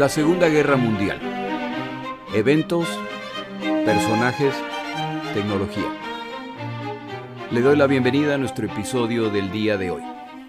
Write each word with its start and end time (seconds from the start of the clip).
La 0.00 0.08
Segunda 0.08 0.48
Guerra 0.48 0.78
Mundial. 0.78 1.20
Eventos, 2.34 2.88
personajes, 3.84 4.54
tecnología. 5.34 5.94
Le 7.50 7.60
doy 7.60 7.76
la 7.76 7.86
bienvenida 7.86 8.36
a 8.36 8.38
nuestro 8.38 8.64
episodio 8.64 9.28
del 9.28 9.52
día 9.52 9.76
de 9.76 9.90
hoy. 9.90 10.00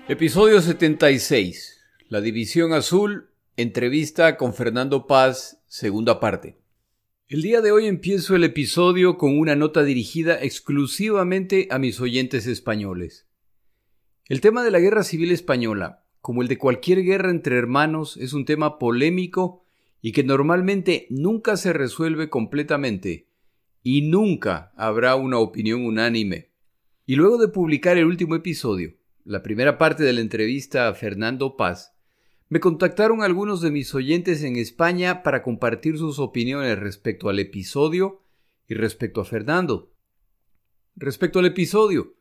Episodio 0.08 0.62
76. 0.62 1.82
La 2.08 2.22
División 2.22 2.72
Azul. 2.72 3.32
Entrevista 3.58 4.38
con 4.38 4.54
Fernando 4.54 5.06
Paz, 5.06 5.62
segunda 5.68 6.22
parte. 6.22 6.58
El 7.28 7.42
día 7.42 7.60
de 7.60 7.74
hoy 7.74 7.88
empiezo 7.88 8.38
el 8.38 8.46
episodio 8.46 9.18
con 9.18 9.38
una 9.38 9.58
nota 9.58 9.84
dirigida 9.84 10.42
exclusivamente 10.42 11.68
a 11.72 11.78
mis 11.78 12.00
oyentes 12.00 12.48
españoles. 12.48 13.28
El 14.30 14.40
tema 14.40 14.64
de 14.64 14.72
la 14.72 14.80
Guerra 14.80 15.04
Civil 15.04 15.34
Española 15.34 16.06
como 16.22 16.42
el 16.42 16.48
de 16.48 16.58
cualquier 16.58 17.04
guerra 17.04 17.32
entre 17.32 17.58
hermanos, 17.58 18.18
es 18.18 18.34
un 18.34 18.46
tema 18.46 18.78
polémico 18.78 19.64
y 20.02 20.12
que 20.12 20.24
normalmente 20.24 21.08
nunca 21.10 21.58
se 21.58 21.74
resuelve 21.74 22.30
completamente 22.30 23.28
y 23.84 24.04
nunca 24.04 24.72
habrá 24.76 25.16
una 25.16 25.40
opinión 25.40 25.86
unánime. 25.86 26.52
Y 27.06 27.16
luego 27.16 27.38
de 27.38 27.48
publicar 27.48 27.98
el 27.98 28.06
último 28.06 28.36
episodio, 28.36 28.94
la 29.24 29.42
primera 29.42 29.78
parte 29.78 30.04
de 30.04 30.14
la 30.14 30.22
entrevista 30.22 30.88
a 30.88 30.94
Fernando 30.94 31.58
Paz, 31.58 31.94
me 32.50 32.60
contactaron 32.60 33.24
algunos 33.24 33.62
de 33.62 33.72
mis 33.72 33.96
oyentes 33.96 34.44
en 34.44 34.58
España 34.58 35.24
para 35.24 35.42
compartir 35.42 35.98
sus 35.98 36.20
opiniones 36.20 36.78
respecto 36.78 37.30
al 37.30 37.40
episodio 37.40 38.24
y 38.68 38.74
respecto 38.74 39.22
a 39.22 39.26
Fernando. 39.26 39.94
Respecto 40.96 41.40
al 41.40 41.46
episodio, 41.46 42.14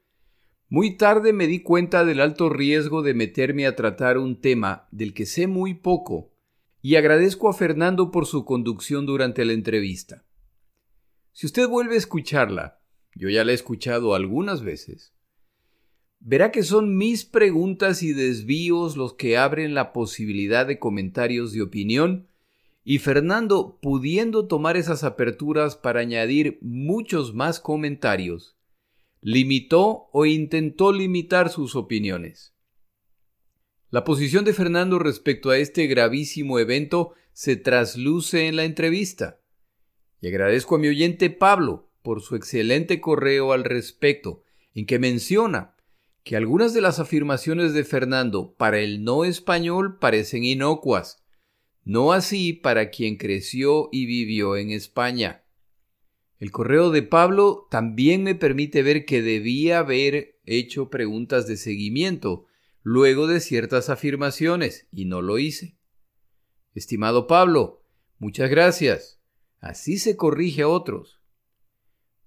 muy 0.71 0.97
tarde 0.97 1.33
me 1.33 1.49
di 1.49 1.63
cuenta 1.63 2.05
del 2.05 2.21
alto 2.21 2.49
riesgo 2.49 3.03
de 3.03 3.13
meterme 3.13 3.67
a 3.67 3.75
tratar 3.75 4.19
un 4.19 4.41
tema 4.41 4.87
del 4.93 5.15
que 5.15 5.27
sé 5.27 5.49
muy 5.49 5.75
poco, 5.75 6.31
y 6.81 6.95
agradezco 6.95 7.49
a 7.49 7.53
Fernando 7.53 8.13
por 8.13 8.25
su 8.25 8.45
conducción 8.45 9.05
durante 9.05 9.45
la 9.45 9.53
entrevista. 9.53 10.25
Si 11.33 11.47
usted 11.47 11.69
vuelve 11.69 11.97
a 11.97 11.99
escucharla, 11.99 12.81
yo 13.17 13.29
ya 13.29 13.45
la 13.45 13.51
he 13.51 13.55
escuchado 13.57 14.15
algunas 14.15 14.63
veces, 14.63 15.13
verá 16.21 16.53
que 16.53 16.63
son 16.63 16.97
mis 16.97 17.25
preguntas 17.25 18.05
y 18.05 18.13
desvíos 18.13 18.97
los 18.97 19.15
que 19.15 19.37
abren 19.37 19.75
la 19.75 19.93
posibilidad 19.93 20.67
de 20.67 20.79
comentarios 20.79 21.53
de 21.53 21.63
opinión, 21.63 22.29
y 22.85 22.99
Fernando 22.99 23.81
pudiendo 23.83 24.47
tomar 24.47 24.77
esas 24.77 25.03
aperturas 25.03 25.75
para 25.75 25.99
añadir 25.99 26.59
muchos 26.63 27.35
más 27.35 27.59
comentarios, 27.59 28.57
limitó 29.21 30.09
o 30.13 30.27
intentó 30.27 30.93
limitar 30.93 31.51
sus 31.51 31.77
opiniones. 31.77 32.55
La 33.91 34.05
posición 34.05 34.45
de 34.45 34.53
Fernando 34.53 34.99
respecto 34.99 35.51
a 35.51 35.59
este 35.59 35.87
gravísimo 35.87 36.59
evento 36.59 37.15
se 37.33 37.57
trasluce 37.57 38.47
en 38.47 38.57
la 38.57 38.65
entrevista. 38.65 39.41
Y 40.21 40.29
agradezco 40.29 40.77
a 40.77 40.79
mi 40.79 40.89
oyente 40.89 41.31
Pablo 41.31 41.91
por 42.03 42.23
su 42.23 42.37
excelente 42.37 43.01
correo 43.01 43.53
al 43.53 43.65
respecto, 43.65 44.43
en 44.75 44.87
que 44.87 44.99
menciona 44.99 45.75
que 46.23 46.37
algunas 46.37 46.75
de 46.75 46.81
las 46.81 46.99
afirmaciones 46.99 47.73
de 47.73 47.85
Fernando 47.85 48.55
para 48.55 48.79
el 48.79 49.05
no 49.05 49.25
español 49.25 49.99
parecen 49.99 50.45
inocuas, 50.45 51.25
no 51.85 52.13
así 52.13 52.53
para 52.53 52.91
quien 52.91 53.17
creció 53.17 53.89
y 53.91 54.07
vivió 54.07 54.57
en 54.57 54.71
España. 54.71 55.45
El 56.41 56.51
correo 56.53 56.91
de 56.91 57.03
Pablo 57.03 57.69
también 57.71 58.25
me 58.25 58.35
permite 58.35 58.83
ver 58.83 59.05
que 59.05 59.21
debía 59.21 59.79
haber 59.79 60.41
hecho 60.47 60.89
preguntas 60.89 61.47
de 61.47 61.59
seguimiento 61.59 62.47
luego 62.83 63.27
de 63.27 63.41
ciertas 63.41 63.91
afirmaciones 63.91 64.89
y 64.91 65.05
no 65.05 65.21
lo 65.21 65.39
hice. 65.39 65.77
Estimado 66.75 67.27
Pablo, 67.27 67.85
muchas 68.19 68.49
gracias. 68.49 69.21
Así 69.59 69.99
se 69.99 70.17
corrige 70.17 70.63
a 70.63 70.69
otros. 70.69 71.21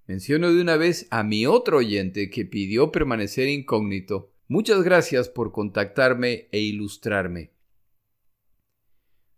Menciono 0.06 0.52
de 0.52 0.60
una 0.60 0.76
vez 0.76 1.08
a 1.10 1.24
mi 1.24 1.44
otro 1.46 1.78
oyente 1.78 2.30
que 2.30 2.44
pidió 2.44 2.92
permanecer 2.92 3.48
incógnito. 3.48 4.32
Muchas 4.46 4.84
gracias 4.84 5.28
por 5.28 5.50
contactarme 5.50 6.48
e 6.52 6.60
ilustrarme. 6.60 7.52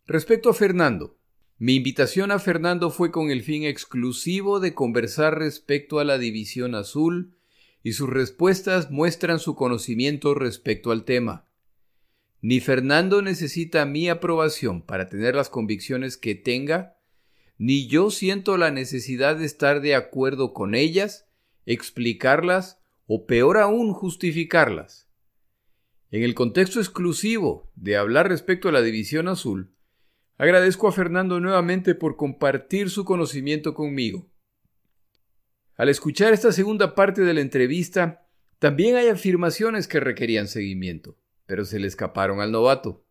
Respecto 0.04 0.50
a 0.50 0.54
Fernando, 0.54 1.16
mi 1.58 1.76
invitación 1.76 2.32
a 2.32 2.38
Fernando 2.38 2.90
fue 2.90 3.10
con 3.10 3.30
el 3.30 3.42
fin 3.42 3.64
exclusivo 3.64 4.60
de 4.60 4.74
conversar 4.74 5.38
respecto 5.38 5.98
a 5.98 6.04
la 6.04 6.18
División 6.18 6.74
Azul 6.74 7.38
y 7.82 7.92
sus 7.92 8.10
respuestas 8.10 8.90
muestran 8.90 9.38
su 9.38 9.54
conocimiento 9.54 10.34
respecto 10.34 10.90
al 10.90 11.04
tema. 11.04 11.48
Ni 12.42 12.60
Fernando 12.60 13.22
necesita 13.22 13.86
mi 13.86 14.10
aprobación 14.10 14.82
para 14.82 15.08
tener 15.08 15.34
las 15.34 15.48
convicciones 15.48 16.18
que 16.18 16.34
tenga, 16.34 16.98
ni 17.56 17.86
yo 17.86 18.10
siento 18.10 18.58
la 18.58 18.70
necesidad 18.70 19.36
de 19.36 19.46
estar 19.46 19.80
de 19.80 19.94
acuerdo 19.94 20.52
con 20.52 20.74
ellas, 20.74 21.26
explicarlas 21.64 22.82
o 23.06 23.24
peor 23.24 23.56
aún 23.56 23.94
justificarlas. 23.94 25.08
En 26.10 26.22
el 26.22 26.34
contexto 26.34 26.80
exclusivo 26.80 27.72
de 27.76 27.96
hablar 27.96 28.28
respecto 28.28 28.68
a 28.68 28.72
la 28.72 28.82
División 28.82 29.26
Azul, 29.26 29.75
Agradezco 30.38 30.86
a 30.86 30.92
Fernando 30.92 31.40
nuevamente 31.40 31.94
por 31.94 32.16
compartir 32.16 32.90
su 32.90 33.04
conocimiento 33.04 33.72
conmigo. 33.72 34.28
Al 35.76 35.88
escuchar 35.88 36.34
esta 36.34 36.52
segunda 36.52 36.94
parte 36.94 37.22
de 37.22 37.32
la 37.32 37.40
entrevista, 37.40 38.26
también 38.58 38.96
hay 38.96 39.08
afirmaciones 39.08 39.88
que 39.88 40.00
requerían 40.00 40.48
seguimiento, 40.48 41.18
pero 41.46 41.64
se 41.64 41.78
le 41.78 41.86
escaparon 41.86 42.40
al 42.40 42.52
novato. 42.52 43.06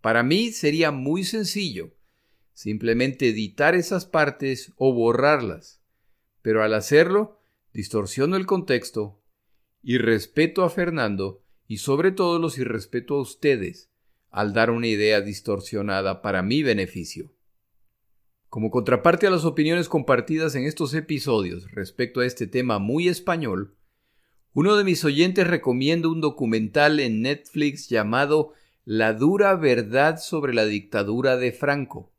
Para 0.00 0.22
mí 0.22 0.50
sería 0.50 0.90
muy 0.90 1.24
sencillo 1.24 1.94
simplemente 2.54 3.28
editar 3.28 3.74
esas 3.74 4.04
partes 4.04 4.72
o 4.76 4.92
borrarlas, 4.92 5.82
pero 6.42 6.62
al 6.62 6.74
hacerlo 6.74 7.40
distorsiono 7.72 8.36
el 8.36 8.44
contexto 8.44 9.22
y 9.82 9.98
respeto 9.98 10.64
a 10.64 10.70
Fernando 10.70 11.42
y 11.66 11.78
sobre 11.78 12.12
todo 12.12 12.38
los 12.38 12.58
irrespeto 12.58 13.14
a 13.14 13.22
ustedes 13.22 13.91
al 14.32 14.54
dar 14.54 14.70
una 14.70 14.86
idea 14.86 15.20
distorsionada 15.20 16.22
para 16.22 16.42
mi 16.42 16.62
beneficio. 16.62 17.30
Como 18.48 18.70
contraparte 18.70 19.26
a 19.26 19.30
las 19.30 19.44
opiniones 19.44 19.88
compartidas 19.88 20.54
en 20.54 20.64
estos 20.64 20.94
episodios 20.94 21.70
respecto 21.70 22.20
a 22.20 22.26
este 22.26 22.46
tema 22.46 22.78
muy 22.78 23.08
español, 23.08 23.76
uno 24.54 24.76
de 24.76 24.84
mis 24.84 25.04
oyentes 25.04 25.46
recomienda 25.46 26.08
un 26.08 26.20
documental 26.20 26.98
en 26.98 27.22
Netflix 27.22 27.88
llamado 27.88 28.52
La 28.84 29.12
dura 29.12 29.54
verdad 29.54 30.18
sobre 30.18 30.54
la 30.54 30.64
dictadura 30.64 31.36
de 31.36 31.52
Franco. 31.52 32.12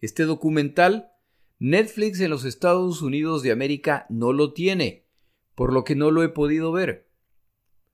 Este 0.00 0.24
documental, 0.24 1.10
Netflix 1.58 2.20
en 2.20 2.30
los 2.30 2.44
Estados 2.44 3.02
Unidos 3.02 3.42
de 3.42 3.52
América 3.52 4.06
no 4.08 4.32
lo 4.32 4.52
tiene, 4.52 5.06
por 5.54 5.72
lo 5.72 5.84
que 5.84 5.94
no 5.94 6.10
lo 6.10 6.22
he 6.22 6.28
podido 6.28 6.70
ver. 6.72 7.08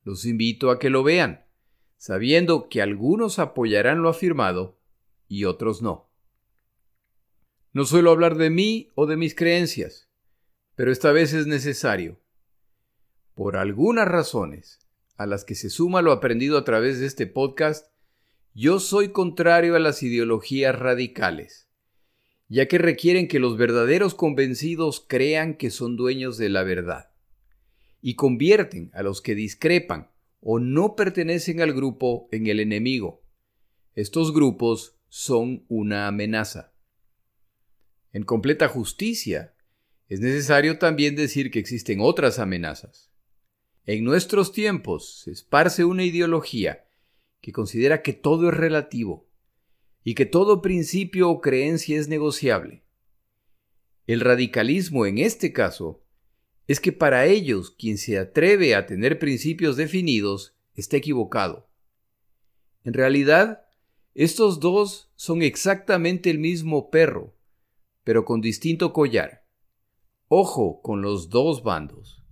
Los 0.04 0.26
invito 0.26 0.70
a 0.70 0.78
que 0.78 0.90
lo 0.90 1.02
vean 1.02 1.41
sabiendo 2.02 2.68
que 2.68 2.82
algunos 2.82 3.38
apoyarán 3.38 4.02
lo 4.02 4.08
afirmado 4.08 4.76
y 5.28 5.44
otros 5.44 5.82
no. 5.82 6.10
No 7.72 7.84
suelo 7.84 8.10
hablar 8.10 8.34
de 8.34 8.50
mí 8.50 8.90
o 8.96 9.06
de 9.06 9.16
mis 9.16 9.36
creencias, 9.36 10.10
pero 10.74 10.90
esta 10.90 11.12
vez 11.12 11.32
es 11.32 11.46
necesario. 11.46 12.20
Por 13.36 13.56
algunas 13.56 14.08
razones, 14.08 14.80
a 15.16 15.26
las 15.26 15.44
que 15.44 15.54
se 15.54 15.70
suma 15.70 16.02
lo 16.02 16.10
aprendido 16.10 16.58
a 16.58 16.64
través 16.64 16.98
de 16.98 17.06
este 17.06 17.28
podcast, 17.28 17.86
yo 18.52 18.80
soy 18.80 19.10
contrario 19.12 19.76
a 19.76 19.78
las 19.78 20.02
ideologías 20.02 20.76
radicales, 20.76 21.68
ya 22.48 22.66
que 22.66 22.78
requieren 22.78 23.28
que 23.28 23.38
los 23.38 23.56
verdaderos 23.56 24.16
convencidos 24.16 25.06
crean 25.06 25.56
que 25.56 25.70
son 25.70 25.94
dueños 25.96 26.36
de 26.36 26.48
la 26.48 26.64
verdad, 26.64 27.12
y 28.00 28.16
convierten 28.16 28.90
a 28.92 29.04
los 29.04 29.22
que 29.22 29.36
discrepan 29.36 30.11
o 30.42 30.58
no 30.58 30.96
pertenecen 30.96 31.60
al 31.60 31.72
grupo 31.72 32.28
en 32.32 32.48
el 32.48 32.60
enemigo. 32.60 33.22
Estos 33.94 34.34
grupos 34.34 34.98
son 35.08 35.64
una 35.68 36.08
amenaza. 36.08 36.74
En 38.12 38.24
completa 38.24 38.68
justicia, 38.68 39.54
es 40.08 40.20
necesario 40.20 40.78
también 40.78 41.14
decir 41.14 41.50
que 41.50 41.60
existen 41.60 42.00
otras 42.00 42.38
amenazas. 42.38 43.10
En 43.86 44.04
nuestros 44.04 44.52
tiempos 44.52 45.22
se 45.22 45.30
esparce 45.30 45.84
una 45.84 46.04
ideología 46.04 46.86
que 47.40 47.52
considera 47.52 48.02
que 48.02 48.12
todo 48.12 48.50
es 48.50 48.56
relativo 48.56 49.28
y 50.04 50.14
que 50.14 50.26
todo 50.26 50.60
principio 50.60 51.30
o 51.30 51.40
creencia 51.40 51.98
es 51.98 52.08
negociable. 52.08 52.84
El 54.06 54.20
radicalismo 54.20 55.06
en 55.06 55.18
este 55.18 55.52
caso 55.52 56.01
es 56.66 56.80
que 56.80 56.92
para 56.92 57.26
ellos 57.26 57.70
quien 57.70 57.98
se 57.98 58.18
atreve 58.18 58.74
a 58.74 58.86
tener 58.86 59.18
principios 59.18 59.76
definidos 59.76 60.54
está 60.74 60.96
equivocado. 60.96 61.68
En 62.84 62.94
realidad, 62.94 63.64
estos 64.14 64.60
dos 64.60 65.10
son 65.16 65.42
exactamente 65.42 66.30
el 66.30 66.38
mismo 66.38 66.90
perro, 66.90 67.34
pero 68.04 68.24
con 68.24 68.40
distinto 68.40 68.92
collar. 68.92 69.44
Ojo 70.28 70.80
con 70.82 71.02
los 71.02 71.30
dos 71.30 71.62
bandos. 71.62 72.22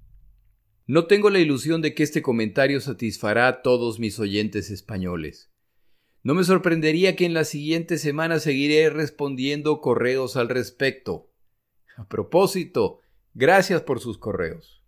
No 0.87 1.07
tengo 1.07 1.31
la 1.31 1.39
ilusión 1.39 1.83
de 1.83 1.95
que 1.95 2.03
este 2.03 2.21
comentario 2.21 2.81
satisfará 2.81 3.47
a 3.47 3.63
todos 3.63 4.01
mis 4.01 4.19
oyentes 4.19 4.71
españoles. 4.71 5.51
No 6.23 6.35
me 6.35 6.45
sorprendería 6.45 7.17
que 7.17 7.25
en 7.25 7.35
la 7.35 7.45
siguiente 7.45 7.97
semana 7.97 8.41
seguiré 8.41 8.91
respondiendo 8.91 9.81
correos 9.81 10.37
al 10.37 10.49
respecto. 10.49 11.31
A 11.97 12.09
propósito, 12.09 13.00
gracias 13.35 13.83
por 13.83 14.01
sus 14.01 14.19
correos. 14.19 14.85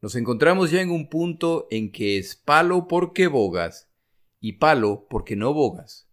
Nos 0.00 0.16
encontramos 0.16 0.70
ya 0.70 0.80
en 0.80 0.90
un 0.90 1.08
punto 1.08 1.66
en 1.70 1.92
que 1.92 2.16
es 2.18 2.34
palo 2.34 2.88
porque 2.88 3.26
bogas 3.26 3.90
y 4.40 4.54
palo 4.54 5.06
porque 5.10 5.36
no 5.36 5.52
bogas. 5.52 6.08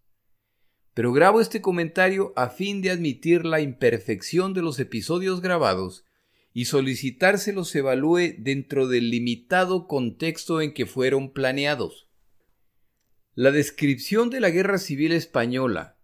Pero 0.94 1.14
grabo 1.14 1.40
este 1.42 1.62
comentario 1.62 2.34
a 2.36 2.50
fin 2.50 2.82
de 2.82 2.92
admitir 2.92 3.46
la 3.46 3.62
imperfección 3.62 4.54
de 4.54 4.62
los 4.62 4.80
episodios 4.80 5.42
grabados 5.42 6.06
y 6.54 6.66
solicitar 6.66 7.38
los 7.54 7.76
evalúe 7.76 8.34
dentro 8.40 8.88
del 8.88 9.12
limitado 9.12 9.88
contexto 9.88 10.60
en 10.60 10.74
que 10.74 10.88
fueron 10.88 11.32
planeados. 11.32 12.10
La 13.36 13.52
descripción 13.52 14.32
de 14.32 14.40
la 14.40 14.50
Guerra 14.50 14.80
Civil 14.80 15.12
Española 15.12 15.97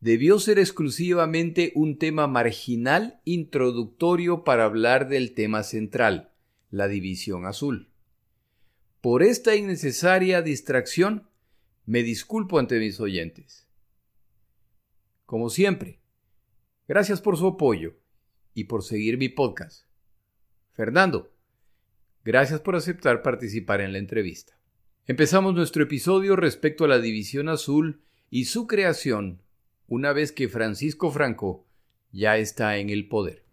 debió 0.00 0.38
ser 0.38 0.58
exclusivamente 0.58 1.72
un 1.74 1.98
tema 1.98 2.26
marginal 2.26 3.20
introductorio 3.24 4.44
para 4.44 4.64
hablar 4.64 5.08
del 5.08 5.34
tema 5.34 5.62
central, 5.62 6.32
la 6.70 6.88
División 6.88 7.44
Azul. 7.44 7.90
Por 9.00 9.22
esta 9.22 9.56
innecesaria 9.56 10.42
distracción, 10.42 11.28
me 11.84 12.02
disculpo 12.02 12.58
ante 12.58 12.78
mis 12.78 13.00
oyentes. 13.00 13.66
Como 15.26 15.50
siempre, 15.50 16.00
gracias 16.88 17.20
por 17.20 17.36
su 17.36 17.46
apoyo 17.46 17.96
y 18.54 18.64
por 18.64 18.82
seguir 18.82 19.18
mi 19.18 19.28
podcast. 19.28 19.86
Fernando, 20.72 21.32
gracias 22.24 22.60
por 22.60 22.74
aceptar 22.74 23.22
participar 23.22 23.80
en 23.80 23.92
la 23.92 23.98
entrevista. 23.98 24.58
Empezamos 25.06 25.54
nuestro 25.54 25.82
episodio 25.82 26.36
respecto 26.36 26.84
a 26.84 26.88
la 26.88 27.00
División 27.00 27.48
Azul 27.48 28.02
y 28.30 28.46
su 28.46 28.66
creación 28.66 29.42
una 29.90 30.12
vez 30.12 30.32
que 30.32 30.48
Francisco 30.48 31.10
Franco 31.10 31.66
ya 32.12 32.38
está 32.38 32.76
en 32.78 32.90
el 32.90 33.08
poder. 33.08 33.44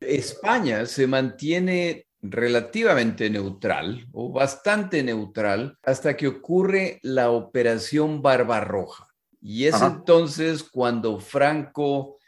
España 0.00 0.86
se 0.86 1.06
mantiene 1.06 2.06
relativamente 2.22 3.28
neutral 3.28 4.06
o 4.12 4.32
bastante 4.32 5.02
neutral 5.02 5.78
hasta 5.82 6.16
que 6.16 6.28
ocurre 6.28 7.00
la 7.02 7.30
Operación 7.30 8.22
Barbarroja. 8.22 9.08
Y 9.40 9.64
es 9.64 9.82
entonces 9.82 10.62
cuando 10.62 11.18
Franco 11.18 12.18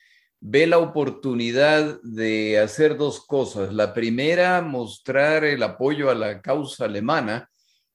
ve 0.40 0.66
la 0.66 0.78
oportunidad 0.78 2.02
de 2.02 2.58
hacer 2.58 2.96
dos 2.96 3.24
cosas. 3.24 3.72
La 3.72 3.94
primera, 3.94 4.60
mostrar 4.60 5.44
el 5.44 5.62
apoyo 5.62 6.10
a 6.10 6.16
la 6.16 6.42
causa 6.42 6.86
alemana 6.86 7.48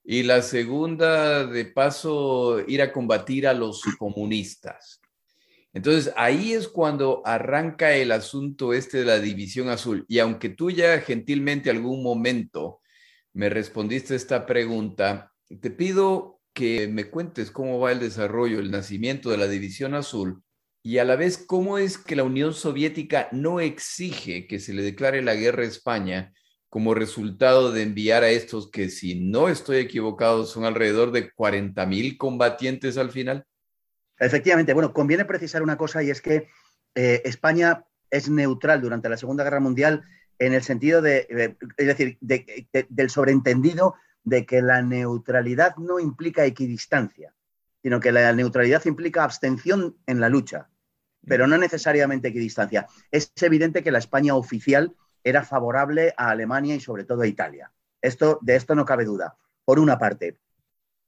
y 0.04 0.24
la 0.24 0.42
segunda, 0.42 1.46
de 1.46 1.66
paso, 1.66 2.60
ir 2.68 2.81
a 2.81 2.92
combatir 2.92 3.48
a 3.48 3.54
los 3.54 3.81
comunistas. 3.98 5.01
Entonces, 5.72 6.12
ahí 6.18 6.54
es 6.54 6.68
cuando 6.68 7.22
arranca 7.25 7.94
el 7.94 8.12
asunto 8.12 8.74
este 8.74 9.00
de 9.00 9.06
la 9.06 9.19
división 9.19 9.69
azul. 9.69 10.06
Y 10.07 10.19
aunque 10.19 10.50
tú 10.50 10.72
ya 10.72 11.00
gentilmente 11.01 11.69
algún 11.69 12.01
momento 12.01 12.81
me 13.34 13.50
respondiste 13.50 14.16
esta 14.16 14.46
pregunta, 14.46 15.31
te 15.62 15.69
pido 15.69 16.40
que 16.54 16.88
me 16.88 17.10
cuentes 17.10 17.52
cómo 17.52 17.80
va 17.80 17.92
el 17.92 18.00
desarrollo, 18.00 18.60
el 18.60 18.72
nacimiento 18.72 19.30
de 19.30 19.38
la 19.38 19.48
división 19.48 19.94
azul 19.94 20.44
y 20.81 20.98
a 20.98 21.06
la 21.06 21.16
vez 21.16 21.38
cómo 21.38 21.78
es 21.78 21.98
que 21.98 22.16
la 22.16 22.24
Unión 22.24 22.54
Soviética 22.54 23.30
no 23.31 23.60
exige 23.60 24.48
que 24.48 24.60
se 24.60 24.74
le 24.74 24.81
declare 24.81 25.22
la 25.22 25.36
guerra 25.36 25.63
a 25.63 25.68
España 25.68 26.34
como 26.69 26.94
resultado 26.94 27.71
de 27.71 27.83
enviar 27.83 28.24
a 28.24 28.30
estos 28.30 28.69
que, 28.69 28.89
si 28.89 29.19
no 29.19 29.50
estoy 29.50 29.77
equivocado, 29.77 30.45
son 30.45 30.66
alrededor 30.66 31.12
de 31.12 31.31
40 31.31 31.86
mil 31.86 32.18
combatientes 32.18 32.98
al 32.98 33.12
final? 33.12 33.45
Efectivamente, 34.19 34.74
bueno, 34.74 34.94
conviene 34.94 35.25
precisar 35.25 35.63
una 35.63 35.77
cosa 35.77 36.04
y 36.04 36.10
es 36.10 36.21
que 36.21 36.50
eh, 36.95 37.21
España 37.25 37.86
es 38.12 38.30
neutral 38.30 38.81
durante 38.81 39.10
la 39.10 39.18
Segunda 39.18 39.44
Guerra 39.44 39.60
Mundial 39.60 40.04
en 40.38 40.54
el 40.54 40.63
sentido 40.63 41.01
de, 41.01 41.56
es 41.77 41.88
decir, 41.88 42.18
del 42.21 43.10
sobreentendido 43.10 43.95
de 44.24 44.45
que 44.45 44.62
la 44.62 44.81
neutralidad 44.81 45.75
no 45.77 46.00
implica 46.00 46.45
equidistancia 46.45 47.33
sino 47.81 48.00
que 48.00 48.12
la 48.12 48.33
neutralidad 48.33 48.86
implica 48.86 49.24
abstención 49.24 49.98
en 50.06 50.19
la 50.19 50.30
lucha, 50.30 50.69
pero 51.25 51.48
no 51.48 51.57
necesariamente 51.57 52.30
equidistancia. 52.30 52.88
Es 53.12 53.31
evidente 53.42 53.83
que 53.83 53.92
la 53.92 54.00
España 54.00 54.36
oficial 54.36 54.95
era 55.24 55.44
favorable 55.44 56.13
a 56.18 56.30
Alemania 56.30 56.75
y 56.75 56.80
sobre 56.80 57.04
todo 57.04 57.21
a 57.21 57.27
Italia. 57.27 57.71
Esto, 58.01 58.39
de 58.42 58.56
esto 58.56 58.75
no 58.75 58.86
cabe 58.86 59.06
duda, 59.06 59.36
por 59.66 59.80
una 59.80 59.98
parte. 59.98 60.38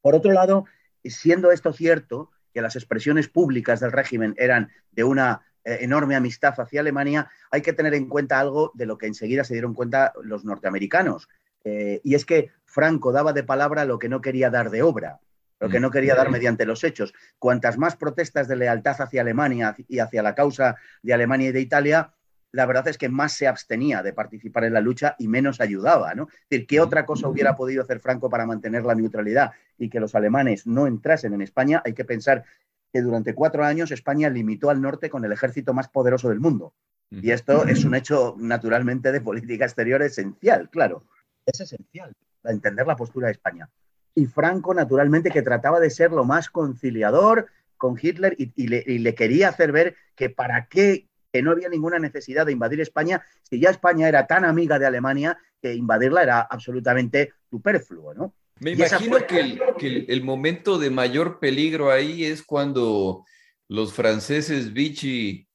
Por 0.01 0.15
otro 0.15 0.31
lado, 0.31 0.65
siendo 1.03 1.51
esto 1.51 1.73
cierto, 1.73 2.31
que 2.53 2.61
las 2.61 2.75
expresiones 2.75 3.29
públicas 3.29 3.79
del 3.79 3.91
régimen 3.91 4.35
eran 4.37 4.69
de 4.91 5.03
una 5.03 5.41
eh, 5.63 5.79
enorme 5.81 6.15
amistad 6.15 6.53
hacia 6.59 6.81
Alemania, 6.81 7.29
hay 7.49 7.61
que 7.61 7.73
tener 7.73 7.93
en 7.93 8.09
cuenta 8.09 8.39
algo 8.39 8.71
de 8.73 8.85
lo 8.85 8.97
que 8.97 9.07
enseguida 9.07 9.43
se 9.43 9.53
dieron 9.53 9.73
cuenta 9.73 10.11
los 10.23 10.43
norteamericanos. 10.43 11.29
Eh, 11.63 12.01
y 12.03 12.15
es 12.15 12.25
que 12.25 12.51
Franco 12.65 13.11
daba 13.11 13.33
de 13.33 13.43
palabra 13.43 13.85
lo 13.85 13.99
que 13.99 14.09
no 14.09 14.19
quería 14.19 14.49
dar 14.49 14.69
de 14.69 14.81
obra 14.81 15.19
lo 15.61 15.69
que 15.69 15.79
no 15.79 15.91
quería 15.91 16.15
dar 16.15 16.31
mediante 16.31 16.65
los 16.65 16.83
hechos. 16.83 17.13
Cuantas 17.37 17.77
más 17.77 17.95
protestas 17.95 18.47
de 18.47 18.55
lealtad 18.55 18.99
hacia 18.99 19.21
Alemania 19.21 19.75
y 19.87 19.99
hacia 19.99 20.23
la 20.23 20.33
causa 20.33 20.75
de 21.03 21.13
Alemania 21.13 21.49
y 21.49 21.51
de 21.51 21.61
Italia, 21.61 22.13
la 22.51 22.65
verdad 22.65 22.87
es 22.87 22.97
que 22.97 23.09
más 23.09 23.33
se 23.33 23.47
abstenía 23.47 24.03
de 24.03 24.13
participar 24.13 24.65
en 24.65 24.73
la 24.73 24.81
lucha 24.81 25.15
y 25.17 25.27
menos 25.27 25.61
ayudaba, 25.61 26.13
¿no? 26.15 26.27
Es 26.29 26.49
decir, 26.49 26.67
¿qué 26.67 26.81
otra 26.81 27.05
cosa 27.05 27.27
hubiera 27.27 27.55
podido 27.55 27.83
hacer 27.83 27.99
Franco 27.99 28.29
para 28.29 28.45
mantener 28.45 28.83
la 28.83 28.95
neutralidad 28.95 29.51
y 29.77 29.89
que 29.89 29.99
los 29.99 30.15
alemanes 30.15 30.67
no 30.67 30.87
entrasen 30.87 31.33
en 31.33 31.41
España? 31.41 31.81
Hay 31.85 31.93
que 31.93 32.05
pensar 32.05 32.43
que 32.91 33.01
durante 33.01 33.33
cuatro 33.33 33.63
años 33.63 33.91
España 33.91 34.29
limitó 34.29 34.69
al 34.69 34.81
norte 34.81 35.09
con 35.09 35.23
el 35.23 35.31
ejército 35.31 35.73
más 35.73 35.87
poderoso 35.87 36.29
del 36.29 36.39
mundo. 36.39 36.73
Y 37.09 37.31
esto 37.31 37.65
es 37.65 37.83
un 37.83 37.93
hecho 37.93 38.35
naturalmente 38.37 39.11
de 39.11 39.19
política 39.19 39.65
exterior 39.65 40.01
esencial, 40.01 40.69
claro. 40.69 41.03
Es 41.45 41.59
esencial 41.59 42.13
para 42.41 42.53
entender 42.53 42.87
la 42.87 42.95
postura 42.95 43.27
de 43.27 43.33
España 43.33 43.69
y 44.15 44.25
Franco, 44.25 44.73
naturalmente, 44.73 45.31
que 45.31 45.41
trataba 45.41 45.79
de 45.79 45.89
ser 45.89 46.11
lo 46.11 46.25
más 46.25 46.49
conciliador 46.49 47.47
con 47.77 47.97
Hitler 47.99 48.35
y, 48.37 48.67
le, 48.67 49.15
quería 49.15 49.49
hacer 49.49 49.71
ver 49.71 49.95
que 50.15 50.29
para 50.29 50.67
qué, 50.67 51.07
que 51.31 51.41
no 51.41 51.51
había 51.51 51.69
ninguna 51.69 51.99
necesidad 51.99 52.45
de 52.45 52.51
invadir 52.51 52.81
España, 52.81 53.23
si 53.49 53.59
ya 53.59 53.69
España 53.69 54.07
era 54.07 54.27
tan 54.27 54.45
amiga 54.45 54.79
de 54.79 54.85
Alemania 54.85 55.37
que 55.61 55.73
invadirla 55.73 56.23
era 56.23 56.41
absolutamente 56.41 57.33
superfluo, 57.49 58.13
¿no? 58.13 58.33
Me 58.59 58.71
imagino 58.71 59.17
que, 59.25 60.05
el, 60.07 60.23
momento 60.23 60.77
de 60.77 60.91
mayor 60.91 61.39
peligro 61.39 61.91
ahí 61.91 62.25
es 62.25 62.43
cuando 62.43 63.25
los 63.67 63.93
franceses 63.93 64.71
Vichy 64.71 65.47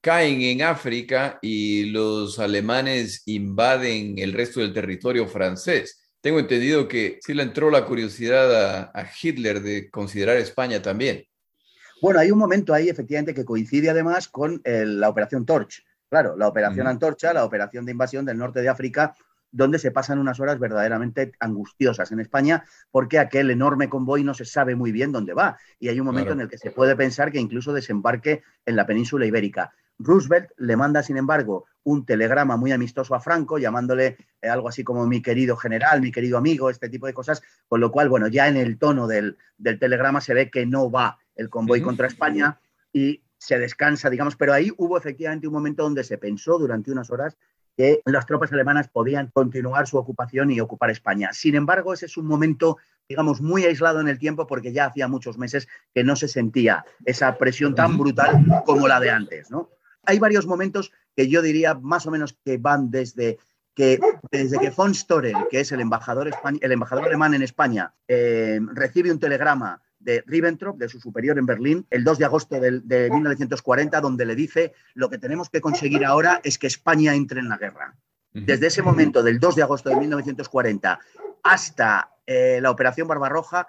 caen 0.00 0.40
en 0.40 0.62
África 0.62 1.38
y 1.42 1.90
los 1.90 2.38
alemanes 2.38 3.22
invaden 3.26 4.18
el 4.18 4.32
resto 4.32 4.60
del 4.60 4.72
territorio 4.72 5.26
francés 5.26 6.06
tengo 6.26 6.40
entendido 6.40 6.88
que 6.88 7.20
sí 7.20 7.34
le 7.34 7.44
entró 7.44 7.70
la 7.70 7.84
curiosidad 7.84 8.90
a, 8.92 9.10
Hitler 9.22 9.62
de 9.62 9.88
considerar 9.90 10.36
España 10.38 10.82
también. 10.82 11.24
Bueno, 12.02 12.20
hay 12.20 12.30
un 12.30 12.38
momento 12.38 12.74
ahí 12.74 12.88
efectivamente 12.88 13.34
que 13.34 13.44
coincide 13.44 13.90
además 13.90 14.28
con 14.28 14.60
la 14.64 15.08
operación 15.08 15.46
Torch. 15.46 15.84
Claro, 16.08 16.36
la 16.36 16.46
operación 16.46 16.86
Antorcha, 16.86 17.32
la 17.32 17.44
operación 17.44 17.84
de 17.84 17.92
invasión 17.92 18.24
del 18.24 18.38
norte 18.38 18.60
de 18.60 18.68
África, 18.68 19.14
donde 19.50 19.78
se 19.78 19.90
pasan 19.90 20.18
unas 20.18 20.38
horas 20.38 20.58
verdaderamente 20.58 21.32
angustiosas 21.40 22.12
en 22.12 22.20
España, 22.20 22.64
porque 22.90 23.18
aquel 23.18 23.50
enorme 23.50 23.88
convoy 23.88 24.22
no 24.22 24.34
se 24.34 24.44
sabe 24.44 24.76
muy 24.76 24.92
bien 24.92 25.12
dónde 25.12 25.34
va. 25.34 25.58
Y 25.80 25.88
hay 25.88 25.98
un 25.98 26.06
momento 26.06 26.32
en 26.32 26.42
el 26.42 26.48
que 26.48 26.58
se 26.58 26.70
puede 26.70 26.94
pensar 26.94 27.32
que 27.32 27.40
incluso 27.40 27.72
desembarque 27.72 28.42
en 28.64 28.76
la 28.76 28.86
península 28.86 29.26
ibérica. 29.26 29.72
Roosevelt 29.98 30.50
le 30.58 30.76
manda, 30.76 31.02
sin 31.02 31.16
embargo, 31.16 31.64
un 31.84 32.04
telegrama 32.04 32.56
muy 32.56 32.70
amistoso 32.72 33.14
a 33.14 33.20
Franco, 33.20 33.58
llamándole 33.58 34.18
eh, 34.42 34.48
algo 34.48 34.68
así 34.68 34.84
como 34.84 35.06
mi 35.06 35.22
querido 35.22 35.56
general, 35.56 36.02
mi 36.02 36.12
querido 36.12 36.36
amigo, 36.36 36.68
este 36.68 36.88
tipo 36.88 37.06
de 37.06 37.14
cosas, 37.14 37.42
con 37.66 37.80
lo 37.80 37.90
cual, 37.90 38.08
bueno, 38.08 38.28
ya 38.28 38.46
en 38.48 38.56
el 38.56 38.78
tono 38.78 39.06
del, 39.06 39.38
telegrama 39.80 40.20
se 40.20 40.34
ve 40.34 40.50
que 40.50 40.66
no 40.66 40.90
va 40.90 41.18
el 41.36 41.48
convoy 41.48 41.80
contra 41.80 42.06
España 42.06 42.60
y 42.92 43.22
se 43.38 43.58
descansa, 43.58 44.10
digamos, 44.10 44.36
pero 44.36 44.52
ahí 44.52 44.72
hubo 44.76 44.96
efectivamente 44.96 45.46
un 45.46 45.52
momento 45.52 45.82
donde 45.82 46.02
se 46.02 46.18
pensó 46.18 46.58
durante 46.58 46.90
unas 46.90 47.10
horas 47.10 47.36
que 47.76 48.00
las 48.06 48.24
tropas 48.24 48.52
alemanas 48.52 48.88
podían 48.88 49.30
continuar 49.30 49.86
su 49.86 49.98
ocupación 49.98 50.50
y 50.50 50.60
ocupar 50.60 50.90
España. 50.90 51.32
Sin 51.32 51.54
embargo, 51.54 51.92
ese 51.92 52.06
es 52.06 52.16
un 52.16 52.26
momento, 52.26 52.78
digamos, 53.06 53.42
muy 53.42 53.64
aislado 53.64 54.00
en 54.00 54.08
el 54.08 54.18
tiempo 54.18 54.46
porque 54.46 54.72
ya 54.72 54.86
hacía 54.86 55.08
muchos 55.08 55.36
meses 55.36 55.68
que 55.94 56.02
no 56.02 56.16
se 56.16 56.26
sentía 56.26 56.86
esa 57.04 57.36
presión 57.36 57.74
tan 57.74 57.98
brutal 57.98 58.62
como 58.64 58.88
la 58.88 58.98
de 58.98 59.10
antes, 59.10 59.50
¿no? 59.50 59.70
hay 60.06 60.18
varios 60.18 60.46
momentos 60.46 60.92
que 61.14 61.28
yo 61.28 61.42
diría 61.42 61.74
más 61.74 62.06
o 62.06 62.10
menos 62.10 62.38
que 62.44 62.56
van 62.56 62.90
desde 62.90 63.38
que 63.74 64.00
desde 64.30 64.58
que 64.58 64.70
von 64.70 64.94
Storer, 64.94 65.36
que 65.50 65.60
es 65.60 65.70
el 65.70 65.80
embajador, 65.80 66.30
el 66.60 66.72
embajador 66.72 67.04
alemán 67.04 67.34
en 67.34 67.42
España, 67.42 67.92
eh, 68.08 68.58
recibe 68.72 69.12
un 69.12 69.18
telegrama 69.18 69.82
de 70.06 70.22
Ribbentrop, 70.24 70.78
de 70.78 70.88
su 70.88 71.00
superior 71.00 71.36
en 71.36 71.46
Berlín, 71.46 71.84
el 71.90 72.04
2 72.04 72.18
de 72.18 72.24
agosto 72.24 72.60
de, 72.60 73.10
1940, 73.10 74.00
donde 74.00 74.24
le 74.24 74.36
dice 74.36 74.72
lo 74.94 75.10
que 75.10 75.18
tenemos 75.18 75.50
que 75.50 75.60
conseguir 75.60 76.04
ahora 76.06 76.40
es 76.44 76.58
que 76.58 76.68
España 76.68 77.14
entre 77.14 77.40
en 77.40 77.48
la 77.48 77.58
guerra. 77.58 77.96
Desde 78.32 78.68
ese 78.68 78.82
momento, 78.82 79.22
del 79.22 79.40
2 79.40 79.56
de 79.56 79.62
agosto 79.62 79.88
de 79.88 79.96
1940 79.96 81.00
hasta 81.42 82.10
eh, 82.24 82.60
la 82.62 82.70
Operación 82.70 83.08
Barbarroja, 83.08 83.66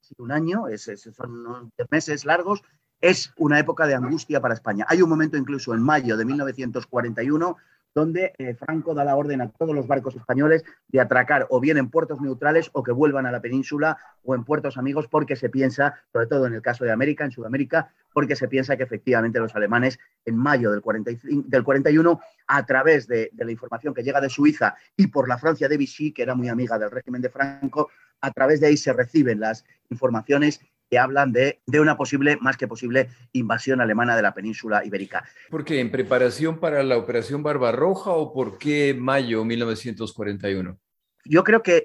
casi 0.00 0.14
un 0.18 0.32
año, 0.32 0.64
son 0.76 1.72
meses 1.90 2.24
largos, 2.26 2.62
es 3.00 3.32
una 3.38 3.58
época 3.58 3.86
de 3.86 3.94
angustia 3.94 4.40
para 4.40 4.54
España. 4.54 4.84
Hay 4.88 5.00
un 5.00 5.08
momento 5.08 5.38
incluso 5.38 5.72
en 5.72 5.80
mayo 5.80 6.18
de 6.18 6.26
1941 6.26 7.56
donde 7.94 8.32
eh, 8.38 8.54
Franco 8.54 8.94
da 8.94 9.04
la 9.04 9.16
orden 9.16 9.40
a 9.40 9.50
todos 9.50 9.74
los 9.74 9.86
barcos 9.86 10.16
españoles 10.16 10.64
de 10.88 11.00
atracar 11.00 11.46
o 11.50 11.60
bien 11.60 11.78
en 11.78 11.90
puertos 11.90 12.20
neutrales 12.20 12.70
o 12.72 12.82
que 12.82 12.92
vuelvan 12.92 13.26
a 13.26 13.32
la 13.32 13.40
península 13.40 13.98
o 14.22 14.34
en 14.34 14.44
puertos 14.44 14.76
amigos 14.76 15.08
porque 15.08 15.36
se 15.36 15.48
piensa, 15.48 15.94
sobre 16.12 16.26
todo 16.26 16.46
en 16.46 16.54
el 16.54 16.62
caso 16.62 16.84
de 16.84 16.92
América, 16.92 17.24
en 17.24 17.32
Sudamérica, 17.32 17.92
porque 18.12 18.36
se 18.36 18.48
piensa 18.48 18.76
que 18.76 18.82
efectivamente 18.82 19.38
los 19.38 19.54
alemanes 19.54 19.98
en 20.24 20.36
mayo 20.36 20.70
del, 20.70 20.80
45, 20.80 21.44
del 21.48 21.64
41, 21.64 22.20
a 22.46 22.66
través 22.66 23.06
de, 23.06 23.30
de, 23.32 23.44
la 23.44 23.52
información 23.52 23.94
que 23.94 24.02
llega 24.02 24.20
de 24.20 24.28
Suiza 24.28 24.74
y 24.96 25.08
por 25.08 25.28
la 25.28 25.38
Francia 25.38 25.68
de 25.68 25.76
Vichy, 25.76 26.12
que 26.12 26.22
era 26.22 26.34
muy 26.34 26.48
amiga 26.48 26.78
del 26.78 26.90
régimen 26.90 27.22
de 27.22 27.30
Franco, 27.30 27.90
a 28.20 28.30
través 28.32 28.60
de 28.60 28.66
ahí 28.66 28.76
se 28.76 28.92
reciben 28.92 29.40
las 29.40 29.64
informaciones 29.88 30.60
que 30.90 30.98
hablan 30.98 31.32
de, 31.32 31.60
una 31.80 31.96
posible, 31.96 32.36
más 32.40 32.56
que 32.56 32.66
posible, 32.66 33.08
invasión 33.32 33.80
alemana 33.80 34.16
de 34.16 34.22
la 34.22 34.34
península 34.34 34.84
ibérica. 34.84 35.24
¿Por 35.48 35.64
qué? 35.64 35.80
¿En 35.80 35.92
preparación 35.92 36.58
para 36.58 36.82
la 36.82 36.98
Operación 36.98 37.44
Barbarroja 37.44 38.10
o 38.10 38.32
por 38.32 38.58
qué 38.58 38.92
mayo 38.98 39.44
1941? 39.44 40.76
Yo 41.24 41.44
creo 41.44 41.62
que 41.62 41.84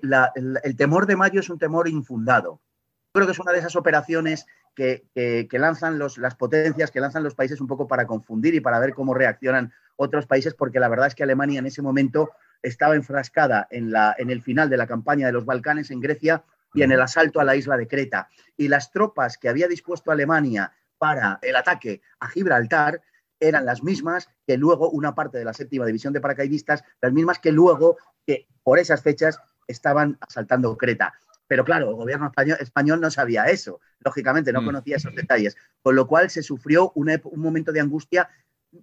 el, 0.64 0.76
temor 0.76 1.06
de 1.06 1.16
mayo 1.16 1.40
es 1.40 1.50
un 1.50 1.60
temor 1.60 1.88
infundado. 1.88 2.62
Creo 3.14 3.28
que 3.28 3.34
es 3.34 3.40
una 3.40 3.52
de 3.52 3.60
esas 3.60 3.76
operaciones 3.76 4.48
que, 4.76 5.04
lanzan 5.52 6.00
las 6.00 6.36
potencias, 6.36 6.90
que 6.90 7.00
lanzan 7.00 7.24
los 7.24 7.36
países 7.36 7.62
un 7.62 7.68
poco 7.68 7.88
para 7.88 8.08
confundir 8.08 8.56
y 8.56 8.60
para 8.60 8.80
ver 8.80 8.94
cómo 8.96 9.14
reaccionan 9.14 9.72
otros 9.98 10.26
países, 10.26 10.56
porque 10.56 10.80
la 10.80 10.90
verdad 10.90 11.08
es 11.08 11.16
que 11.16 11.24
Alemania 11.24 11.60
en 11.60 11.68
ese 11.68 11.84
momento 11.84 12.32
estaba 12.64 12.96
enfrascada 12.96 13.68
en, 13.70 13.92
la, 13.92 14.16
en 14.18 14.32
el 14.32 14.42
final 14.42 14.70
de 14.70 14.78
la 14.78 14.88
campaña 14.88 15.28
de 15.28 15.34
los 15.34 15.46
Balcanes 15.46 15.92
en 15.92 16.00
Grecia 16.00 16.44
y 16.76 16.84
en 16.84 16.92
el 16.92 17.02
asalto 17.02 17.40
a 17.40 17.44
la 17.44 17.56
isla 17.56 17.78
de 17.78 17.88
Creta. 17.88 18.30
Y 18.58 18.68
las 18.68 18.92
tropas 18.92 19.38
que 19.38 19.50
había 19.50 19.68
dispuesto 19.68 20.12
Alemania 20.12 20.74
para 20.98 21.40
el 21.42 21.56
ataque 21.56 22.02
a 22.20 22.28
Gibraltar 22.28 23.02
eran 23.40 23.66
las 23.66 23.84
mismas 23.84 24.30
que 24.46 24.58
luego 24.58 24.90
una 24.90 25.16
parte 25.16 25.38
de 25.38 25.46
la 25.46 25.54
séptima 25.54 25.86
división 25.86 26.14
de 26.14 26.22
paracaidistas, 26.22 26.84
las 27.02 27.14
mismas 27.14 27.40
que 27.40 27.52
luego, 27.52 27.98
que 28.26 28.48
por 28.64 28.80
esas 28.80 29.02
fechas, 29.02 29.40
estaban 29.68 30.18
asaltando 30.22 30.78
Creta. 30.78 31.14
Pero 31.48 31.64
claro, 31.64 31.90
el 31.90 31.96
gobierno 31.96 32.32
español, 32.60 33.02
no 33.02 33.12
sabía 33.12 33.46
eso, 33.46 33.80
lógicamente 34.00 34.52
no 34.52 34.62
mm. 34.62 34.66
conocía 34.66 34.96
esos 34.98 35.16
detalles, 35.16 35.56
con 35.82 35.96
lo 35.96 36.08
cual 36.08 36.30
se 36.30 36.42
sufrió 36.42 36.92
un 36.96 37.20
momento 37.36 37.72
de 37.72 37.82
angustia 37.82 38.30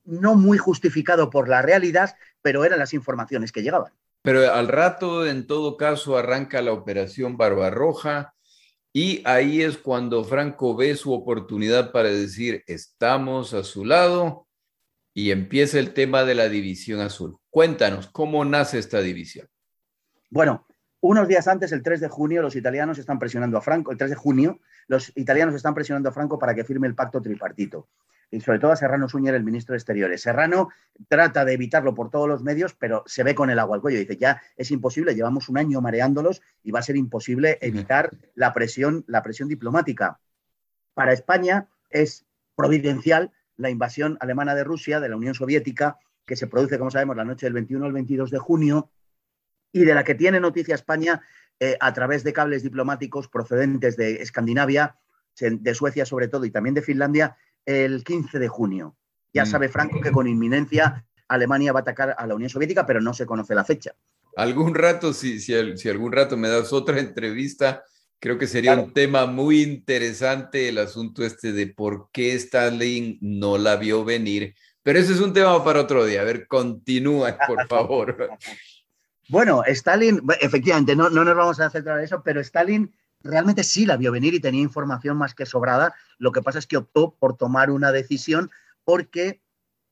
no 0.04 0.34
muy 0.36 0.58
justificado 0.58 1.28
por 1.28 1.48
la 1.48 1.60
realidad, 1.60 2.16
pero 2.40 2.64
eran 2.64 2.78
las 2.78 2.94
informaciones 2.94 3.52
que 3.52 3.62
llegaban. 3.62 3.92
Pero 4.22 4.52
al 4.52 4.68
rato, 4.68 5.26
en 5.26 5.46
todo 5.46 5.76
caso, 5.76 6.16
arranca 6.16 6.62
la 6.62 6.72
operación 6.72 7.36
Barbarroja 7.36 8.34
y 8.92 9.22
ahí 9.24 9.62
es 9.62 9.78
cuando 9.78 10.22
Franco 10.22 10.76
ve 10.76 10.94
su 10.96 11.12
oportunidad 11.12 11.92
para 11.92 12.08
decir, 12.08 12.62
estamos 12.66 13.52
a 13.52 13.64
su 13.64 13.84
lado 13.84 14.46
y 15.12 15.30
empieza 15.30 15.78
el 15.78 15.92
tema 15.92 16.24
de 16.24 16.34
la 16.36 16.48
división 16.48 17.00
azul. 17.00 17.38
Cuéntanos, 17.50 18.08
¿cómo 18.08 18.44
nace 18.44 18.78
esta 18.78 19.00
división? 19.00 19.48
Bueno, 20.30 20.66
unos 21.00 21.26
días 21.26 21.48
antes, 21.48 21.72
el 21.72 21.82
3 21.82 22.00
de 22.00 22.08
junio, 22.08 22.42
los 22.42 22.54
italianos 22.54 22.98
están 22.98 23.18
presionando 23.18 23.58
a 23.58 23.60
Franco, 23.60 23.90
el 23.90 23.98
3 23.98 24.10
de 24.10 24.16
junio, 24.16 24.60
los 24.86 25.10
italianos 25.16 25.54
están 25.54 25.74
presionando 25.74 26.08
a 26.08 26.12
Franco 26.12 26.38
para 26.38 26.54
que 26.54 26.64
firme 26.64 26.86
el 26.86 26.94
pacto 26.94 27.20
tripartito 27.20 27.88
y 28.32 28.40
sobre 28.40 28.58
todo 28.58 28.72
a 28.72 28.76
Serrano 28.76 29.08
Suñer, 29.08 29.34
el 29.34 29.44
ministro 29.44 29.74
de 29.74 29.76
Exteriores. 29.76 30.22
Serrano 30.22 30.70
trata 31.06 31.44
de 31.44 31.52
evitarlo 31.52 31.94
por 31.94 32.10
todos 32.10 32.26
los 32.26 32.42
medios, 32.42 32.74
pero 32.74 33.04
se 33.06 33.22
ve 33.22 33.34
con 33.34 33.50
el 33.50 33.58
agua 33.58 33.76
al 33.76 33.82
cuello. 33.82 33.98
Dice, 33.98 34.16
ya 34.16 34.40
es 34.56 34.70
imposible, 34.70 35.14
llevamos 35.14 35.50
un 35.50 35.58
año 35.58 35.82
mareándolos 35.82 36.40
y 36.62 36.70
va 36.70 36.78
a 36.78 36.82
ser 36.82 36.96
imposible 36.96 37.58
evitar 37.60 38.10
la 38.34 38.54
presión, 38.54 39.04
la 39.06 39.22
presión 39.22 39.48
diplomática. 39.48 40.18
Para 40.94 41.12
España 41.12 41.68
es 41.90 42.24
providencial 42.56 43.32
la 43.58 43.68
invasión 43.68 44.16
alemana 44.18 44.54
de 44.54 44.64
Rusia, 44.64 44.98
de 44.98 45.10
la 45.10 45.16
Unión 45.16 45.34
Soviética, 45.34 45.98
que 46.24 46.34
se 46.34 46.46
produce, 46.46 46.78
como 46.78 46.90
sabemos, 46.90 47.16
la 47.16 47.24
noche 47.24 47.44
del 47.44 47.52
21 47.52 47.84
al 47.84 47.92
22 47.92 48.30
de 48.30 48.38
junio, 48.38 48.90
y 49.72 49.84
de 49.84 49.94
la 49.94 50.04
que 50.04 50.14
tiene 50.14 50.40
noticia 50.40 50.74
España 50.74 51.20
eh, 51.60 51.76
a 51.80 51.92
través 51.92 52.24
de 52.24 52.32
cables 52.32 52.62
diplomáticos 52.62 53.28
procedentes 53.28 53.96
de 53.96 54.22
Escandinavia, 54.22 54.96
de 55.38 55.74
Suecia 55.74 56.04
sobre 56.04 56.28
todo, 56.28 56.44
y 56.44 56.50
también 56.50 56.74
de 56.74 56.82
Finlandia, 56.82 57.36
el 57.66 58.04
15 58.04 58.38
de 58.38 58.48
junio. 58.48 58.96
Ya 59.32 59.44
mm. 59.44 59.46
sabe 59.46 59.68
Franco 59.68 60.00
que 60.00 60.12
con 60.12 60.26
inminencia 60.26 61.06
Alemania 61.28 61.72
va 61.72 61.80
a 61.80 61.82
atacar 61.82 62.14
a 62.16 62.26
la 62.26 62.34
Unión 62.34 62.50
Soviética, 62.50 62.86
pero 62.86 63.00
no 63.00 63.14
se 63.14 63.26
conoce 63.26 63.54
la 63.54 63.64
fecha. 63.64 63.94
Algún 64.36 64.74
rato, 64.74 65.12
si, 65.12 65.40
si, 65.40 65.76
si 65.76 65.88
algún 65.88 66.12
rato 66.12 66.36
me 66.36 66.48
das 66.48 66.72
otra 66.72 66.98
entrevista, 67.00 67.84
creo 68.18 68.38
que 68.38 68.46
sería 68.46 68.74
un 68.74 68.92
tema 68.92 69.26
muy 69.26 69.62
interesante 69.62 70.68
el 70.68 70.78
asunto 70.78 71.24
este 71.24 71.52
de 71.52 71.66
por 71.66 72.08
qué 72.12 72.34
Stalin 72.34 73.18
no 73.20 73.58
la 73.58 73.76
vio 73.76 74.04
venir. 74.04 74.54
Pero 74.82 74.98
ese 74.98 75.12
es 75.12 75.20
un 75.20 75.32
tema 75.32 75.62
para 75.64 75.80
otro 75.80 76.04
día. 76.04 76.22
A 76.22 76.24
ver, 76.24 76.46
continúa, 76.46 77.36
por 77.46 77.66
favor. 77.68 78.30
bueno, 79.28 79.62
Stalin, 79.66 80.22
efectivamente, 80.40 80.96
no, 80.96 81.08
no 81.08 81.24
nos 81.24 81.36
vamos 81.36 81.60
a 81.60 81.70
centrar 81.70 81.98
en 81.98 82.04
eso, 82.04 82.22
pero 82.22 82.40
Stalin 82.40 82.92
realmente 83.22 83.64
sí 83.64 83.86
la 83.86 83.96
vio 83.96 84.12
venir 84.12 84.34
y 84.34 84.40
tenía 84.40 84.62
información 84.62 85.16
más 85.16 85.34
que 85.34 85.46
sobrada. 85.46 85.94
Lo 86.18 86.32
que 86.32 86.42
pasa 86.42 86.58
es 86.58 86.66
que 86.66 86.76
optó 86.76 87.16
por 87.18 87.36
tomar 87.36 87.70
una 87.70 87.92
decisión 87.92 88.50
porque 88.84 89.42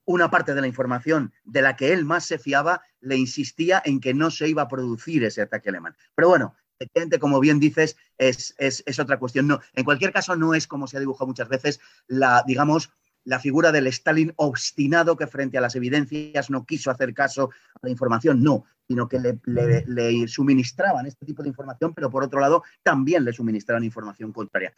una 0.05 0.31
parte 0.31 0.55
de 0.55 0.61
la 0.61 0.67
información 0.67 1.33
de 1.45 1.63
la 1.63 1.77
que 1.77 1.93
él 1.93 2.05
más 2.05 2.25
se 2.25 2.39
fiaba 2.39 2.83
le 3.01 3.17
insistía 3.17 3.81
en 3.85 4.01
que 4.01 4.15
no 4.15 4.31
se 4.31 4.49
iba 4.49 4.63
a 4.63 4.69
producir 4.69 5.25
ese 5.25 5.43
ataque 5.43 5.69
alemán. 5.69 5.95
Pero 6.15 6.29
bueno, 6.29 6.55
efectivamente, 6.79 7.19
como 7.19 7.41
bien 7.41 7.61
dices, 7.61 7.97
es, 8.19 8.55
es, 8.59 8.99
otra 8.99 9.19
cuestión. 9.19 9.47
No, 9.47 9.61
en 9.75 9.85
cualquier 9.85 10.13
caso, 10.13 10.35
no 10.35 10.55
es 10.55 10.67
como 10.67 10.87
se 10.87 10.97
ha 10.97 11.01
dibujado 11.01 11.27
muchas 11.27 11.49
veces 11.49 11.81
la, 12.07 12.43
digamos, 12.47 12.91
la 13.25 13.39
figura 13.39 13.73
del 13.73 13.87
Stalin 13.89 14.33
obstinado 14.37 15.17
que 15.17 15.27
frente 15.27 15.59
a 15.59 15.61
las 15.61 15.77
evidencias 15.77 16.51
no 16.51 16.65
quiso 16.65 16.91
hacer 16.91 17.15
caso 17.15 17.51
a 17.75 17.79
la 17.83 17.91
información, 17.91 18.43
no, 18.43 18.65
sino 18.87 19.09
que 19.09 19.19
le, 19.21 20.29
suministraban 20.29 21.07
este 21.07 21.27
tipo 21.27 21.43
de 21.43 21.49
información, 21.49 21.95
pero 21.95 22.11
por 22.11 22.25
otro 22.25 22.41
lado 22.41 22.65
también 22.83 23.25
le 23.25 23.33
suministraban 23.33 23.85
información 23.85 24.33
contraria. 24.33 24.75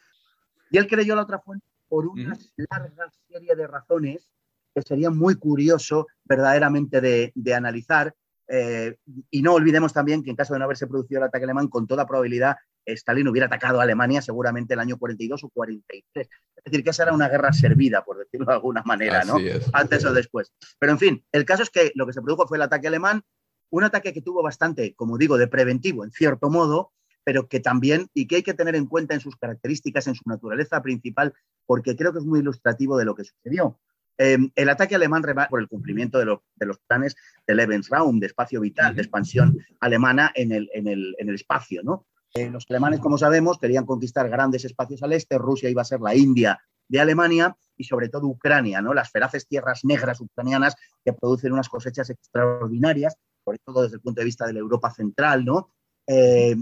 Y 0.70 0.78
él 0.78 0.86
creyó 0.86 1.14
la 1.14 1.22
otra 1.22 1.38
fuente 1.38 1.66
por 1.88 2.06
una 2.06 2.36
larga 2.56 3.10
serie 3.28 3.54
de 3.54 3.66
razones 3.66 4.30
que 4.74 4.82
sería 4.82 5.10
muy 5.10 5.34
curioso 5.34 6.06
verdaderamente 6.24 7.00
de, 7.00 7.54
analizar. 7.54 8.14
Eh, 8.48 8.96
y 9.30 9.42
no 9.42 9.54
olvidemos 9.54 9.92
también 9.92 10.22
que 10.22 10.30
en 10.30 10.36
caso 10.36 10.52
de 10.52 10.58
no 10.58 10.64
haberse 10.64 10.86
producido 10.86 11.20
el 11.20 11.28
ataque 11.28 11.44
alemán, 11.44 11.68
con 11.68 11.86
toda 11.86 12.06
probabilidad 12.06 12.56
Stalin 12.86 13.28
hubiera 13.28 13.46
atacado 13.46 13.80
a 13.80 13.82
Alemania 13.84 14.22
seguramente 14.22 14.74
el 14.74 14.80
año 14.80 14.98
42 14.98 15.44
o 15.44 15.48
43. 15.50 16.28
Es 16.56 16.64
decir, 16.64 16.84
que 16.84 16.90
esa 16.90 17.04
era 17.04 17.12
una 17.12 17.28
guerra 17.28 17.52
servida, 17.52 18.04
por 18.04 18.18
decirlo 18.18 18.46
de 18.46 18.52
alguna 18.52 18.82
manera, 18.84 19.24
¿no? 19.24 19.36
Antes 19.72 20.04
o 20.04 20.12
después. 20.12 20.52
Pero 20.78 20.92
en 20.92 20.98
fin, 20.98 21.24
el 21.32 21.44
caso 21.44 21.62
es 21.62 21.70
que 21.70 21.92
lo 21.94 22.06
que 22.06 22.12
se 22.12 22.22
produjo 22.22 22.46
fue 22.46 22.58
el 22.58 22.62
ataque 22.62 22.88
alemán, 22.88 23.22
un 23.70 23.84
ataque 23.84 24.12
que 24.12 24.22
tuvo 24.22 24.42
bastante, 24.42 24.94
como 24.94 25.18
digo, 25.18 25.38
de 25.38 25.48
preventivo, 25.48 26.04
en 26.04 26.10
cierto 26.10 26.50
modo, 26.50 26.92
pero 27.24 27.48
que 27.48 27.60
también, 27.60 28.08
y 28.14 28.26
que 28.26 28.36
hay 28.36 28.42
que 28.42 28.54
tener 28.54 28.74
en 28.76 28.86
cuenta 28.86 29.14
en 29.14 29.20
sus 29.20 29.36
características, 29.36 30.06
en 30.06 30.14
su 30.14 30.22
naturaleza 30.26 30.82
principal, 30.82 31.32
porque 31.66 31.96
creo 31.96 32.12
que 32.12 32.18
es 32.18 32.24
muy 32.24 32.40
ilustrativo 32.40 32.98
de 32.98 33.04
lo 33.04 33.14
que 33.14 33.24
sucedió. 33.24 33.78
Em, 34.18 34.50
el 34.56 34.68
ataque 34.68 34.94
alemán 34.94 35.22
por 35.48 35.60
el 35.60 35.68
cumplimiento 35.68 36.18
de, 36.18 36.26
los 36.26 36.78
planes 36.86 37.16
de 37.46 37.54
Lebensraum, 37.54 38.20
de 38.20 38.26
espacio 38.26 38.60
vital, 38.60 38.94
de 38.94 39.02
expansión 39.02 39.58
alemana 39.80 40.30
en 40.34 40.52
el, 40.52 40.68
en 40.74 40.86
el, 40.86 41.16
en 41.18 41.28
el 41.28 41.34
espacio, 41.34 41.82
¿no? 41.82 42.06
Eh, 42.34 42.50
los 42.50 42.64
alemanes, 42.70 43.00
como 43.00 43.18
sabemos, 43.18 43.58
querían 43.58 43.84
conquistar 43.84 44.28
grandes 44.28 44.64
espacios 44.64 45.02
al 45.02 45.12
este, 45.12 45.36
Rusia 45.36 45.68
iba 45.68 45.82
a 45.82 45.86
ser 45.86 46.00
la 46.00 46.14
India 46.14 46.58
de 46.88 47.00
Alemania 47.00 47.54
y 47.76 47.84
sobre 47.84 48.08
todo 48.08 48.26
Ucrania, 48.26 48.80
¿no? 48.80 48.94
Las 48.94 49.10
feraces 49.10 49.46
tierras 49.46 49.84
negras 49.84 50.20
ucranianas 50.20 50.74
que 51.04 51.12
producen 51.12 51.52
unas 51.52 51.68
cosechas 51.68 52.08
extraordinarias, 52.08 53.16
sobre 53.44 53.58
todo 53.64 53.82
desde 53.82 53.96
el 53.96 54.00
punto 54.00 54.20
de 54.20 54.24
vista 54.24 54.46
de 54.46 54.54
la 54.54 54.60
Europa 54.60 54.90
central, 54.90 55.44
¿no? 55.44 55.70
Eh, 56.06 56.56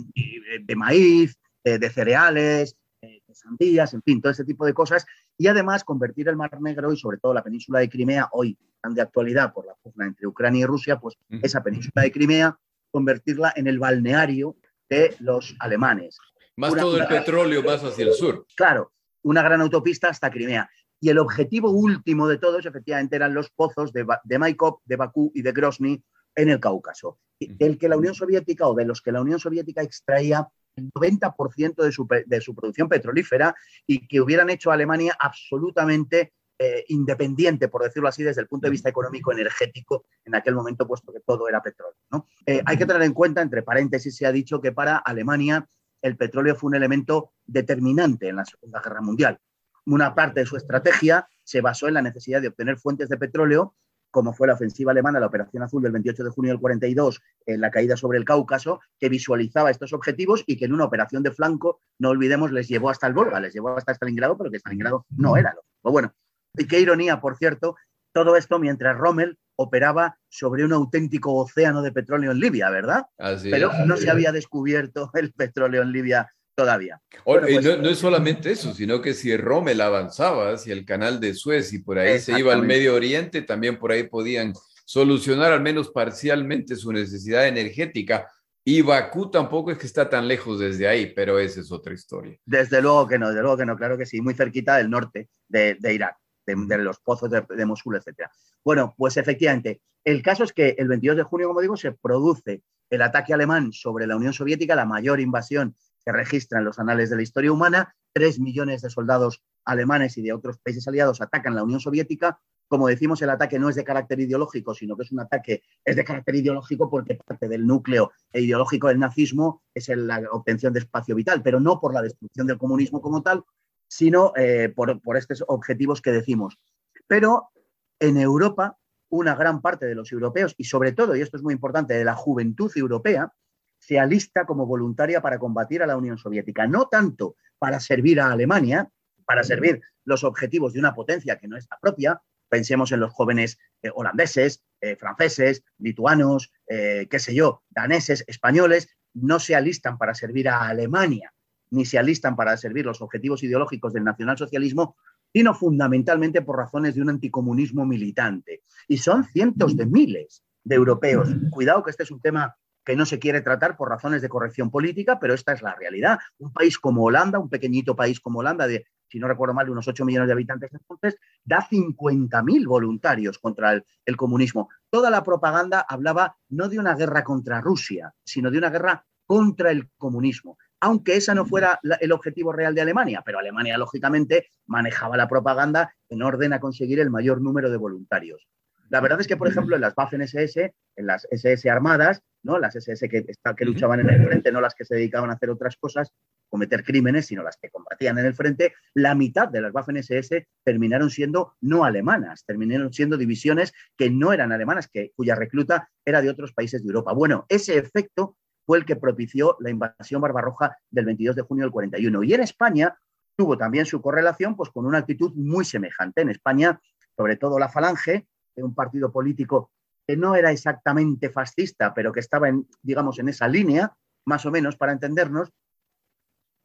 de 0.63 0.77
maíz, 0.77 1.39
de 1.63 1.91
cereales, 1.91 2.77
de 3.01 3.23
sandías, 3.35 3.95
en 3.95 4.03
fin, 4.03 4.21
todo 4.21 4.33
ese 4.33 4.45
tipo 4.45 4.67
de 4.67 4.75
cosas. 4.75 5.07
Y 5.39 5.47
además 5.47 5.85
convertir 5.85 6.29
el 6.29 6.37
Mar 6.37 6.61
Negro 6.61 6.93
y 6.93 6.97
sobre 6.97 7.19
todo 7.19 7.33
la 7.33 7.45
península 7.45 7.79
de 7.79 7.89
Crimea, 7.89 8.29
hoy 8.33 8.59
tan 8.81 8.95
de 8.95 9.03
actualidad 9.03 9.53
por 9.53 9.67
la 9.67 9.75
pugna 9.75 10.07
entre 10.07 10.27
Ucrania 10.27 10.63
y 10.63 10.67
Rusia, 10.67 10.99
pues 10.99 11.17
esa 11.43 11.63
península 11.63 12.03
de 12.03 12.13
Crimea, 12.13 12.59
convertirla 12.91 13.53
en 13.57 13.67
el 13.67 13.79
balneario 13.79 14.57
de 14.91 15.17
los 15.21 15.57
alemanes. 15.61 16.19
Más 16.57 16.75
todo 16.75 16.99
el 16.99 17.07
petróleo 17.07 17.63
más 17.63 17.83
hacia 17.83 18.05
el 18.05 18.13
sur. 18.13 18.45
Claro, 18.55 18.93
una 19.23 19.43
gran 19.43 19.61
autopista 19.61 20.09
hasta 20.09 20.31
Crimea. 20.31 20.69
Y 21.01 21.09
el 21.09 21.19
objetivo 21.19 21.71
último 21.71 22.29
de 22.29 22.37
todos, 22.37 22.67
efectivamente, 22.67 23.17
eran 23.17 23.33
los 23.33 23.49
pozos 23.51 23.93
de, 23.93 24.05
de 24.25 24.39
Maikop, 24.39 24.83
de 24.85 24.97
Bakú 24.97 25.33
y 25.35 25.41
de 25.41 25.53
Grozny 25.53 26.05
en 26.35 26.49
el 26.51 26.61
Cáucaso, 26.61 27.19
del 27.39 27.79
que 27.79 27.89
la 27.89 27.97
Unión 27.97 28.15
Soviética 28.15 28.67
o 28.67 28.75
de 28.75 28.85
los 28.85 29.01
que 29.01 29.13
la 29.13 29.23
Unión 29.23 29.41
Soviética 29.41 29.83
extraía 29.83 30.47
el 30.77 30.91
90% 30.93 31.83
de 31.83 31.93
su, 31.93 32.07
de 32.27 32.41
su 32.41 32.55
producción 32.55 32.89
petrolífera 32.89 33.55
y 33.87 34.07
que 34.07 34.21
hubieran 34.21 34.51
hecho 34.51 34.71
a 34.71 34.75
Alemania 34.75 35.17
absolutamente 35.19 36.35
eh, 36.63 36.85
independiente, 36.89 37.69
por 37.69 37.83
decirlo 37.83 38.07
así, 38.07 38.23
desde 38.23 38.43
el 38.43 38.47
punto 38.47 38.67
de 38.67 38.73
vista 38.73 38.91
económico 38.91 39.33
energético 39.33 40.05
en 40.27 40.35
aquel 40.35 40.55
momento, 40.55 40.87
puesto 40.87 41.11
que 41.11 41.21
todo 41.21 41.49
era 41.49 41.63
petróleo. 41.63 41.97
¿no? 42.11 42.27
Eh, 42.45 42.61
hay 42.67 42.77
que 42.77 42.85
tener 42.85 43.01
en 43.01 43.15
cuenta, 43.15 43.41
entre 43.41 43.63
paréntesis, 43.63 44.15
se 44.15 44.27
ha 44.27 44.33
dicho 44.33 44.61
que 44.61 44.71
para 44.71 44.99
Alemania 44.99 45.67
el 46.03 46.19
petróleo 46.19 46.55
fue 46.55 46.69
un 46.69 46.75
elemento 46.75 47.33
determinante 47.47 48.29
en 48.29 48.37
la 48.37 48.45
Segunda 48.45 48.83
Guerra 48.83 49.01
Mundial. 49.01 49.39
Una 49.87 50.15
parte 50.15 50.41
de 50.41 50.47
su 50.47 50.59
estrategia 50.59 51.27
se 51.43 51.63
basó 51.63 51.89
en 51.89 51.95
la 51.95 52.03
necesidad 52.03 52.43
de 52.43 52.49
obtener 52.49 52.77
fuentes 52.77 53.09
de 53.09 53.17
petróleo, 53.17 53.75
como 54.11 54.35
fue 54.35 54.47
la 54.47 54.53
ofensiva 54.53 54.93
alemana, 54.93 55.19
la 55.19 55.29
Operación 55.29 55.63
Azul 55.63 55.83
del 55.83 55.93
28 55.93 56.25
de 56.25 56.31
junio 56.31 56.53
del 56.53 56.61
42, 56.61 57.23
en 57.47 57.63
la 57.63 57.71
caída 57.71 57.97
sobre 57.97 58.19
el 58.19 58.27
Cáucaso, 58.27 58.81
que 58.99 59.09
visualizaba 59.09 59.71
estos 59.71 59.95
objetivos 59.95 60.45
y 60.47 60.59
que 60.59 60.67
en 60.67 60.75
una 60.75 60.85
operación 60.85 61.23
de 61.23 61.31
flanco, 61.31 61.81
no 61.99 62.11
olvidemos, 62.11 62.53
les 62.53 62.69
llevó 62.69 62.91
hasta 62.91 63.07
el 63.07 63.15
Volga, 63.15 63.41
les 63.41 63.55
llevó 63.55 63.79
hasta 63.79 63.95
Stalingrado, 63.95 64.37
pero 64.37 64.51
que 64.51 64.59
Stalingrado 64.59 65.07
no 65.09 65.39
era. 65.39 65.55
Lo. 65.55 65.91
Bueno, 65.91 66.13
y 66.57 66.67
qué 66.67 66.81
ironía, 66.81 67.21
por 67.21 67.37
cierto, 67.37 67.77
todo 68.13 68.37
esto 68.37 68.59
mientras 68.59 68.97
Rommel 68.97 69.39
operaba 69.57 70.17
sobre 70.29 70.65
un 70.65 70.73
auténtico 70.73 71.35
océano 71.35 71.83
de 71.83 71.93
petróleo 71.93 72.33
en 72.33 72.41
Libia, 72.41 72.71
¿verdad? 72.71 73.05
Pero 73.43 73.71
no 73.87 73.97
se 73.97 74.11
había 74.11 74.33
descubierto 74.33 75.11
el 75.15 75.33
petróleo 75.33 75.83
en 75.83 75.93
Libia 75.93 76.33
todavía. 76.55 77.01
Pues 77.25 77.65
no, 77.65 77.89
es 77.89 77.99
solamente 77.99 78.51
eso, 78.51 78.73
sino 78.75 79.01
que 79.01 79.15
si 79.15 79.37
Rommel 79.37 79.81
avanzaba 79.81 80.53
hacia 80.53 80.73
el 80.73 80.85
canal 80.85 81.21
de 81.21 81.35
Suez 81.35 81.73
y 81.73 81.81
por 81.81 81.99
ahí 81.99 82.19
se 82.19 82.39
iba 82.39 82.53
al 82.53 82.67
Medio 82.67 82.95
Oriente, 82.95 83.43
también 83.43 83.79
por 83.79 83.93
ahí 83.93 84.05
podían 84.05 84.55
solucionar 84.85 85.53
al 85.53 85.61
menos 85.61 85.91
parcialmente 85.91 86.75
su 86.75 86.93
necesidad 86.93 87.47
energética. 87.47 88.29
Y 88.65 88.83
Bakú 88.83 89.31
tampoco 89.31 89.71
es 89.71 89.79
que 89.79 89.87
está 89.87 90.09
tan 90.09 90.29
lejos 90.29 90.61
desde 90.61 90.87
ahí, 90.87 91.13
pero 91.15 91.39
esa 91.39 91.61
es 91.61 91.73
otra 91.73 91.95
historia. 91.95 92.37
Desde 92.45 92.83
luego 92.83 93.07
que 93.07 93.19
no, 93.19 93.29
desde 93.29 93.41
luego 93.41 93.57
que 93.57 93.67
no, 93.67 93.77
claro 93.77 93.97
que 93.97 94.05
sí, 94.05 94.21
muy 94.21 94.35
cerquita 94.35 94.77
del 94.77 94.91
norte 94.91 95.29
de, 95.49 95.77
de 95.79 95.95
Irak 95.95 96.17
de, 96.47 96.79
los 96.79 96.99
pozos 97.01 97.31
de, 97.31 97.67
Mosul, 97.67 97.97
etc. 97.97 98.29
Bueno, 98.65 98.95
pues 98.97 99.17
efectivamente, 99.17 99.81
el 100.05 100.23
caso 100.23 100.45
es 100.45 100.53
que 100.53 100.75
el 100.79 100.89
22 100.89 101.17
de 101.19 101.23
junio, 101.25 101.49
como 101.49 101.61
digo, 101.61 101.77
se 101.77 101.93
produce 101.93 102.63
el 102.91 103.03
ataque 103.03 103.33
alemán 103.35 103.73
sobre 103.73 104.07
la 104.07 104.17
Unión 104.17 104.33
Soviética, 104.33 104.75
la 104.75 104.85
mayor 104.85 105.21
invasión 105.21 105.77
que 106.05 106.13
registra 106.13 106.59
en 106.59 106.65
los 106.65 106.79
anales 106.79 107.11
de 107.11 107.17
la 107.17 107.23
historia 107.23 107.53
humana. 107.53 107.95
Tres 108.13 108.41
millones 108.41 108.83
de 108.83 108.91
soldados 108.91 109.43
alemanes 109.65 110.17
y 110.19 110.23
de 110.23 110.33
otros 110.33 110.59
países 110.59 110.87
aliados 110.89 111.21
atacan 111.21 111.55
la 111.55 111.63
Unión 111.63 111.81
Soviética. 111.81 112.41
Como 112.67 112.89
decimos, 112.89 113.21
el 113.23 113.31
ataque 113.31 113.59
no 113.59 113.69
es 113.69 113.77
de 113.77 113.85
carácter 113.85 114.21
ideológico, 114.21 114.75
sino 114.75 114.97
que 114.97 115.03
es 115.03 115.13
un 115.13 115.21
ataque, 115.21 115.63
es 115.85 115.97
de 115.97 116.05
carácter 116.05 116.37
ideológico 116.37 116.89
porque 116.89 117.17
parte 117.17 117.49
del 117.49 117.67
núcleo 117.67 118.13
ideológico 118.33 118.89
del 118.89 118.99
nazismo 118.99 119.63
es 119.75 119.89
la 119.89 120.23
obtención 120.31 120.73
de 120.73 120.81
espacio 120.81 121.15
vital, 121.15 121.43
pero 121.43 121.61
no 121.61 121.81
por 121.81 121.93
la 121.93 122.03
destrucción 122.03 122.47
del 122.47 122.59
comunismo 122.59 123.01
como 123.01 123.23
tal, 123.23 123.45
sino 123.91 124.33
eh, 124.37 124.73
por, 124.75 125.17
estos 125.17 125.45
objetivos 125.49 126.01
que 126.01 126.13
decimos. 126.13 126.61
Pero 127.09 127.51
en 127.99 128.19
Europa, 128.19 128.79
una 129.09 129.35
gran 129.35 129.61
parte 129.61 129.87
de 129.87 129.97
los 129.97 130.13
europeos, 130.13 130.55
y 130.57 130.65
sobre 130.65 130.93
todo, 130.93 131.17
y 131.17 131.21
esto 131.21 131.37
es 131.37 131.43
muy 131.43 131.53
importante, 131.53 131.95
de 131.95 132.05
la 132.05 132.15
juventud 132.15 132.71
europea, 132.77 133.33
se 133.81 133.99
alista 133.99 134.47
como 134.47 134.65
voluntaria 134.65 135.21
para 135.21 135.41
combatir 135.41 135.83
a 135.83 135.89
la 135.89 135.97
Unión 135.97 136.19
Soviética, 136.19 136.69
no 136.69 136.87
tanto 136.87 137.35
para 137.59 137.81
servir 137.81 138.21
a 138.21 138.31
Alemania, 138.31 138.89
para 139.25 139.43
servir 139.43 139.81
los 140.05 140.23
objetivos 140.23 140.73
de 140.73 140.79
una 140.79 140.95
potencia 140.95 141.37
que 141.37 141.49
no 141.49 141.57
es 141.57 141.67
la 141.69 141.79
propia, 141.81 142.23
pensemos 142.49 142.93
en 142.93 143.01
los 143.01 143.13
jóvenes 143.13 143.59
eh, 143.83 143.91
holandeses, 143.93 144.63
eh, 144.81 144.95
franceses, 144.95 145.65
lituanos, 145.79 146.53
qué 146.69 147.19
sé 147.19 147.35
yo, 147.35 147.65
daneses, 147.71 148.23
españoles, 148.29 148.97
no 149.15 149.41
se 149.41 149.57
alistan 149.57 149.99
para 149.99 150.15
servir 150.15 150.49
a 150.49 150.69
Alemania, 150.69 151.33
ni 151.71 151.85
se 151.85 151.99
alistan 151.99 152.37
para 152.37 152.57
servir 152.57 152.85
los 152.85 153.01
objetivos 153.01 153.43
ideológicos 153.43 153.93
del 153.93 154.05
nacionalsocialismo, 154.05 154.97
sino 155.33 155.55
fundamentalmente 155.55 156.43
por 156.43 156.57
razones 156.57 156.95
de 156.95 157.03
un 157.03 157.11
anticomunismo 157.11 157.87
militante. 157.87 158.63
Y 158.89 158.99
son 158.99 159.25
cientos 159.25 159.77
de 159.77 159.87
miles 159.87 160.45
de 160.65 160.75
europeos. 160.75 161.29
Cuidado 161.51 161.83
que 161.83 161.91
este 161.91 162.03
es 162.03 162.11
un 162.11 162.21
tema 162.21 162.57
que 162.85 162.97
no 162.97 163.07
se 163.07 163.19
quiere 163.19 163.41
tratar 163.43 163.77
por 163.77 163.89
razones 163.89 164.23
de 164.23 164.29
corrección 164.29 164.71
política, 164.71 165.21
pero 165.21 165.35
esta 165.35 165.53
es 165.53 165.63
la 165.63 165.75
realidad. 165.75 166.19
Un 166.39 166.53
país 166.53 166.79
como 166.79 167.05
Holanda, 167.05 167.39
un 167.39 167.49
pequeñito 167.51 167.95
país 167.95 168.21
como 168.21 168.41
Holanda, 168.41 168.67
de, 168.67 168.87
si 169.09 169.19
no 169.19 169.29
recuerdo 169.29 169.55
mal, 169.55 169.67
de 169.67 169.73
unos 169.73 169.87
8 169.87 170.05
millones 170.05 170.27
de 170.27 170.33
habitantes 170.33 170.71
entonces, 170.73 171.21
da 171.45 171.67
50.000 171.69 172.67
voluntarios 172.67 173.39
contra 173.39 173.75
el, 173.75 173.85
el, 174.05 174.17
comunismo. 174.17 174.71
Toda 174.89 175.11
la 175.11 175.23
propaganda 175.23 175.85
hablaba 175.89 176.37
no 176.49 176.69
de 176.69 176.79
una 176.79 176.95
guerra 176.95 177.23
contra 177.23 177.61
Rusia, 177.61 178.15
sino 178.25 178.51
de 178.51 178.59
una 178.59 178.71
guerra 178.71 179.05
contra 179.27 179.71
el 179.71 179.91
comunismo 179.97 180.57
aunque 180.81 181.17
esa 181.17 181.35
no 181.35 181.45
fuera 181.45 181.79
el 182.01 182.13
objetivo 182.13 182.53
real 182.53 182.75
de 182.75 182.81
Alemania, 182.81 183.23
pero 183.25 183.39
Alemania, 183.39 183.77
lógicamente, 183.77 184.49
manejaba 184.67 185.17
la 185.17 185.29
propaganda 185.29 185.95
en 186.09 186.23
orden 186.23 186.53
a 186.53 186.61
conseguir 186.61 187.01
el 187.01 187.11
mayor 187.11 187.41
número 187.41 187.71
de 187.71 187.77
voluntarios. 187.77 188.49
La 188.89 189.01
verdad 189.01 189.21
es 189.21 189.29
que, 189.29 189.37
por 189.37 189.47
ejemplo, 189.47 189.77
en 189.77 189.83
las 189.83 189.95
Waffen-SS, 189.95 190.75
en 190.97 191.07
las 191.07 191.27
SS 191.31 191.71
armadas, 191.71 192.23
¿no? 192.43 192.59
las 192.59 192.75
SS 192.75 193.09
que, 193.09 193.25
que 193.57 193.65
luchaban 193.65 194.01
en 194.01 194.11
el 194.11 194.27
frente, 194.27 194.51
no 194.51 194.61
las 194.61 194.75
que 194.75 194.85
se 194.85 194.97
dedicaban 194.97 195.31
a 195.31 195.35
hacer 195.35 195.49
otras 195.49 195.77
cosas, 195.77 196.13
cometer 196.49 196.83
crímenes, 196.83 197.27
sino 197.27 197.45
las 197.45 197.57
que 197.57 197.71
combatían 197.71 198.19
en 198.19 198.27
el 198.27 198.35
frente, 198.35 198.75
la 198.95 199.15
mitad 199.15 199.47
de 199.47 199.61
las 199.61 199.73
Waffen-SS 199.73 200.49
terminaron 200.65 201.09
siendo 201.09 201.55
no 201.61 201.85
alemanas, 201.85 202.45
terminaron 202.45 202.93
siendo 202.93 203.17
divisiones 203.17 203.73
que 203.97 204.11
no 204.11 204.33
eran 204.33 204.51
alemanas, 204.51 204.89
que, 204.89 205.13
cuya 205.15 205.37
recluta 205.37 205.89
era 206.05 206.21
de 206.21 206.31
otros 206.31 206.53
países 206.53 206.83
de 206.83 206.89
Europa. 206.89 207.13
Bueno, 207.13 207.47
ese 207.49 207.79
efecto 207.79 208.37
fue 208.65 208.79
el 208.79 208.85
que 208.85 208.97
propició 208.97 209.57
la 209.61 209.71
invasión 209.71 210.21
barbarroja 210.21 210.77
del 210.91 211.07
22 211.07 211.37
de 211.37 211.43
junio 211.43 211.65
del 211.65 211.73
41. 211.73 212.23
Y 212.25 212.35
en 212.35 212.43
España 212.43 212.97
tuvo 213.37 213.57
también 213.57 213.87
su 213.87 214.01
correlación 214.01 214.57
pues, 214.57 214.71
con 214.71 214.87
una 214.87 214.99
actitud 214.99 215.33
muy 215.35 215.65
semejante. 215.65 216.23
En 216.23 216.31
España, 216.31 216.81
sobre 217.17 217.37
todo 217.37 217.59
la 217.59 217.69
Falange, 217.69 218.27
un 218.57 218.75
partido 218.75 219.11
político 219.11 219.71
que 220.07 220.17
no 220.17 220.35
era 220.35 220.51
exactamente 220.51 221.31
fascista, 221.31 221.95
pero 221.95 222.13
que 222.13 222.21
estaba, 222.21 222.49
en, 222.49 222.67
digamos, 222.83 223.19
en 223.19 223.29
esa 223.29 223.49
línea, 223.49 223.95
más 224.27 224.45
o 224.45 224.51
menos, 224.51 224.77
para 224.77 224.93
entendernos, 224.93 225.51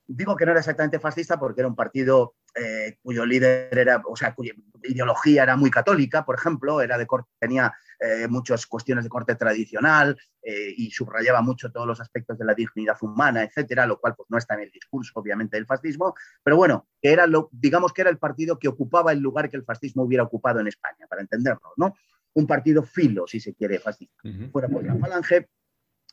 Digo 0.07 0.35
que 0.35 0.45
no 0.45 0.51
era 0.51 0.59
exactamente 0.59 0.99
fascista 0.99 1.39
porque 1.39 1.61
era 1.61 1.67
un 1.67 1.75
partido 1.75 2.35
eh, 2.53 2.97
cuyo 3.01 3.25
líder 3.25 3.75
era, 3.75 4.01
o 4.07 4.15
sea, 4.15 4.35
cuya 4.35 4.53
ideología 4.83 5.43
era 5.43 5.57
muy 5.57 5.71
católica, 5.71 6.23
por 6.23 6.35
ejemplo, 6.35 6.79
era 6.79 6.97
de 6.97 7.07
tenía 7.39 7.73
eh, 7.99 8.27
muchas 8.27 8.65
cuestiones 8.65 9.03
de 9.03 9.09
corte 9.09 9.35
tradicional 9.35 10.17
eh, 10.41 10.73
y 10.75 10.91
subrayaba 10.91 11.41
mucho 11.41 11.71
todos 11.71 11.87
los 11.87 11.99
aspectos 12.01 12.37
de 12.37 12.45
la 12.45 12.53
dignidad 12.53 12.97
humana, 13.01 13.43
etcétera, 13.43 13.85
lo 13.85 13.99
cual 13.99 14.15
pues, 14.15 14.29
no 14.29 14.37
está 14.37 14.55
en 14.55 14.61
el 14.61 14.71
discurso, 14.71 15.11
obviamente, 15.15 15.57
del 15.57 15.65
fascismo, 15.65 16.13
pero 16.43 16.57
bueno, 16.57 16.87
que 17.01 17.11
era 17.11 17.27
lo, 17.27 17.49
digamos 17.51 17.93
que 17.93 18.01
era 18.01 18.09
el 18.09 18.17
partido 18.17 18.59
que 18.59 18.67
ocupaba 18.67 19.11
el 19.11 19.19
lugar 19.19 19.49
que 19.49 19.57
el 19.57 19.63
fascismo 19.63 20.03
hubiera 20.03 20.23
ocupado 20.23 20.59
en 20.59 20.67
España, 20.67 21.05
para 21.09 21.21
entenderlo, 21.21 21.73
¿no? 21.77 21.93
Un 22.33 22.47
partido 22.47 22.83
filo, 22.83 23.25
si 23.27 23.39
se 23.39 23.53
quiere, 23.53 23.79
fascista. 23.79 24.21
Bueno, 24.23 24.67
pues 24.69 24.85
la 24.85 24.95
Falange 24.97 25.47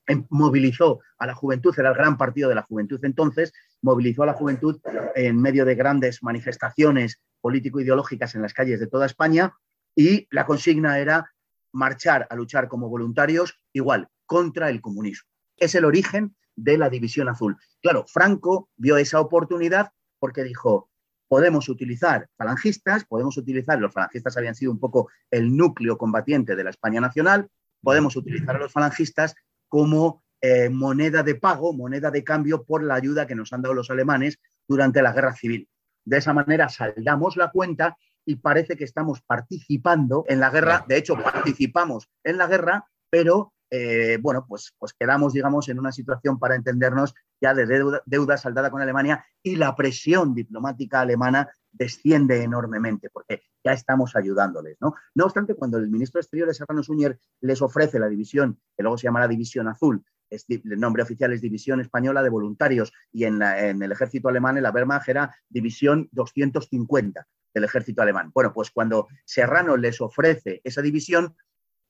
Em, 0.07 0.27
movilizó 0.31 1.01
a 1.19 1.27
la 1.27 1.35
juventud, 1.35 1.73
era 1.79 1.91
el 1.91 1.95
gran 1.95 2.19
partido 2.19 2.49
de 2.49 2.57
la 2.57 2.63
juventud 2.63 2.99
entonces, 3.05 3.53
movilizó 3.83 4.25
a 4.25 4.27
la 4.27 4.33
juventud 4.33 4.81
en 5.15 5.41
medio 5.41 5.65
de 5.65 5.77
grandes 5.77 6.23
manifestaciones 6.23 7.21
político-ideológicas 7.41 8.35
en 8.35 8.43
las 8.43 8.53
calles 8.53 8.81
de 8.81 8.89
toda 8.89 9.07
España 9.07 9.55
y 9.95 10.27
la 10.31 10.45
consigna 10.45 10.99
era 10.99 11.31
marchar 11.73 12.27
a 12.31 12.37
luchar 12.37 12.69
como 12.69 12.89
voluntarios 12.89 13.61
igual 13.73 14.09
contra 14.27 14.71
el 14.71 14.81
comunismo. 14.81 15.29
Es 15.57 15.75
el 15.75 15.85
origen 15.85 16.37
de 16.57 16.79
la 16.79 16.91
División 16.91 17.29
Azul. 17.29 17.57
Claro, 17.81 18.05
Franco 18.07 18.69
vio 18.77 18.97
esa 18.97 19.21
oportunidad 19.21 19.93
porque 20.19 20.45
dijo, 20.45 20.91
podemos 21.29 21.69
utilizar 21.69 22.29
falangistas, 22.37 23.05
podemos 23.05 23.37
utilizar, 23.37 23.79
los 23.79 23.93
falangistas 23.93 24.37
habían 24.37 24.55
sido 24.55 24.71
un 24.71 24.79
poco 24.79 25.09
el 25.31 25.57
núcleo 25.57 25.97
combatiente 25.97 26.55
de 26.55 26.65
la 26.65 26.71
España 26.71 27.01
nacional, 27.01 27.49
podemos 27.83 28.17
utilizar 28.17 28.57
a 28.57 28.59
los 28.59 28.73
falangistas 28.73 29.35
como 29.69 30.23
eh, 30.41 30.69
moneda 30.69 31.23
de 31.23 31.35
pago, 31.35 31.73
moneda 31.73 32.11
de 32.11 32.25
cambio 32.25 32.65
por 32.65 32.83
la 32.83 32.97
ayuda 32.97 33.27
que 33.27 33.35
nos 33.35 33.53
han 33.53 33.63
dado 33.63 33.75
los 33.75 33.91
alemanes 33.91 34.39
durante 34.69 35.01
la 35.01 35.13
guerra 35.13 35.35
civil. 35.35 35.69
De 36.05 36.19
esa 36.19 36.33
manera 36.33 36.69
saldamos 36.69 37.37
la 37.37 37.51
cuenta 37.51 37.97
y 38.25 38.37
parece 38.37 38.77
que 38.77 38.85
estamos 38.85 39.23
participando 39.23 40.25
en 40.29 40.41
la 40.41 40.51
guerra. 40.51 40.85
De 40.89 40.97
hecho, 40.97 41.17
participamos 41.17 42.09
en 42.25 42.39
la 42.39 42.47
guerra, 42.47 42.89
pero 43.11 43.53
eh, 43.75 44.19
bueno, 44.21 44.45
pues, 44.47 44.75
pues 44.79 44.93
quedamos, 44.93 45.33
digamos, 45.33 45.69
en 45.71 45.79
una 45.79 45.93
situación 45.93 46.39
para 46.39 46.55
entendernos 46.55 47.15
ya 47.41 47.55
de 47.55 47.65
deuda, 47.67 48.03
deuda, 48.05 48.37
saldada 48.37 48.71
con 48.71 48.83
Alemania 48.83 49.25
y 49.43 49.57
la 49.57 49.75
presión 49.75 50.35
diplomática 50.35 51.01
alemana 51.01 51.51
desciende 51.71 52.43
enormemente 52.43 53.09
porque 53.11 53.43
ya 53.65 53.73
estamos 53.73 54.15
ayudándoles. 54.15 54.77
¿no? 54.79 54.95
no 55.15 55.25
obstante, 55.25 55.55
cuando 55.55 55.79
el 55.79 55.89
ministro 55.89 56.19
de 56.19 56.23
Exteriores, 56.23 56.59
Serrano 56.59 56.83
Suñer, 56.83 57.19
les 57.41 57.63
ofrece 57.63 57.99
la 57.99 58.09
división, 58.09 58.61
que 58.77 58.83
luego 58.83 58.99
se 58.99 59.05
llama 59.05 59.21
la 59.21 59.29
División 59.29 59.67
Azul, 59.67 60.05
el 60.33 60.81
nombre 60.81 61.03
oficial 61.03 61.33
es 61.33 61.41
División 61.41 61.81
Española 61.81 62.23
de 62.23 62.31
Voluntarios 62.31 62.93
y 63.13 63.25
en, 63.25 63.43
en 63.43 63.83
el 63.83 63.93
ejército 63.93 64.29
alemán, 64.29 64.57
en 64.57 64.63
la 64.63 64.71
Wehrmacht, 64.71 65.09
era 65.09 65.35
División 65.49 66.09
250 66.13 67.27
del 67.55 67.65
ejército 67.65 68.03
alemán. 68.03 68.31
Bueno, 68.35 68.53
pues 68.53 68.71
cuando 68.71 69.09
Serrano 69.25 69.77
les 69.77 70.01
ofrece 70.01 70.61
esa 70.65 70.83
división, 70.83 71.37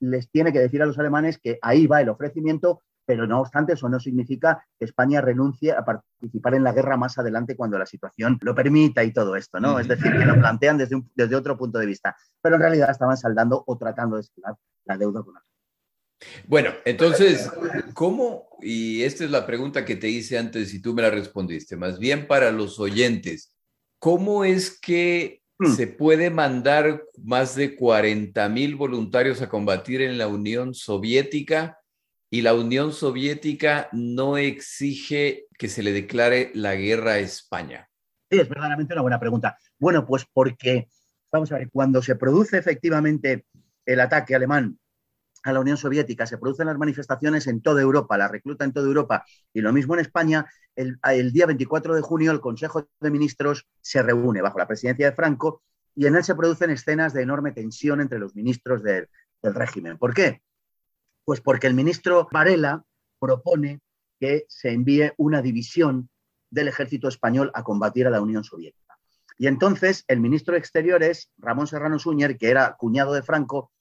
les 0.01 0.31
tiene 0.31 0.53
que 0.53 0.59
decir 0.59 0.83
a 0.83 0.87
los 0.87 0.99
alemanes 0.99 1.39
que 1.39 1.59
ahí 1.63 1.87
va 1.87 2.01
el 2.01 2.09
ofrecimiento, 2.09 2.83
pero 3.05 3.27
no 3.27 3.41
obstante 3.41 3.75
eso 3.75 3.89
no 3.89 4.01
significa 4.01 4.65
que 4.79 4.85
España 4.85 5.21
renuncie 5.21 5.73
a 5.73 5.85
participar 5.85 6.55
en 6.55 6.65
la 6.65 6.73
guerra 6.73 6.97
más 6.97 7.19
adelante 7.19 7.57
cuando 7.57 7.79
la 7.79 7.87
situación 7.87 8.39
lo 8.41 8.55
permita 8.55 9.05
y 9.05 9.13
todo 9.13 9.37
esto, 9.37 9.61
¿no? 9.61 9.79
Es 9.79 9.89
decir, 9.89 10.13
que 10.13 10.25
lo 10.25 10.35
plantean 10.35 10.79
desde, 10.79 11.03
desde 11.15 11.37
otro 11.37 11.57
punto 11.57 11.79
de 11.79 11.87
vista, 11.87 12.17
pero 12.41 12.57
en 12.57 12.63
realidad 12.63 12.91
estaban 12.91 13.17
saldando 13.17 13.63
o 13.67 13.77
tratando 13.77 14.17
de 14.17 14.23
escalar 14.23 14.57
la 14.85 14.99
deuda 14.99 15.23
con 15.23 15.35
Bueno, 16.47 16.71
entonces, 16.85 17.51
¿cómo? 17.95 18.49
Y 18.61 19.03
esta 19.03 19.25
es 19.25 19.31
la 19.31 19.47
pregunta 19.47 19.85
que 19.85 19.97
te 19.97 20.09
hice 20.09 20.39
antes 20.39 20.75
y 20.75 20.81
tú 20.81 20.95
me 20.95 21.03
la 21.03 21.11
respondiste, 21.11 21.77
más 21.77 21.99
bien 21.99 22.27
para 22.27 22.53
los 22.53 22.79
oyentes, 22.79 23.55
¿cómo 23.99 24.45
es 24.45 24.79
que 24.79 25.43
hmm. 25.59 25.73
se 25.73 25.87
puede 25.87 26.31
mandar 26.31 27.03
más 27.23 27.55
de 27.55 27.77
40 27.77 28.49
mil 28.49 28.77
voluntarios 28.77 29.43
a 29.43 29.49
combatir 29.49 30.03
en 30.03 30.19
la 30.19 30.29
Unión 30.29 30.75
Soviética 30.75 31.79
y 32.31 32.43
la 32.43 32.55
Unión 32.55 32.93
Soviética 32.93 33.89
no 33.93 34.39
exige 34.39 35.47
que 35.59 35.69
se 35.69 35.83
le 35.83 35.93
declare 35.93 36.51
la 36.55 36.75
guerra 36.75 37.13
a 37.13 37.19
España? 37.19 37.89
Sí, 38.31 38.39
es 38.39 38.49
verdaderamente 38.49 38.95
una 38.95 39.03
buena 39.03 39.21
pregunta. 39.21 39.59
Bueno, 39.79 40.07
pues 40.07 40.25
porque, 40.33 40.89
vamos 41.31 41.53
a 41.53 41.59
ver, 41.59 41.69
cuando 41.71 42.01
se 42.01 42.17
produce 42.17 42.57
efectivamente 42.57 43.45
el 43.85 44.01
ataque 44.01 44.35
alemán 44.35 44.79
a 45.43 45.53
la 45.53 45.61
Unión 45.61 45.77
Soviética, 45.77 46.27
se 46.27 46.39
producen 46.39 46.67
las 46.67 46.79
manifestaciones 46.79 47.47
en 47.47 47.61
toda 47.61 47.83
Europa, 47.83 48.17
la 48.17 48.29
recluta 48.29 48.65
en 48.65 48.73
toda 48.73 48.87
Europa 48.87 49.25
y 49.53 49.61
lo 49.61 49.73
mismo 49.73 49.95
en 49.95 50.01
España, 50.01 50.47
el, 50.77 51.33
día 51.33 51.47
24 51.47 51.95
de 51.95 52.01
junio 52.01 52.31
el 52.33 52.41
Consejo 52.41 52.89
de 53.01 53.11
Ministros 53.11 53.67
se 53.81 54.03
reúne 54.03 54.41
bajo 54.41 54.59
la 54.59 54.67
presidencia 54.67 55.11
de 55.11 55.17
Franco 55.17 55.63
y 55.95 56.07
en 56.07 56.17
él 56.17 56.25
se 56.25 56.35
producen 56.35 56.71
escenas 56.71 57.13
de 57.13 57.23
enorme 57.23 57.53
tensión 57.53 58.01
entre 58.01 58.19
los 58.19 58.35
ministros 58.35 58.83
del, 58.83 59.09
del 59.43 59.55
régimen. 59.55 59.99
¿Por 59.99 60.15
qué? 60.15 60.43
Pues 61.25 61.41
porque 61.41 61.67
el 61.67 61.75
ministro 61.75 62.29
Varela 62.33 62.85
propone 63.19 63.81
que 64.19 64.47
se 64.49 64.71
envíe 64.71 65.13
una 65.17 65.43
división 65.43 66.09
del 66.51 66.69
ejército 66.69 67.09
español 67.09 67.51
a 67.55 67.65
combatir 67.65 68.07
a 68.07 68.11
la 68.11 68.21
Unión 68.21 68.45
Soviética. 68.45 68.99
Y 69.39 69.49
entonces 69.49 70.05
el 70.07 70.21
ministro 70.21 70.53
de 70.53 70.61
Exteriores, 70.61 71.31
Ramón 71.39 71.67
Serrano 71.67 71.99
Suñer, 71.99 72.39
que 72.39 72.51
era 72.51 72.77
cuñado 72.77 73.13
de 73.13 73.23
Franco, 73.23 73.73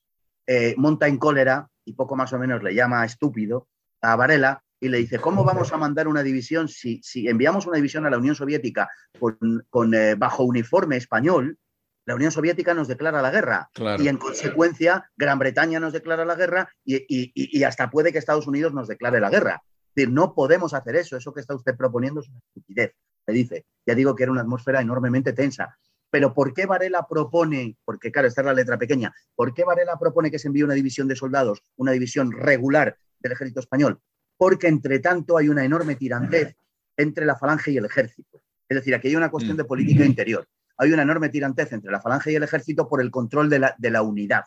eh, 0.48 0.74
monta 0.78 1.08
en 1.08 1.18
cólera 1.18 1.68
y 1.86 1.94
poco 1.94 2.16
más 2.16 2.34
o 2.34 2.40
menos 2.40 2.64
le 2.64 2.74
llama 2.74 3.06
estúpido 3.06 3.68
a 4.02 4.16
Varela 4.16 4.64
y 4.80 4.90
le 4.90 4.98
dice, 4.98 5.20
¿cómo 5.20 5.44
vamos 5.44 5.72
a 5.72 5.78
mandar 5.78 6.08
una 6.08 6.24
división 6.24 6.68
si, 6.68 7.00
si 7.04 7.28
enviamos 7.28 7.68
una 7.68 7.76
división 7.76 8.06
a 8.06 8.10
la 8.10 8.18
Unión 8.18 8.36
Soviética 8.36 8.90
con, 9.20 9.94
eh, 9.94 10.16
bajo 10.16 10.44
uniforme 10.44 10.98
español? 10.98 11.58
La 12.06 12.16
Unión 12.16 12.32
Soviética 12.32 12.74
nos 12.74 12.88
declara 12.88 13.22
la 13.22 13.30
guerra 13.30 13.70
y 14.00 14.08
en 14.08 14.18
consecuencia 14.18 15.12
Gran 15.16 15.38
Bretaña 15.38 15.80
nos 15.80 15.94
declara 15.94 16.26
la 16.26 16.36
guerra 16.36 16.68
y, 16.84 17.64
hasta 17.64 17.92
puede 17.92 18.12
que 18.12 18.18
Estados 18.18 18.48
Unidos 18.48 18.74
nos 18.74 18.88
declare 18.88 19.20
la 19.20 19.30
guerra. 19.30 19.62
Es 19.64 19.96
decir, 19.96 20.12
no 20.12 20.34
podemos 20.34 20.74
hacer 20.74 20.96
eso, 20.96 21.16
eso 21.16 21.32
que 21.32 21.42
está 21.42 21.54
usted 21.54 21.76
proponiendo 21.76 22.22
es 22.22 22.30
una 22.30 22.40
estupidez, 22.40 22.96
le 23.28 23.34
dice. 23.34 23.66
Ya 23.86 23.94
digo 23.94 24.16
que 24.16 24.24
era 24.24 24.32
una 24.32 24.42
atmósfera 24.42 24.82
enormemente 24.82 25.34
tensa. 25.34 25.78
Pero 26.12 26.34
¿por 26.34 26.54
qué 26.54 26.66
Varela 26.66 27.08
propone, 27.08 27.78
porque 27.86 28.12
claro, 28.12 28.28
esta 28.28 28.42
es 28.42 28.46
la 28.46 28.54
letra 28.54 28.78
pequeña, 28.78 29.16
¿por 29.34 29.54
qué 29.54 29.64
Varela 29.64 29.98
propone 29.98 30.30
que 30.30 30.38
se 30.38 30.50
envíe 30.50 30.64
una 30.64 30.74
división 30.74 31.08
de 31.08 31.16
soldados, 31.16 31.64
una 31.78 31.94
división 31.94 32.32
regular 32.34 32.98
del 33.20 33.32
ejército 33.32 33.62
español? 33.62 34.00
Porque 34.38 34.68
entre 34.68 35.00
tanto 35.00 35.38
hay 35.38 35.48
una 35.48 35.64
enorme 35.64 35.96
tirantez 35.96 36.56
entre 36.98 37.26
la 37.26 37.38
falange 37.38 37.72
y 37.72 37.78
el 37.78 37.86
ejército. 37.86 38.42
Es 38.68 38.76
decir, 38.76 38.94
aquí 38.94 39.08
hay 39.08 39.16
una 39.16 39.32
cuestión 39.32 39.56
de 39.56 39.64
política 39.64 40.06
interior. 40.06 40.48
Hay 40.78 40.92
una 40.92 41.04
enorme 41.04 41.30
tirantez 41.30 41.72
entre 41.72 41.92
la 41.92 42.02
falange 42.02 42.32
y 42.32 42.36
el 42.36 42.44
ejército 42.44 42.90
por 42.90 43.02
el 43.02 43.10
control 43.10 43.50
de 43.50 43.60
la, 43.60 43.76
de 43.78 43.92
la 43.92 44.02
unidad. 44.02 44.44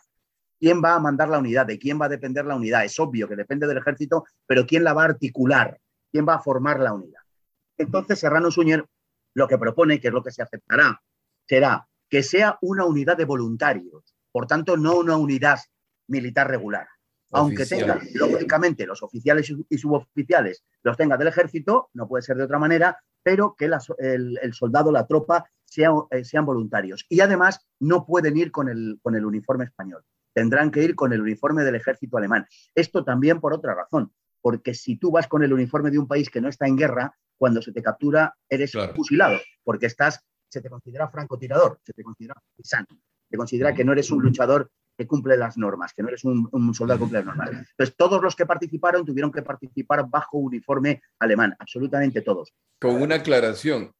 ¿Quién 0.59 0.81
va 0.83 0.93
a 0.93 0.99
mandar 0.99 1.29
la 1.29 1.39
unidad? 1.39 1.65
¿De 1.65 1.79
quién 1.79 1.99
va 1.99 2.05
a 2.05 2.09
depender 2.09 2.45
la 2.45 2.55
unidad? 2.55 2.85
Es 2.85 2.99
obvio 2.99 3.27
que 3.27 3.35
depende 3.35 3.67
del 3.67 3.77
ejército, 3.77 4.25
pero 4.45 4.65
¿quién 4.65 4.83
la 4.83 4.93
va 4.93 5.03
a 5.03 5.05
articular? 5.05 5.79
¿Quién 6.11 6.27
va 6.27 6.35
a 6.35 6.39
formar 6.39 6.79
la 6.79 6.93
unidad? 6.93 7.21
Entonces, 7.77 8.19
Serrano 8.19 8.51
Suñer 8.51 8.85
lo 9.33 9.47
que 9.47 9.57
propone, 9.57 9.99
que 9.99 10.07
es 10.07 10.13
lo 10.13 10.23
que 10.23 10.31
se 10.31 10.41
aceptará 10.41 11.01
será 11.47 11.87
que 12.09 12.23
sea 12.23 12.57
una 12.61 12.85
unidad 12.85 13.17
de 13.17 13.25
voluntarios, 13.25 14.15
por 14.31 14.47
tanto, 14.47 14.77
no 14.77 14.99
una 14.99 15.17
unidad 15.17 15.59
militar 16.07 16.49
regular. 16.49 16.87
Aunque 17.31 17.65
tenga, 17.65 17.99
lógicamente, 18.13 18.85
los 18.85 19.03
oficiales 19.03 19.51
y 19.69 19.77
suboficiales 19.77 20.63
los 20.83 20.95
tenga 20.95 21.17
del 21.17 21.27
ejército, 21.27 21.89
no 21.93 22.07
puede 22.07 22.21
ser 22.21 22.37
de 22.37 22.43
otra 22.43 22.59
manera, 22.59 22.97
pero 23.23 23.55
que 23.57 23.65
el, 23.65 24.53
soldado, 24.53 24.91
la 24.91 25.07
tropa, 25.07 25.49
eh, 26.11 26.23
sean 26.23 26.45
voluntarios. 26.45 27.05
Y 27.09 27.19
además 27.19 27.65
no 27.79 28.05
pueden 28.05 28.37
ir 28.37 28.51
con 28.51 28.69
el, 28.69 28.99
con 29.01 29.15
el 29.15 29.25
uniforme 29.25 29.65
español, 29.65 30.03
tendrán 30.33 30.71
que 30.71 30.83
ir 30.83 30.95
con 30.95 31.11
el 31.11 31.21
uniforme 31.21 31.63
del 31.63 31.75
ejército 31.75 32.17
alemán. 32.17 32.45
Esto 32.75 33.03
también 33.03 33.41
por 33.41 33.53
otra 33.53 33.73
razón, 33.73 34.13
porque 34.41 34.73
si 34.73 34.95
tú 34.95 35.11
vas 35.11 35.27
con 35.27 35.43
el 35.43 35.51
uniforme 35.51 35.91
de 35.91 35.99
un 35.99 36.07
país 36.07 36.29
que 36.29 36.39
no 36.39 36.47
está 36.47 36.67
en 36.67 36.77
guerra, 36.77 37.17
cuando 37.37 37.61
se 37.61 37.73
te 37.73 37.81
captura 37.81 38.35
eres 38.47 38.71
fusilado, 38.95 39.39
porque 39.63 39.87
estás 39.87 40.23
se 40.55 40.61
te 40.61 40.69
considera 40.69 41.09
francotirador, 41.09 41.79
se 41.83 41.91
te 41.91 42.01
considera 42.01 42.41
pisante, 42.55 42.95
se 43.29 43.35
considera 43.35 43.73
que 43.73 43.83
no 43.83 43.91
eres 43.91 44.09
un 44.09 44.21
luchador 44.21 44.71
que 44.97 45.05
cumple 45.05 45.35
las 45.35 45.57
normas, 45.57 45.93
que 45.93 46.01
no 46.01 46.07
eres 46.07 46.23
un, 46.23 46.73
soldado 46.73 46.97
que 46.97 47.01
cumple 47.01 47.19
las 47.19 47.25
normas. 47.25 47.49
Entonces, 47.49 47.93
todos 47.97 48.21
los 48.23 48.37
que 48.37 48.45
participaron 48.45 49.05
tuvieron 49.05 49.33
que 49.33 49.41
participar 49.41 50.09
bajo 50.09 50.37
uniforme 50.37 51.01
alemán, 51.19 51.53
absolutamente 51.59 52.21
todos. 52.21 52.53
Con 52.79 53.01
una 53.01 53.15
aclaración, 53.15 53.91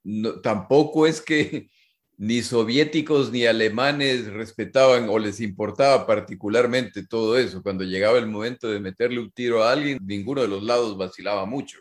tampoco 0.41 1.05
es 1.05 1.19
que 1.19 1.69
ni 2.17 2.41
soviéticos 2.41 3.33
ni 3.33 3.45
alemanes 3.45 4.31
respetaban 4.31 5.09
o 5.09 5.19
les 5.19 5.41
importaba 5.41 6.07
particularmente 6.07 7.05
todo 7.05 7.37
eso. 7.37 7.61
Cuando 7.61 7.83
llegaba 7.83 8.17
el 8.17 8.27
momento 8.27 8.69
de 8.69 8.79
meterle 8.79 9.19
un 9.19 9.31
tiro 9.31 9.61
a 9.61 9.73
alguien, 9.73 9.99
ninguno 10.01 10.41
de 10.41 10.47
los 10.47 10.63
lados 10.63 10.97
vacilaba 10.97 11.45
mucho. 11.45 11.79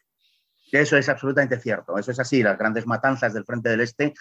Eso 0.73 0.97
es 0.97 1.09
absolutamente 1.09 1.61
cierto, 1.61 1.97
eso 1.97 2.11
es 2.11 2.19
así. 2.19 2.43
Las 2.43 2.59
grandes 2.59 2.85
matanzas 2.85 3.33
del 3.33 3.45
Frente 3.45 3.69
del 3.69 3.81
Este 3.81 4.13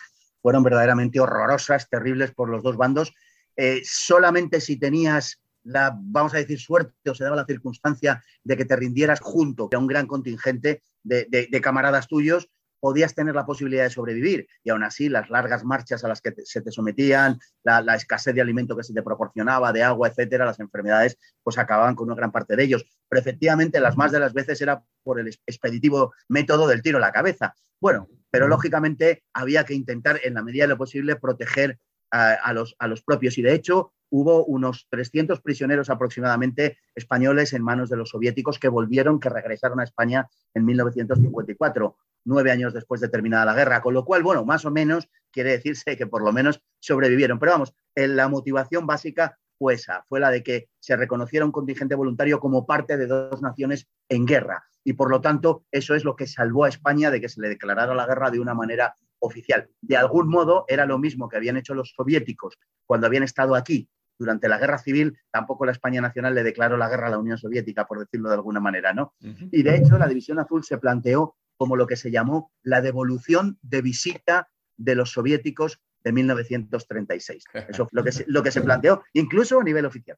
fueron 0.44 0.62
verdaderamente 0.62 1.22
horrorosas, 1.22 1.90
terribles 1.90 2.32
por 2.32 2.50
los 2.50 2.62
dos 2.62 2.76
bandos. 2.76 3.14
Eh, 3.56 3.82
solamente 3.86 4.60
si 4.60 4.78
tenías 4.78 5.42
la, 5.64 5.98
vamos 5.98 6.34
a 6.34 6.38
decir, 6.38 6.60
suerte 6.60 7.10
o 7.10 7.16
se 7.16 7.24
daba 7.24 7.38
la 7.38 7.46
circunstancia 7.46 8.22
de 8.44 8.58
que 8.58 8.66
te 8.66 8.76
rindieras 8.76 9.22
junto 9.22 9.70
a 9.74 9.78
un 9.78 9.88
gran 9.88 10.06
contingente 10.06 10.84
de, 11.02 11.62
camaradas 11.62 12.10
tuyos, 12.10 12.50
podías 12.84 13.16
tener 13.16 13.34
la 13.34 13.46
posibilidad 13.46 13.86
de 13.86 13.90
sobrevivir. 13.90 14.46
Y 14.62 14.70
aún 14.70 14.84
así, 14.84 15.08
las 15.08 15.30
largas 15.30 15.64
marchas 15.64 16.04
a 16.04 16.10
las 16.10 16.20
que 16.20 16.34
se 16.44 16.62
te 16.62 16.70
sometían, 16.70 17.40
la, 17.64 17.80
escasez 17.96 18.36
de 18.36 18.42
alimento 18.42 18.76
que 18.76 18.84
se 18.84 18.94
te 18.94 19.02
proporcionaba, 19.02 19.72
de 19.72 19.84
agua, 19.84 20.10
etcétera, 20.10 20.44
las 20.44 20.60
enfermedades, 20.60 21.18
pues 21.44 21.58
acababan 21.58 21.96
con 21.96 22.08
una 22.08 22.18
gran 22.18 22.34
parte 22.34 22.58
de 22.58 22.64
ellos. 22.66 22.86
Pero 23.08 23.22
efectivamente, 23.22 23.80
las 23.80 23.96
más 23.96 24.12
de 24.12 24.20
las 24.20 24.34
veces 24.34 24.60
era 24.60 24.84
por 25.02 25.18
el 25.18 25.30
expeditivo 25.48 26.14
método 26.28 26.68
del 26.68 26.82
tiro 26.82 26.98
a 26.98 27.02
la 27.02 27.14
cabeza. 27.14 27.56
Bueno, 27.80 28.10
pero 28.30 28.50
lógicamente 28.50 29.24
había 29.34 29.64
que 29.64 29.76
intentar, 29.76 30.20
en 30.22 30.34
la 30.34 30.44
medida 30.44 30.66
de 30.66 30.70
lo 30.70 30.78
posible, 30.78 31.16
proteger 31.16 31.80
a, 32.12 32.52
los, 32.52 32.76
a 32.80 32.88
los 32.90 33.02
propios. 33.02 33.38
Y 33.38 33.44
de 33.44 33.54
hecho, 33.54 33.94
hubo 34.10 34.44
unos 34.44 34.88
300 34.90 35.40
prisioneros 35.42 35.90
aproximadamente 35.90 36.78
españoles 36.94 37.54
en 37.54 37.64
manos 37.64 37.90
de 37.90 37.96
los 37.96 38.10
soviéticos 38.10 38.60
que 38.60 38.68
volvieron, 38.68 39.22
que 39.22 39.30
regresaron 39.30 39.80
a 39.80 39.86
España 39.86 40.28
en 40.54 40.66
1954, 40.66 41.96
nueve 42.26 42.52
años 42.52 42.74
después 42.74 43.02
de 43.02 43.10
terminada 43.10 43.46
la 43.46 43.56
guerra. 43.56 43.82
Con 43.82 43.94
lo 43.94 44.06
cual, 44.06 44.24
bueno, 44.24 44.46
más 44.46 44.66
o 44.66 44.72
menos 44.72 45.10
quiere 45.32 45.52
decirse 45.52 45.98
que 45.98 46.08
por 46.08 46.24
lo 46.24 46.32
menos 46.32 46.62
sobrevivieron. 46.80 47.40
Pero 47.40 47.54
vamos, 47.54 47.74
la 47.96 48.28
motivación 48.28 48.86
básica 48.86 49.38
fue 49.58 49.76
esa, 49.76 50.04
fue 50.10 50.20
la 50.20 50.32
de 50.32 50.44
que 50.44 50.70
se 50.80 50.96
reconociera 50.96 51.46
un 51.46 51.52
contingente 51.52 51.96
voluntario 51.96 52.40
como 52.40 52.66
parte 52.66 52.98
de 52.98 53.08
dos 53.08 53.42
naciones 53.42 53.88
en 54.10 54.26
guerra 54.26 54.64
y 54.84 54.94
por 54.94 55.10
lo 55.10 55.22
tanto 55.22 55.66
eso 55.72 55.96
es 55.96 56.04
lo 56.04 56.16
que 56.16 56.28
salvó 56.28 56.66
a 56.66 56.70
España 56.70 57.10
de 57.12 57.22
que 57.22 57.30
se 57.30 57.42
le 57.42 57.50
declarara 57.50 57.94
la 57.94 58.06
guerra 58.06 58.32
de 58.32 58.40
una 58.40 58.54
manera 58.54 58.96
oficial. 59.20 59.70
De 59.82 59.96
algún 59.96 60.28
modo 60.28 60.66
era 60.68 60.86
lo 60.86 61.00
mismo 61.00 61.30
que 61.30 61.38
habían 61.38 61.58
hecho 61.58 61.74
los 61.74 61.94
soviéticos 61.96 62.58
cuando 62.86 63.08
habían 63.08 63.24
estado 63.24 63.56
aquí 63.56 63.90
durante 64.20 64.48
la 64.48 64.60
guerra 64.60 64.78
civil, 64.78 65.18
tampoco 65.32 65.66
la 65.66 65.72
España 65.72 66.00
nacional 66.00 66.36
le 66.36 66.44
declaró 66.44 66.78
la 66.78 66.88
guerra 66.88 67.08
a 67.08 67.12
la 67.12 67.18
Unión 67.18 67.38
Soviética, 67.38 67.86
por 67.86 68.00
decirlo 68.00 68.30
de 68.30 68.36
alguna 68.36 68.60
manera, 68.60 68.94
¿no? 68.94 69.16
Y 69.20 69.64
de 69.64 69.76
hecho 69.76 69.98
la 69.98 70.08
División 70.08 70.40
Azul 70.40 70.64
se 70.64 70.78
planteó 70.78 71.36
como 71.58 71.76
lo 71.76 71.88
que 71.88 71.96
se 71.96 72.12
llamó 72.12 72.52
la 72.62 72.82
devolución 72.82 73.58
de 73.62 73.82
visita 73.82 74.50
de 74.78 74.96
los 74.96 75.12
soviéticos 75.12 75.80
de 76.04 76.12
1936. 76.12 77.44
Eso 77.70 77.88
fue 77.88 77.90
lo 77.92 78.04
que 78.04 78.12
se, 78.12 78.26
lo 78.28 78.44
que 78.44 78.52
se 78.52 78.62
planteó, 78.62 79.04
incluso 79.14 79.60
a 79.60 79.64
nivel 79.64 79.86
oficial. 79.86 80.18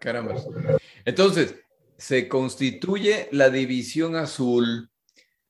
Caramba. 0.00 0.34
Entonces, 1.04 1.54
se 1.96 2.28
constituye 2.28 3.28
la 3.32 3.50
División 3.50 4.16
Azul, 4.16 4.90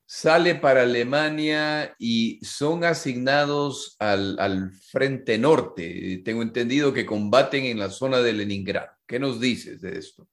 sale 0.06 0.54
para 0.54 0.82
Alemania 0.82 1.94
y 1.98 2.40
son 2.42 2.84
asignados 2.84 3.96
al, 3.98 4.72
Frente 4.72 5.38
Norte. 5.38 6.22
Tengo 6.24 6.42
entendido 6.42 6.92
que 6.92 7.06
combaten 7.06 7.66
en 7.66 7.78
la 7.78 7.90
zona 7.90 8.18
de 8.18 8.32
Leningrado. 8.32 8.90
¿Qué 9.06 9.18
nos 9.18 9.40
dices 9.40 9.80
de 9.82 9.98
esto? 9.98 10.26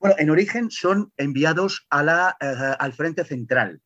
Bueno, 0.00 0.16
en 0.18 0.30
origen 0.30 0.70
son 0.70 1.12
enviados 1.16 1.86
a 1.88 2.02
la, 2.02 2.36
eh, 2.40 2.74
al 2.78 2.92
Frente 2.92 3.24
Central. 3.24 3.80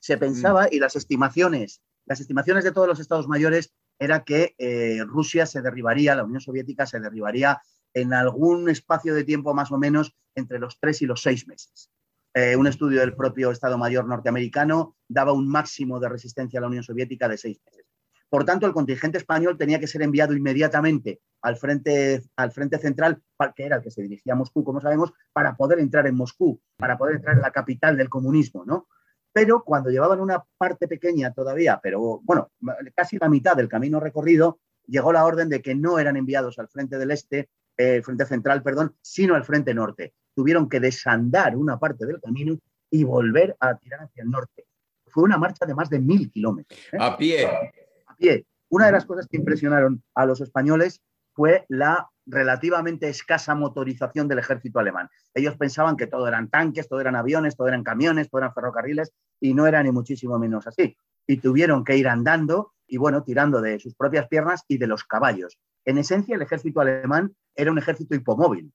Se 0.00 0.16
pensaba, 0.18 0.68
y 0.70 0.78
las 0.78 0.96
estimaciones, 0.96 1.82
las 2.06 2.20
estimaciones 2.20 2.64
de 2.64 2.72
todos 2.72 2.88
los 2.88 3.00
estados 3.00 3.28
mayores 3.28 3.72
era 3.98 4.24
que 4.24 4.54
eh, 4.58 5.04
Rusia 5.04 5.46
se 5.46 5.62
derribaría, 5.62 6.14
la 6.14 6.24
Unión 6.24 6.40
Soviética 6.40 6.86
se 6.86 6.98
derribaría 6.98 7.60
en 7.92 8.14
algún 8.14 8.68
espacio 8.68 9.14
de 9.14 9.24
tiempo 9.24 9.54
más 9.54 9.70
o 9.70 9.78
menos 9.78 10.16
entre 10.34 10.58
los 10.58 10.80
tres 10.80 11.02
y 11.02 11.06
los 11.06 11.22
seis 11.22 11.46
meses. 11.46 11.90
Eh, 12.32 12.56
un 12.56 12.66
estudio 12.66 13.00
del 13.00 13.14
propio 13.14 13.50
Estado 13.50 13.76
Mayor 13.76 14.06
norteamericano 14.06 14.96
daba 15.08 15.32
un 15.32 15.48
máximo 15.48 16.00
de 16.00 16.08
resistencia 16.08 16.58
a 16.58 16.62
la 16.62 16.68
Unión 16.68 16.84
Soviética 16.84 17.28
de 17.28 17.36
seis 17.36 17.60
meses. 17.64 17.86
Por 18.28 18.44
tanto, 18.44 18.66
el 18.66 18.72
contingente 18.72 19.18
español 19.18 19.58
tenía 19.58 19.80
que 19.80 19.88
ser 19.88 20.02
enviado 20.02 20.34
inmediatamente 20.34 21.20
al 21.42 21.56
frente, 21.56 22.22
al 22.36 22.52
frente 22.52 22.78
central, 22.78 23.20
que 23.56 23.64
era 23.64 23.76
el 23.76 23.82
que 23.82 23.90
se 23.90 24.02
dirigía 24.02 24.34
a 24.34 24.36
Moscú, 24.36 24.62
como 24.62 24.80
sabemos, 24.80 25.12
para 25.32 25.56
poder 25.56 25.80
entrar 25.80 26.06
en 26.06 26.14
Moscú, 26.14 26.60
para 26.76 26.96
poder 26.96 27.16
entrar 27.16 27.34
en 27.34 27.42
la 27.42 27.50
capital 27.50 27.96
del 27.96 28.08
comunismo, 28.08 28.64
¿no? 28.64 28.86
Pero 29.32 29.62
cuando 29.62 29.90
llevaban 29.90 30.20
una 30.20 30.42
parte 30.58 30.88
pequeña 30.88 31.32
todavía, 31.32 31.78
pero 31.82 32.20
bueno, 32.24 32.50
casi 32.94 33.18
la 33.18 33.28
mitad 33.28 33.56
del 33.56 33.68
camino 33.68 34.00
recorrido, 34.00 34.58
llegó 34.86 35.12
la 35.12 35.24
orden 35.24 35.48
de 35.48 35.62
que 35.62 35.74
no 35.74 35.98
eran 35.98 36.16
enviados 36.16 36.58
al 36.58 36.68
frente 36.68 36.98
del 36.98 37.12
este, 37.12 37.48
eh, 37.76 38.02
frente 38.02 38.26
central, 38.26 38.62
perdón, 38.62 38.96
sino 39.00 39.34
al 39.34 39.44
frente 39.44 39.72
norte. 39.72 40.14
Tuvieron 40.34 40.68
que 40.68 40.80
desandar 40.80 41.56
una 41.56 41.78
parte 41.78 42.06
del 42.06 42.20
camino 42.20 42.58
y 42.90 43.04
volver 43.04 43.56
a 43.60 43.76
tirar 43.76 44.02
hacia 44.02 44.22
el 44.22 44.30
norte. 44.30 44.66
Fue 45.06 45.22
una 45.22 45.38
marcha 45.38 45.64
de 45.64 45.74
más 45.74 45.88
de 45.90 46.00
mil 46.00 46.30
kilómetros. 46.30 46.78
¿eh? 46.92 46.98
A 46.98 47.16
pie. 47.16 47.46
A 47.46 48.16
pie. 48.16 48.46
Una 48.68 48.86
de 48.86 48.92
las 48.92 49.04
cosas 49.04 49.26
que 49.26 49.36
impresionaron 49.36 50.02
a 50.14 50.26
los 50.26 50.40
españoles 50.40 51.00
fue 51.32 51.64
la 51.68 52.08
relativamente 52.26 53.08
escasa 53.08 53.54
motorización 53.54 54.28
del 54.28 54.38
ejército 54.38 54.78
alemán. 54.78 55.08
Ellos 55.34 55.56
pensaban 55.56 55.96
que 55.96 56.06
todo 56.06 56.28
eran 56.28 56.48
tanques, 56.48 56.88
todo 56.88 57.00
eran 57.00 57.16
aviones, 57.16 57.56
todo 57.56 57.68
eran 57.68 57.82
camiones, 57.82 58.30
todo 58.30 58.40
eran 58.40 58.54
ferrocarriles, 58.54 59.12
y 59.40 59.54
no 59.54 59.66
era 59.66 59.82
ni 59.82 59.90
muchísimo 59.90 60.38
menos 60.38 60.66
así. 60.66 60.96
Y 61.26 61.38
tuvieron 61.38 61.84
que 61.84 61.96
ir 61.96 62.08
andando 62.08 62.72
y, 62.86 62.98
bueno, 62.98 63.22
tirando 63.22 63.60
de 63.60 63.78
sus 63.78 63.94
propias 63.94 64.28
piernas 64.28 64.64
y 64.68 64.78
de 64.78 64.86
los 64.86 65.04
caballos. 65.04 65.58
En 65.84 65.98
esencia, 65.98 66.36
el 66.36 66.42
ejército 66.42 66.80
alemán 66.80 67.34
era 67.54 67.70
un 67.70 67.78
ejército 67.78 68.14
hipomóvil. 68.14 68.72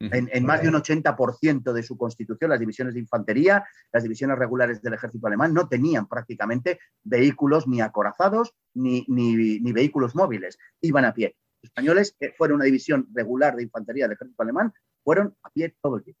En, 0.00 0.46
más 0.46 0.62
de 0.62 0.68
un 0.68 0.74
80% 0.74 1.72
de 1.72 1.82
su 1.82 1.98
constitución, 1.98 2.50
las 2.50 2.60
divisiones 2.60 2.94
de 2.94 3.00
infantería, 3.00 3.66
las 3.92 4.04
divisiones 4.04 4.38
regulares 4.38 4.80
del 4.80 4.94
ejército 4.94 5.26
alemán 5.26 5.52
no 5.52 5.68
tenían 5.68 6.06
prácticamente 6.06 6.78
vehículos 7.02 7.66
ni 7.66 7.80
acorazados 7.80 8.54
ni, 8.74 9.04
ni, 9.08 9.72
vehículos 9.72 10.14
móviles, 10.14 10.56
iban 10.80 11.04
a 11.04 11.14
pie. 11.14 11.34
Españoles, 11.62 12.14
que 12.18 12.32
fueron 12.32 12.56
una 12.56 12.64
división 12.64 13.08
regular 13.12 13.56
de 13.56 13.64
infantería 13.64 14.04
del 14.04 14.14
ejército 14.14 14.42
alemán, 14.42 14.72
fueron 15.02 15.36
a 15.42 15.50
pie 15.50 15.74
todo 15.82 15.96
el 15.96 16.04
tiempo. 16.04 16.20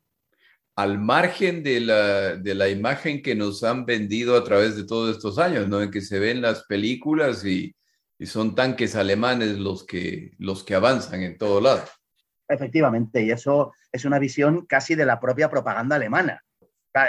Al 0.76 0.98
margen 0.98 1.62
de 1.62 1.80
la, 1.80 2.36
de 2.36 2.54
la 2.54 2.68
imagen 2.68 3.22
que 3.22 3.34
nos 3.34 3.64
han 3.64 3.84
vendido 3.84 4.36
a 4.36 4.44
través 4.44 4.76
de 4.76 4.84
todos 4.84 5.16
estos 5.16 5.38
años, 5.38 5.68
¿no? 5.68 5.82
En 5.82 5.90
que 5.90 6.00
se 6.00 6.20
ven 6.20 6.40
las 6.40 6.64
películas 6.64 7.44
y, 7.44 7.74
y 8.18 8.26
son 8.26 8.54
tanques 8.54 8.96
alemanes 8.96 9.58
los 9.58 9.84
que, 9.84 10.32
los 10.38 10.64
que 10.64 10.74
avanzan 10.74 11.22
en 11.22 11.38
todo 11.38 11.60
lado. 11.60 11.84
Efectivamente, 12.48 13.22
y 13.22 13.30
eso 13.30 13.72
es 13.92 14.04
una 14.04 14.18
visión 14.18 14.66
casi 14.66 14.94
de 14.94 15.06
la 15.06 15.20
propia 15.20 15.50
propaganda 15.50 15.96
alemana. 15.96 16.42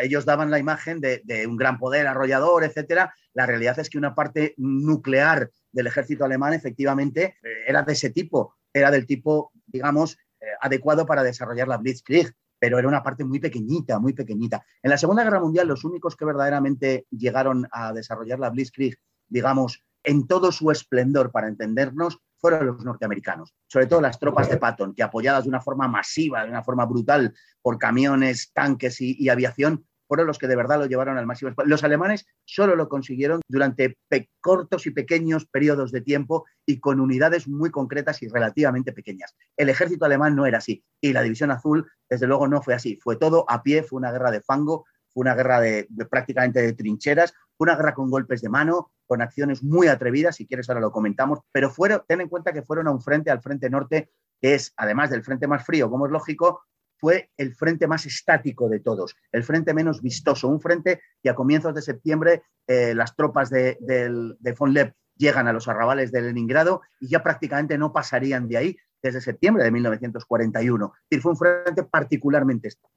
Ellos 0.01 0.25
daban 0.25 0.51
la 0.51 0.59
imagen 0.59 0.99
de, 0.99 1.47
un 1.47 1.57
gran 1.57 1.79
poder 1.79 2.05
arrollador, 2.05 2.63
etcétera. 2.63 3.13
La 3.33 3.45
realidad 3.45 3.79
es 3.79 3.89
que 3.89 3.97
una 3.97 4.13
parte 4.13 4.53
nuclear 4.57 5.49
del 5.71 5.87
ejército 5.87 6.25
alemán 6.25 6.53
efectivamente 6.53 7.37
eh, 7.43 7.49
era 7.67 7.83
de 7.83 7.93
ese 7.93 8.09
tipo, 8.09 8.55
era 8.73 8.91
del 8.91 9.05
tipo, 9.05 9.51
digamos, 9.65 10.17
eh, 10.39 10.45
adecuado 10.61 11.05
para 11.05 11.23
desarrollar 11.23 11.67
la 11.67 11.77
Blitzkrieg, 11.77 12.33
pero 12.59 12.77
era 12.77 12.87
una 12.87 13.03
parte 13.03 13.23
muy 13.23 13.39
pequeñita, 13.39 13.99
muy 13.99 14.13
pequeñita. 14.13 14.63
En 14.83 14.89
la 14.89 14.97
Segunda 14.97 15.23
Guerra 15.23 15.39
Mundial, 15.39 15.67
los 15.67 15.83
únicos 15.85 16.15
que 16.15 16.25
verdaderamente 16.25 17.05
llegaron 17.09 17.67
a 17.71 17.93
desarrollar 17.93 18.39
la 18.39 18.49
Blitzkrieg, 18.49 18.97
digamos, 19.27 19.83
en 20.03 20.27
todo 20.27 20.51
su 20.51 20.71
esplendor, 20.71 21.31
para 21.31 21.47
entendernos, 21.47 22.19
fueron 22.39 22.67
los 22.67 22.85
norteamericanos, 22.85 23.53
sobre 23.67 23.87
todo 23.87 24.01
las 24.01 24.19
tropas 24.19 24.49
de 24.49 24.57
Patton, 24.57 24.93
que 24.95 25.03
apoyadas 25.03 25.43
de 25.43 25.49
una 25.49 25.61
forma 25.61 25.87
masiva, 25.87 26.43
de 26.43 26.49
una 26.49 26.63
forma 26.63 26.85
brutal 26.85 27.33
por 27.61 27.77
camiones, 27.77 28.51
tanques 28.53 29.01
y, 29.01 29.27
aviación, 29.29 29.85
fueron 30.09 30.25
los 30.25 30.39
que 30.39 30.47
de 30.47 30.55
verdad 30.55 30.79
lo 30.79 30.87
llevaron 30.87 31.19
al 31.19 31.27
máximo. 31.27 31.51
Los 31.65 31.83
alemanes 31.83 32.25
solo 32.43 32.75
lo 32.75 32.89
consiguieron 32.89 33.41
durante 33.47 33.95
cortos 34.41 34.87
y 34.87 34.91
pequeños 34.91 35.45
periodos 35.45 35.91
de 35.91 36.01
tiempo 36.01 36.47
y 36.65 36.79
con 36.79 36.99
unidades 36.99 37.47
muy 37.47 37.69
concretas 37.69 38.23
y 38.23 38.27
relativamente 38.27 38.91
pequeñas. 38.91 39.35
El 39.55 39.69
ejército 39.69 40.05
alemán 40.05 40.35
no 40.35 40.47
era 40.47 40.57
así 40.57 40.83
y 40.99 41.13
la 41.13 41.21
División 41.21 41.51
Azul, 41.51 41.87
desde 42.09 42.25
luego, 42.25 42.47
no 42.47 42.63
fue 42.63 42.73
así. 42.73 42.95
Fue 42.95 43.17
todo 43.17 43.45
a 43.47 43.61
pie, 43.61 43.83
fue 43.83 43.97
una 43.97 44.11
guerra 44.11 44.31
de 44.31 44.41
fango, 44.41 44.85
fue 45.13 45.21
una 45.21 45.35
guerra 45.35 45.61
de, 45.61 45.87
prácticamente 46.09 46.59
de 46.59 46.73
trincheras, 46.73 47.35
fue 47.55 47.65
una 47.65 47.75
guerra 47.75 47.93
con 47.93 48.09
golpes 48.09 48.41
de 48.41 48.49
mano, 48.49 48.91
con 49.05 49.21
acciones 49.21 49.61
muy 49.61 49.89
atrevidas, 49.89 50.37
si 50.37 50.47
quieres 50.47 50.69
ahora 50.69 50.81
lo 50.81 50.91
comentamos, 50.91 51.39
pero 51.51 51.69
fueron, 51.69 52.01
ten 52.07 52.21
en 52.21 52.29
cuenta 52.29 52.51
que 52.51 52.63
fueron 52.63 52.87
a 52.87 52.91
un 52.91 53.01
frente, 53.01 53.29
al 53.29 53.41
frente 53.41 53.69
norte, 53.69 54.09
que 54.41 54.55
es, 54.55 54.73
además 54.75 55.11
del 55.11 55.23
frente 55.23 55.47
más 55.47 55.63
frío, 55.63 55.89
como 55.91 56.07
es 56.07 56.11
lógico, 56.11 56.63
fue 56.99 57.29
el 57.37 57.55
frente 57.55 57.87
más 57.87 58.05
estático 58.05 58.69
de 58.69 58.79
todos, 58.79 59.15
el 59.31 59.43
frente 59.43 59.73
menos 59.73 60.01
vistoso, 60.01 60.47
un 60.47 60.61
frente 60.61 61.01
que 61.23 61.29
a 61.29 61.35
comienzos 61.35 61.73
de 61.73 61.81
septiembre 61.81 62.43
eh, 62.67 62.93
las 62.93 63.15
tropas 63.15 63.49
de, 63.49 63.77
de, 63.79 64.51
von 64.53 64.73
Lepp 64.73 64.93
llegan 65.15 65.47
a 65.47 65.53
los 65.53 65.67
arrabales 65.67 66.11
de 66.11 66.21
Leningrado 66.21 66.81
y 66.99 67.09
ya 67.09 67.23
prácticamente 67.23 67.77
no 67.77 67.93
pasarían 67.93 68.47
de 68.47 68.57
ahí 68.57 68.77
desde 69.01 69.21
septiembre 69.21 69.63
de 69.63 69.71
1941. 69.71 70.93
Y 71.09 71.17
fue 71.17 71.31
un 71.31 71.37
frente 71.37 71.83
particularmente 71.83 72.67
estático. 72.67 72.93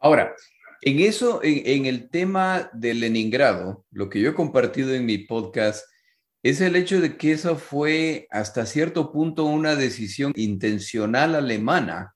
Ahora, 0.00 0.34
en 0.82 1.00
eso, 1.00 1.40
en, 1.42 1.86
el 1.86 2.08
tema 2.08 2.70
de 2.72 2.94
Leningrado, 2.94 3.84
lo 3.90 4.08
que 4.08 4.20
yo 4.20 4.30
he 4.30 4.34
compartido 4.34 4.94
en 4.94 5.06
mi 5.06 5.18
podcast 5.18 5.84
es 6.42 6.60
el 6.60 6.76
hecho 6.76 7.00
de 7.00 7.16
que 7.16 7.32
eso 7.32 7.56
fue 7.56 8.28
hasta 8.30 8.64
cierto 8.64 9.10
punto 9.10 9.44
una 9.44 9.74
decisión 9.74 10.32
intencional 10.36 11.34
alemana 11.34 12.14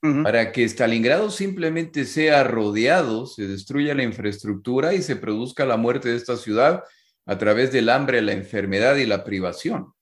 para 0.00 0.52
que 0.52 0.64
Stalingrado 0.64 1.30
simplemente 1.30 2.04
sea 2.04 2.44
rodeado, 2.44 3.26
se 3.26 3.46
destruya 3.46 3.94
la 3.94 4.04
infraestructura 4.04 4.94
y 4.94 5.02
se 5.02 5.16
produzca 5.16 5.64
la 5.64 5.76
muerte 5.76 6.10
de 6.10 6.16
esta 6.16 6.36
ciudad 6.36 6.84
a 7.24 7.38
través 7.38 7.72
del 7.72 7.88
hambre, 7.88 8.22
la 8.22 8.32
enfermedad 8.32 8.96
y 8.96 9.06
la 9.06 9.24
privación. 9.24 9.92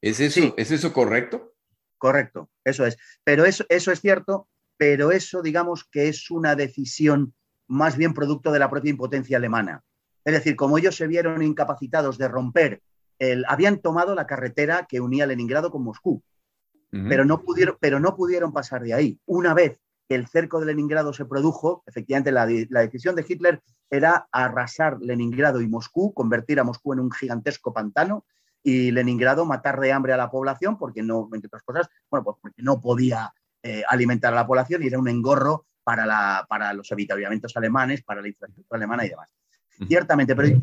¿Es 0.00 0.20
eso, 0.20 0.54
¿es 0.56 0.70
eso 0.70 0.92
correcto? 0.92 1.54
Correcto, 1.98 2.50
eso 2.64 2.86
es. 2.86 2.96
Pero 3.24 3.44
eso, 3.44 3.64
eso 3.68 3.92
es 3.92 4.00
cierto, 4.00 4.48
pero 4.76 5.12
eso 5.12 5.42
digamos 5.42 5.84
que 5.84 6.08
es 6.08 6.30
una 6.30 6.56
decisión 6.56 7.34
más 7.68 7.96
bien 7.96 8.14
producto 8.14 8.50
de 8.52 8.58
la 8.58 8.70
propia 8.70 8.90
impotencia 8.90 9.36
alemana. 9.36 9.82
Es 10.24 10.34
decir, 10.34 10.56
como 10.56 10.78
ellos 10.78 10.96
se 10.96 11.06
vieron 11.06 11.42
incapacitados 11.42 12.18
de 12.18 12.28
romper, 12.28 12.82
el, 13.18 13.44
habían 13.48 13.80
tomado 13.80 14.14
la 14.14 14.26
carretera 14.26 14.86
que 14.88 15.00
unía 15.00 15.26
Leningrado 15.26 15.70
con 15.70 15.84
Moscú, 15.84 16.22
pero, 16.92 17.24
no 17.24 17.42
pudieron, 17.42 17.76
pero 17.80 17.98
no 17.98 18.14
pudieron 18.14 18.52
pasar 18.52 18.82
de 18.82 18.92
ahí. 18.92 19.18
Una 19.24 19.54
vez 19.54 19.80
que 20.08 20.14
el 20.14 20.26
cerco 20.26 20.60
de 20.60 20.66
Leningrado 20.66 21.12
se 21.14 21.24
produjo, 21.24 21.82
efectivamente 21.86 22.30
la, 22.32 22.46
decisión 22.46 23.16
de 23.16 23.24
Hitler 23.26 23.62
era 23.90 24.28
arrasar 24.30 24.98
Leningrado 25.00 25.62
y 25.62 25.68
Moscú, 25.68 26.12
convertir 26.12 26.60
a 26.60 26.64
Moscú 26.64 26.92
en 26.92 27.00
un 27.00 27.10
gigantesco 27.10 27.72
pantano 27.72 28.26
y 28.62 28.90
Leningrado 28.90 29.46
matar 29.46 29.80
de 29.80 29.90
hambre 29.90 30.12
a 30.12 30.18
la 30.18 30.30
población, 30.30 30.78
porque 30.78 31.02
no, 31.02 31.28
entre 31.32 31.48
otras 31.48 31.62
cosas, 31.62 31.88
bueno, 32.10 32.24
pues 32.24 32.36
porque 32.42 32.62
no 32.62 32.80
podía 32.80 33.32
eh, 33.62 33.82
alimentar 33.88 34.32
a 34.32 34.36
la 34.36 34.46
población 34.46 34.82
y 34.82 34.88
era 34.88 34.98
un 34.98 35.08
engorro 35.08 35.66
para, 35.82 36.04
la, 36.04 36.46
para 36.48 36.72
los 36.74 36.92
habitamientos 36.92 37.56
alemanes, 37.56 38.02
para 38.02 38.20
la 38.20 38.28
infraestructura 38.28 38.76
alemana 38.76 39.06
y 39.06 39.08
demás. 39.08 39.34
Ciertamente, 39.88 40.36
pero 40.36 40.60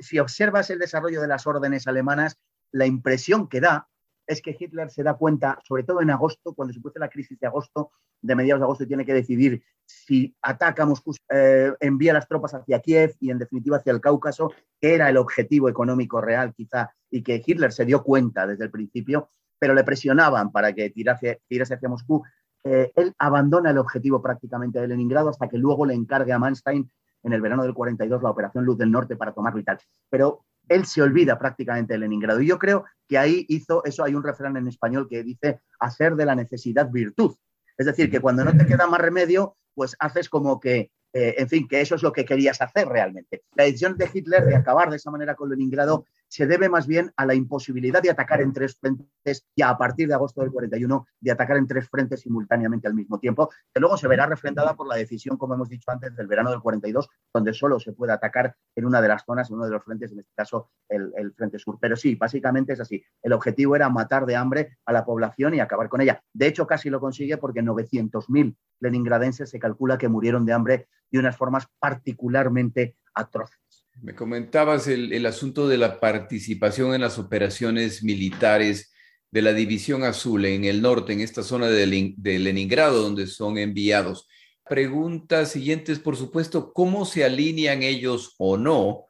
si 0.00 0.18
observas 0.18 0.70
el 0.70 0.78
desarrollo 0.78 1.20
de 1.20 1.28
las 1.28 1.46
órdenes 1.46 1.86
alemanas, 1.86 2.38
la 2.72 2.86
impresión 2.86 3.48
que 3.48 3.60
da 3.60 3.88
es 4.30 4.40
que 4.40 4.56
Hitler 4.58 4.90
se 4.90 5.02
da 5.02 5.14
cuenta, 5.14 5.58
sobre 5.66 5.82
todo 5.82 6.00
en 6.00 6.10
agosto, 6.10 6.54
cuando 6.54 6.72
se 6.72 6.80
produce 6.80 7.00
la 7.00 7.08
crisis 7.08 7.38
de 7.40 7.48
agosto, 7.48 7.90
de 8.22 8.36
mediados 8.36 8.60
de 8.60 8.64
agosto, 8.64 8.86
tiene 8.86 9.04
que 9.04 9.12
decidir 9.12 9.60
si 9.84 10.36
ataca 10.40 10.86
Moscú, 10.86 11.16
eh, 11.28 11.72
envía 11.80 12.12
las 12.12 12.28
tropas 12.28 12.54
hacia 12.54 12.78
Kiev 12.80 13.16
y 13.18 13.30
en 13.32 13.38
definitiva 13.38 13.78
hacia 13.78 13.92
el 13.92 14.00
Cáucaso, 14.00 14.52
que 14.80 14.94
era 14.94 15.08
el 15.08 15.16
objetivo 15.16 15.68
económico 15.68 16.20
real 16.20 16.54
quizá, 16.54 16.94
y 17.10 17.22
que 17.22 17.42
Hitler 17.44 17.72
se 17.72 17.84
dio 17.84 18.04
cuenta 18.04 18.46
desde 18.46 18.62
el 18.62 18.70
principio, 18.70 19.30
pero 19.58 19.74
le 19.74 19.82
presionaban 19.82 20.52
para 20.52 20.72
que 20.72 20.90
tirase, 20.90 21.42
tirase 21.48 21.74
hacia 21.74 21.88
Moscú, 21.88 22.22
eh, 22.62 22.92
él 22.94 23.12
abandona 23.18 23.70
el 23.70 23.78
objetivo 23.78 24.22
prácticamente 24.22 24.80
de 24.80 24.86
Leningrado 24.86 25.28
hasta 25.30 25.48
que 25.48 25.58
luego 25.58 25.86
le 25.86 25.94
encargue 25.94 26.32
a 26.32 26.38
Manstein 26.38 26.88
en 27.24 27.32
el 27.32 27.40
verano 27.40 27.64
del 27.64 27.74
42 27.74 28.22
la 28.22 28.30
operación 28.30 28.64
Luz 28.64 28.78
del 28.78 28.92
Norte 28.92 29.16
para 29.16 29.32
tomarlo 29.32 29.58
y 29.58 29.64
tal. 29.64 29.78
Pero 30.08 30.44
él 30.70 30.86
se 30.86 31.02
olvida 31.02 31.38
prácticamente 31.38 31.92
de 31.92 31.98
Leningrado. 31.98 32.40
Y 32.40 32.46
yo 32.46 32.58
creo 32.58 32.84
que 33.06 33.18
ahí 33.18 33.44
hizo, 33.48 33.84
eso 33.84 34.04
hay 34.04 34.14
un 34.14 34.22
refrán 34.22 34.56
en 34.56 34.68
español 34.68 35.06
que 35.10 35.22
dice, 35.22 35.60
hacer 35.80 36.14
de 36.14 36.24
la 36.24 36.34
necesidad 36.34 36.88
virtud. 36.90 37.36
Es 37.76 37.86
decir, 37.86 38.10
que 38.10 38.20
cuando 38.20 38.44
no 38.44 38.56
te 38.56 38.66
queda 38.66 38.86
más 38.86 39.00
remedio, 39.00 39.56
pues 39.74 39.96
haces 39.98 40.28
como 40.28 40.60
que 40.60 40.90
eh, 41.12 41.34
en 41.38 41.48
fin, 41.48 41.66
que 41.66 41.80
eso 41.80 41.96
es 41.96 42.02
lo 42.02 42.12
que 42.12 42.24
querías 42.24 42.60
hacer 42.60 42.88
realmente. 42.88 43.42
La 43.54 43.64
decisión 43.64 43.96
de 43.96 44.08
Hitler 44.12 44.44
de 44.44 44.54
acabar 44.54 44.90
de 44.90 44.96
esa 44.96 45.10
manera 45.10 45.34
con 45.34 45.50
Leningrado 45.50 46.04
se 46.30 46.46
debe 46.46 46.68
más 46.68 46.86
bien 46.86 47.12
a 47.16 47.26
la 47.26 47.34
imposibilidad 47.34 48.00
de 48.00 48.10
atacar 48.10 48.40
en 48.40 48.52
tres 48.52 48.76
frentes 48.78 49.46
y 49.54 49.62
a 49.62 49.76
partir 49.76 50.06
de 50.06 50.14
agosto 50.14 50.40
del 50.40 50.52
41 50.52 51.06
de 51.20 51.30
atacar 51.32 51.56
en 51.56 51.66
tres 51.66 51.88
frentes 51.88 52.20
simultáneamente 52.20 52.86
al 52.86 52.94
mismo 52.94 53.18
tiempo, 53.18 53.50
que 53.74 53.80
luego 53.80 53.96
se 53.96 54.06
verá 54.06 54.26
refrendada 54.26 54.74
por 54.74 54.86
la 54.86 54.94
decisión, 54.94 55.36
como 55.36 55.54
hemos 55.54 55.68
dicho 55.68 55.90
antes, 55.90 56.14
del 56.14 56.28
verano 56.28 56.50
del 56.50 56.60
42, 56.60 57.08
donde 57.34 57.52
solo 57.52 57.80
se 57.80 57.92
puede 57.92 58.12
atacar 58.12 58.54
en 58.76 58.86
una 58.86 59.02
de 59.02 59.08
las 59.08 59.24
zonas, 59.24 59.50
en 59.50 59.56
uno 59.56 59.64
de 59.64 59.72
los 59.72 59.84
frentes, 59.84 60.12
en 60.12 60.20
este 60.20 60.32
caso 60.36 60.70
el, 60.88 61.12
el 61.16 61.32
frente 61.32 61.58
sur. 61.58 61.78
Pero 61.80 61.96
sí, 61.96 62.14
básicamente 62.14 62.74
es 62.74 62.80
así. 62.80 63.02
El 63.22 63.32
objetivo 63.32 63.74
era 63.74 63.88
matar 63.88 64.24
de 64.24 64.36
hambre 64.36 64.78
a 64.86 64.92
la 64.92 65.04
población 65.04 65.54
y 65.54 65.60
acabar 65.60 65.88
con 65.88 66.00
ella. 66.00 66.22
De 66.32 66.46
hecho, 66.46 66.64
casi 66.64 66.90
lo 66.90 67.00
consigue 67.00 67.38
porque 67.38 67.60
900.000 67.60 68.56
leningradenses 68.78 69.50
se 69.50 69.58
calcula 69.58 69.98
que 69.98 70.08
murieron 70.08 70.46
de 70.46 70.52
hambre 70.52 70.88
de 71.10 71.18
unas 71.18 71.36
formas 71.36 71.66
particularmente 71.80 72.96
atroces. 73.14 73.69
Me 74.02 74.14
comentabas 74.14 74.86
el, 74.88 75.26
asunto 75.26 75.68
de 75.68 75.76
la 75.76 76.00
participación 76.00 76.94
en 76.94 77.02
las 77.02 77.18
operaciones 77.18 78.02
militares 78.02 78.92
de 79.30 79.42
la 79.42 79.52
División 79.52 80.04
Azul 80.04 80.46
en 80.46 80.64
el 80.64 80.80
norte, 80.80 81.12
en 81.12 81.20
esta 81.20 81.42
zona 81.42 81.68
de, 81.68 81.86
Leningrado, 81.86 83.02
donde 83.02 83.26
son 83.26 83.58
enviados. 83.58 84.26
Preguntas 84.66 85.50
siguientes, 85.50 85.98
por 85.98 86.16
supuesto, 86.16 86.72
¿cómo 86.72 87.04
se 87.04 87.24
alinean 87.24 87.82
ellos 87.82 88.34
o 88.38 88.56
no 88.56 89.04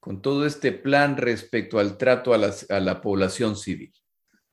con 0.00 0.22
todo 0.22 0.46
este 0.46 0.72
plan 0.72 1.16
respecto 1.16 1.78
al 1.78 1.98
trato 1.98 2.32
a, 2.32 2.80
la 2.80 3.00
población 3.02 3.54
civil? 3.54 3.92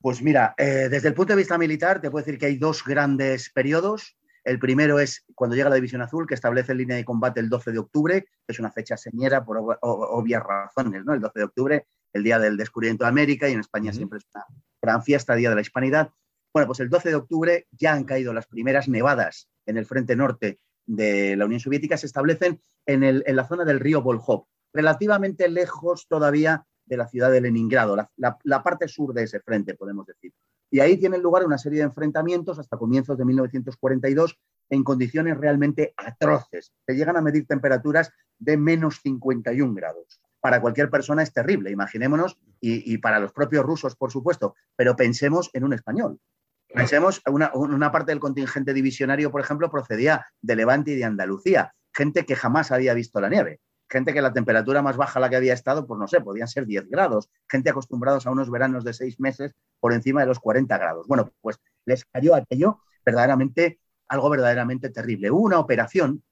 Pues 0.02 0.22
mira, 0.22 0.56
eh, 0.58 0.88
desde 0.90 1.08
el 1.08 1.14
punto 1.14 1.34
de 1.34 1.38
vista 1.38 1.58
militar, 1.58 2.02
te 2.02 2.12
puedo 2.12 2.26
decir 2.26 2.40
que 2.40 2.48
hay 2.48 2.58
dos 2.58 2.84
grandes 2.84 3.50
periodos. 3.50 4.19
El 4.44 4.60
primero 4.60 5.00
es 5.00 5.26
cuando 5.36 5.56
llega 5.56 5.70
la 5.70 5.76
División 5.76 6.02
Azul, 6.02 6.28
que 6.28 6.34
establece 6.34 6.74
línea 6.74 6.98
de 6.98 7.06
combate 7.06 7.40
el 7.40 7.50
12 7.50 7.72
de 7.72 7.80
octubre, 7.80 8.22
que 8.24 8.30
es 8.48 8.60
una 8.60 8.72
fecha 8.72 8.98
señera 8.98 9.44
por 9.44 9.78
obvias 9.82 10.44
razones, 10.44 11.04
¿no? 11.06 11.14
El 11.14 11.22
12 11.22 11.40
de 11.40 11.46
octubre, 11.46 11.88
el 12.14 12.24
día 12.24 12.40
del 12.40 12.58
descubrimiento 12.58 13.04
de 13.04 13.10
América, 13.10 13.50
y 13.50 13.54
en 13.54 13.60
España 13.60 13.94
siempre 13.94 14.20
es 14.20 14.26
una 14.34 14.46
gran 14.82 15.04
fiesta, 15.04 15.36
Día 15.36 15.50
de 15.50 15.56
la 15.56 15.62
Hispanidad. 15.62 16.12
Bueno, 16.54 16.68
pues 16.68 16.80
el 16.80 16.90
12 16.90 17.10
de 17.10 17.16
octubre 17.16 17.68
ya 17.72 17.94
han 17.94 18.06
caído 18.06 18.34
las 18.34 18.48
primeras 18.48 18.88
nevadas 18.88 19.50
en 19.66 19.78
el 19.78 19.86
frente 19.86 20.16
norte 20.16 20.60
de 20.86 21.36
la 21.36 21.46
Unión 21.46 21.60
Soviética, 21.60 21.98
se 21.98 22.08
establecen 22.08 22.60
en, 22.88 23.04
en 23.04 23.36
la 23.36 23.48
zona 23.48 23.66
del 23.66 23.80
río 23.80 24.02
Volkhov, 24.02 24.48
relativamente 24.74 25.48
lejos 25.48 26.08
todavía 26.08 26.66
de 26.90 26.98
la 26.98 27.08
ciudad 27.08 27.32
de 27.32 27.40
Leningrado, 27.40 27.96
la, 27.96 28.64
parte 28.64 28.88
sur 28.88 29.14
de 29.14 29.24
ese 29.24 29.40
frente, 29.40 29.76
podemos 29.76 30.08
decir. 30.08 30.34
Y 30.72 30.80
ahí 30.80 30.98
tienen 30.98 31.22
lugar 31.22 31.46
una 31.46 31.58
serie 31.58 31.80
de 31.80 31.86
enfrentamientos 31.86 32.60
hasta 32.60 32.78
comienzos 32.78 33.18
de 33.18 33.26
1942 33.26 34.40
en 34.70 34.84
condiciones 34.84 35.38
realmente 35.38 35.94
atroces. 35.98 36.72
Se 36.86 36.94
llegan 36.94 37.18
a 37.18 37.22
medir 37.22 37.48
temperaturas 37.48 38.12
de 38.38 38.58
menos 38.58 39.00
51 39.02 39.74
grados. 39.74 40.22
Para 40.40 40.62
cualquier 40.62 40.90
persona 40.90 41.24
es 41.24 41.34
terrible, 41.34 41.72
imaginémonos, 41.72 42.38
y, 42.62 42.98
para 43.00 43.20
los 43.20 43.34
propios 43.34 43.66
rusos, 43.66 43.96
por 43.96 44.12
supuesto, 44.12 44.56
pero 44.76 44.96
pensemos 44.96 45.50
en 45.54 45.64
un 45.64 45.74
español. 45.74 46.20
Pensemos, 46.68 47.22
una, 47.26 47.52
una 47.54 47.92
parte 47.92 48.12
del 48.12 48.20
contingente 48.20 48.74
divisionario, 48.74 49.32
por 49.32 49.42
ejemplo, 49.42 49.72
procedía 49.72 50.28
de 50.42 50.56
Levante 50.56 50.92
y 50.92 50.96
de 50.96 51.04
Andalucía, 51.04 51.74
gente 51.94 52.26
que 52.26 52.36
jamás 52.36 52.72
había 52.72 52.94
visto 52.94 53.20
la 53.20 53.30
nieve 53.30 53.60
gente 53.90 54.14
que 54.14 54.22
la 54.22 54.34
temperatura 54.34 54.82
más 54.82 54.98
baja 54.98 55.20
a 55.20 55.22
la 55.22 55.30
que 55.30 55.36
había 55.36 55.54
estado, 55.54 55.88
pues 55.88 56.00
no 56.00 56.08
sé, 56.08 56.22
podían 56.22 56.48
ser 56.48 56.66
10 56.66 56.90
grados, 56.90 57.30
gente 57.50 57.70
acostumbrados 57.70 58.28
a 58.28 58.32
unos 58.32 58.50
veranos 58.52 58.84
de 58.84 58.94
seis 58.94 59.20
meses 59.20 59.54
por 59.80 59.94
encima 59.94 60.22
de 60.22 60.28
los 60.28 60.40
40 60.40 60.78
grados. 60.78 61.08
Bueno, 61.08 61.32
pues 61.42 61.60
les 61.86 62.06
cayó 62.06 62.36
aquello 62.36 62.80
verdaderamente, 63.06 63.80
algo 64.08 64.30
verdaderamente 64.30 64.90
terrible. 64.90 65.32
Hubo 65.32 65.42
una 65.42 65.60
operación 65.60 66.24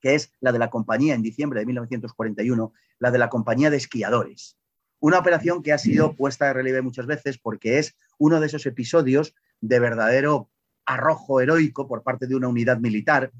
que 0.00 0.14
es 0.14 0.32
la 0.40 0.52
de 0.52 0.58
la 0.58 0.70
compañía 0.70 1.14
en 1.14 1.22
diciembre 1.22 1.60
de 1.60 1.66
1941, 1.66 2.72
la 2.98 3.10
de 3.10 3.18
la 3.18 3.28
compañía 3.28 3.70
de 3.70 3.76
esquiadores. 3.76 4.56
Una 5.00 5.18
operación 5.18 5.62
que 5.62 5.72
ha 5.72 5.78
sido 5.78 6.16
puesta 6.16 6.46
de 6.46 6.52
relieve 6.54 6.82
muchas 6.82 7.06
veces 7.06 7.38
porque 7.38 7.78
es 7.78 7.96
uno 8.18 8.40
de 8.40 8.46
esos 8.46 8.64
episodios 8.66 9.34
de 9.60 9.78
verdadero 9.80 10.50
arrojo 10.86 11.40
heroico 11.40 11.86
por 11.86 12.02
parte 12.02 12.26
de 12.26 12.34
una 12.34 12.48
unidad 12.48 12.78
militar 12.78 13.32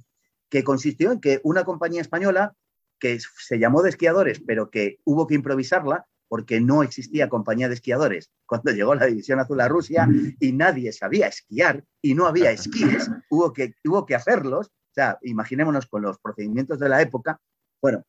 que 0.48 0.64
consistió 0.64 1.12
en 1.12 1.20
que 1.20 1.40
una 1.42 1.64
compañía 1.64 2.00
española 2.00 2.54
que 2.98 3.18
se 3.20 3.58
llamó 3.58 3.82
de 3.82 3.90
esquiadores, 3.90 4.40
pero 4.46 4.70
que 4.70 4.98
hubo 5.04 5.26
que 5.26 5.34
improvisarla 5.34 6.06
porque 6.28 6.60
no 6.60 6.82
existía 6.82 7.28
compañía 7.28 7.68
de 7.68 7.74
esquiadores 7.74 8.30
cuando 8.46 8.72
llegó 8.72 8.94
la 8.94 9.06
División 9.06 9.40
Azul 9.40 9.60
a 9.60 9.68
Rusia 9.68 10.08
y 10.40 10.52
nadie 10.52 10.92
sabía 10.92 11.26
esquiar 11.26 11.84
y 12.02 12.14
no 12.14 12.26
había 12.26 12.50
esquíes, 12.50 13.10
hubo 13.30 13.52
que, 13.52 13.74
hubo 13.84 14.06
que 14.06 14.14
hacerlos. 14.14 14.68
O 14.68 14.94
sea, 14.94 15.18
imaginémonos 15.22 15.86
con 15.86 16.02
los 16.02 16.18
procedimientos 16.18 16.78
de 16.78 16.88
la 16.88 17.00
época. 17.00 17.40
Bueno, 17.80 18.04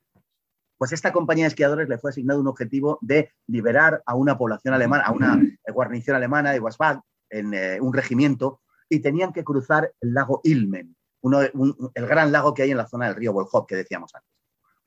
pues 0.78 0.94
esta 0.94 1.12
compañía 1.12 1.44
de 1.44 1.50
esquiadores 1.50 1.90
le 1.90 1.98
fue 1.98 2.12
asignado 2.12 2.40
un 2.40 2.48
objetivo 2.48 2.98
de 3.02 3.32
liberar 3.48 4.02
a 4.06 4.16
una 4.16 4.38
población 4.38 4.74
alemana, 4.74 5.04
a 5.04 5.12
una 5.12 5.40
guarnición 5.74 6.16
alemana 6.16 6.52
de 6.52 6.60
Wasbad, 6.60 7.00
en 7.30 7.54
eh, 7.54 7.80
un 7.82 7.94
regimiento, 7.94 8.62
y 8.88 9.02
tenían 9.02 9.34
que 9.34 9.44
cruzar 9.44 9.94
el 10.00 10.14
lago 10.14 10.40
Ilmen, 10.44 10.96
uno, 11.22 11.42
el 11.42 12.08
gran 12.08 12.32
lago 12.32 12.54
que 12.54 12.64
hay 12.64 12.72
en 12.72 12.78
la 12.78 12.88
zona 12.88 13.08
del 13.08 13.16
río 13.16 13.34
Volkhov 13.34 13.68
que 13.68 13.76
decíamos 13.76 14.16
antes. 14.16 14.39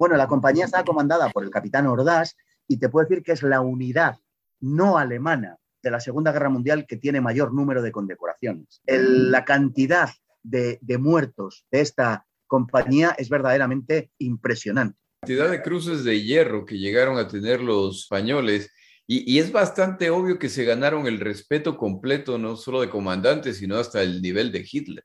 Bueno, 0.03 0.17
la 0.17 0.27
compañía 0.27 0.65
estaba 0.65 0.85
comandada 0.85 1.31
por 1.31 1.45
el 1.45 1.51
capitán 1.51 1.87
Ordaz 1.87 2.37
y 2.67 2.77
te 2.79 2.89
puedo 2.89 3.07
decir 3.07 3.23
que 3.23 3.31
es 3.31 3.45
la 3.45 3.61
unidad 3.61 4.19
no 4.59 4.99
alemana 4.99 5.59
de 5.81 5.93
la 5.93 6.01
Segunda 6.01 6.33
Guerra 6.33 6.49
Mundial 6.49 6.87
que 6.89 6.97
tiene 6.97 7.21
mayor 7.21 7.55
número 7.55 7.83
de 7.83 7.93
condecoraciones. 7.93 8.83
la 8.85 9.45
cantidad 9.45 10.11
de, 10.43 10.81
muertos 10.99 11.67
de 11.71 11.83
esta 11.83 12.27
compañía 12.49 13.15
es 13.17 13.29
verdaderamente 13.29 14.11
impresionante. 14.19 14.99
La 15.21 15.29
cantidad 15.29 15.51
de 15.53 15.63
cruces 15.63 16.03
de 16.03 16.21
hierro 16.21 16.67
que 16.67 16.79
llegaron 16.79 17.17
a 17.17 17.29
tener 17.29 17.61
los 17.61 18.01
españoles 18.01 18.73
y, 19.07 19.39
es 19.39 19.53
bastante 19.53 20.11
obvio 20.11 20.37
que 20.37 20.49
se 20.49 20.65
ganaron 20.65 21.07
el 21.07 21.21
respeto 21.21 21.77
completo, 21.77 22.39
no 22.39 22.57
solo 22.57 22.81
de 22.81 22.91
comandantes, 22.91 23.59
sino 23.59 23.77
hasta 23.77 24.03
el 24.03 24.21
nivel 24.21 24.51
de 24.51 24.67
Hitler. 24.69 25.05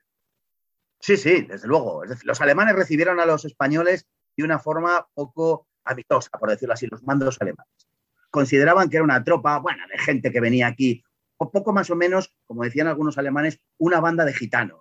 Sí, 0.98 1.16
sí, 1.16 1.42
desde 1.42 1.68
luego. 1.68 2.02
los 2.24 2.40
alemanes 2.40 2.74
recibieron 2.74 3.20
a 3.20 3.26
los 3.26 3.44
españoles 3.44 4.08
de 4.42 4.44
una 4.44 4.58
forma 4.58 5.06
poco 5.14 5.66
amistosa, 5.84 6.30
por 6.38 6.50
decirlo 6.50 6.74
así, 6.74 6.86
los 6.86 7.02
mandos 7.02 7.36
alemanes. 7.40 7.88
Consideraban 8.30 8.88
que 8.88 8.96
era 8.96 9.04
una 9.04 9.24
tropa, 9.24 9.58
bueno, 9.58 9.82
de 9.90 9.98
gente 9.98 10.30
que 10.30 10.40
venía 10.40 10.66
aquí, 10.68 11.02
o 11.38 11.50
poco 11.50 11.72
más 11.72 11.90
o 11.90 11.96
menos, 11.96 12.34
como 12.46 12.62
decían 12.62 12.86
algunos 12.86 13.18
alemanes, 13.18 13.60
una 13.78 14.00
banda 14.00 14.24
de 14.24 14.34
gitanos. 14.34 14.80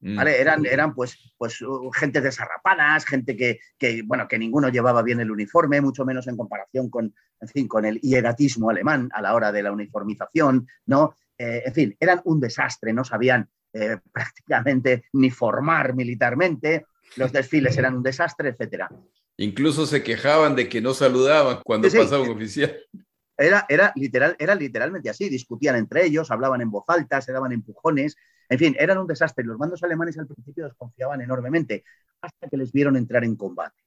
Mm. 0.00 0.16
¿vale? 0.16 0.40
Eran, 0.40 0.66
eran 0.66 0.94
pues, 0.94 1.34
pues 1.38 1.58
gente 1.94 2.20
desarrapadas, 2.20 3.04
gente 3.06 3.36
que, 3.36 4.02
bueno, 4.04 4.28
que 4.28 4.38
ninguno 4.38 4.68
llevaba 4.68 5.02
bien 5.02 5.20
el 5.20 5.30
uniforme, 5.30 5.80
mucho 5.80 6.04
menos 6.04 6.26
en 6.26 6.36
comparación 6.36 6.90
con, 6.90 7.14
en 7.40 7.48
fin, 7.48 7.68
con 7.68 7.84
el 7.84 8.00
hieratismo 8.00 8.70
alemán 8.70 9.08
a 9.12 9.22
la 9.22 9.34
hora 9.34 9.52
de 9.52 9.62
la 9.62 9.72
uniformización, 9.72 10.66
¿no? 10.86 11.14
Eh, 11.38 11.62
en 11.64 11.74
fin, 11.74 11.96
eran 11.98 12.20
un 12.24 12.40
desastre, 12.40 12.92
no 12.92 13.04
sabían 13.04 13.48
eh, 13.72 13.98
prácticamente 14.12 15.04
ni 15.12 15.30
formar 15.30 15.94
militarmente, 15.94 16.86
los 17.16 17.32
desfiles 17.32 17.76
eran 17.76 17.96
un 17.96 18.02
desastre, 18.02 18.50
etcétera. 18.50 18.90
Incluso 19.36 19.86
se 19.86 20.02
quejaban 20.02 20.54
de 20.54 20.68
que 20.68 20.80
no 20.80 20.94
saludaban 20.94 21.60
cuando 21.64 21.88
pasaba 21.88 22.22
un 22.22 22.30
oficial. 22.30 22.76
Era, 23.36 23.64
era, 23.68 23.92
literal, 23.96 24.36
era 24.38 24.54
literalmente 24.54 25.08
así, 25.08 25.30
discutían 25.30 25.76
entre 25.76 26.04
ellos, 26.04 26.30
hablaban 26.30 26.60
en 26.60 26.70
voz 26.70 26.84
alta, 26.88 27.22
se 27.22 27.32
daban 27.32 27.52
empujones, 27.52 28.16
en 28.50 28.58
fin, 28.58 28.76
eran 28.78 28.98
un 28.98 29.06
desastre. 29.06 29.44
Los 29.44 29.58
mandos 29.58 29.82
alemanes 29.82 30.18
al 30.18 30.26
principio 30.26 30.64
desconfiaban 30.64 31.22
enormemente 31.22 31.84
hasta 32.20 32.48
que 32.48 32.56
les 32.56 32.70
vieron 32.72 32.96
entrar 32.96 33.24
en 33.24 33.36
combate. 33.36 33.82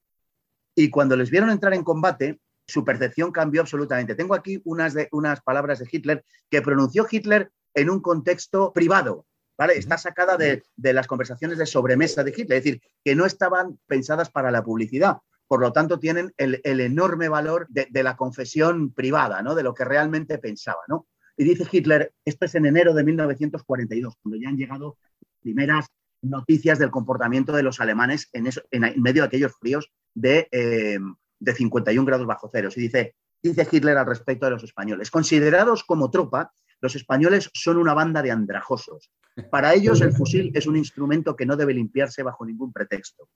Y 0.73 0.89
cuando 0.89 1.15
les 1.15 1.29
vieron 1.29 1.51
entrar 1.51 1.73
en 1.73 1.83
combate, 1.83 2.39
su 2.65 2.83
percepción 2.83 3.31
cambió 3.31 3.61
absolutamente. 3.61 4.15
Tengo 4.15 4.33
aquí 4.33 4.61
unas, 4.63 4.93
de, 4.93 5.09
unas 5.11 5.41
palabras 5.41 5.79
de 5.79 5.87
Hitler 5.91 6.25
que 6.49 6.61
pronunció 6.61 7.05
Hitler 7.09 7.51
en 7.73 7.89
un 7.89 8.01
contexto 8.01 8.71
privado, 8.73 9.25
Está 9.57 9.97
sacada 9.97 10.35
de, 10.37 10.63
las 10.77 11.07
conversaciones 11.07 11.57
de 11.57 11.65
sobremesa 11.65 12.23
de 12.23 12.31
Hitler, 12.31 12.57
es 12.57 12.63
decir, 12.63 12.81
que 13.03 13.15
no 13.15 13.25
estaban 13.25 13.79
pensadas 13.87 14.29
para 14.29 14.51
la 14.51 14.63
publicidad. 14.63 15.17
Por 15.47 15.61
lo 15.61 15.71
tanto, 15.71 15.99
tienen 15.99 16.33
el, 16.37 16.61
enorme 16.63 17.29
valor 17.29 17.67
de, 17.69 18.03
la 18.03 18.15
confesión 18.15 18.93
privada, 18.93 19.41
¿no? 19.41 19.53
De 19.55 19.63
lo 19.63 19.73
que 19.73 19.85
realmente 19.85 20.39
pensaba, 20.39 20.81
¿no? 20.87 21.07
Y 21.37 21.43
dice 21.43 21.67
Hitler, 21.71 22.13
esto 22.25 22.45
es 22.45 22.55
en 22.55 22.65
enero 22.65 22.93
de 22.93 23.03
1942, 23.03 24.15
cuando 24.21 24.39
ya 24.39 24.49
han 24.49 24.57
llegado 24.57 24.97
primeras 25.41 25.87
noticias 26.21 26.79
del 26.79 26.91
comportamiento 26.91 27.53
de 27.53 27.63
los 27.63 27.79
alemanes 27.79 28.29
en, 28.33 28.49
medio 29.01 29.23
de 29.23 29.27
aquellos 29.27 29.53
fríos 29.59 29.91
de, 30.13 30.47
51 31.45 32.01
eh, 32.01 32.05
grados 32.05 32.25
bajo 32.25 32.49
cero. 32.51 32.69
Y 32.75 32.81
dice, 32.81 33.15
dice 33.41 33.67
Hitler 33.69 33.97
al 33.97 34.05
respecto 34.05 34.45
de 34.45 34.51
los 34.51 34.63
españoles, 34.63 35.11
considerados 35.11 35.83
como 35.83 36.09
tropa, 36.09 36.53
los 36.81 36.95
españoles 36.95 37.49
son 37.53 37.77
una 37.77 37.93
banda 37.93 38.21
de 38.21 38.31
andrajosos. 38.31 39.11
Para 39.49 39.73
ellos 39.73 40.01
el 40.01 40.13
fusil 40.13 40.51
es 40.53 40.67
un 40.67 40.77
instrumento 40.77 41.35
que 41.35 41.45
no 41.45 41.55
debe 41.55 41.73
limpiarse 41.73 42.23
bajo 42.23 42.45
ningún 42.45 42.71
pretexto. 42.71 43.29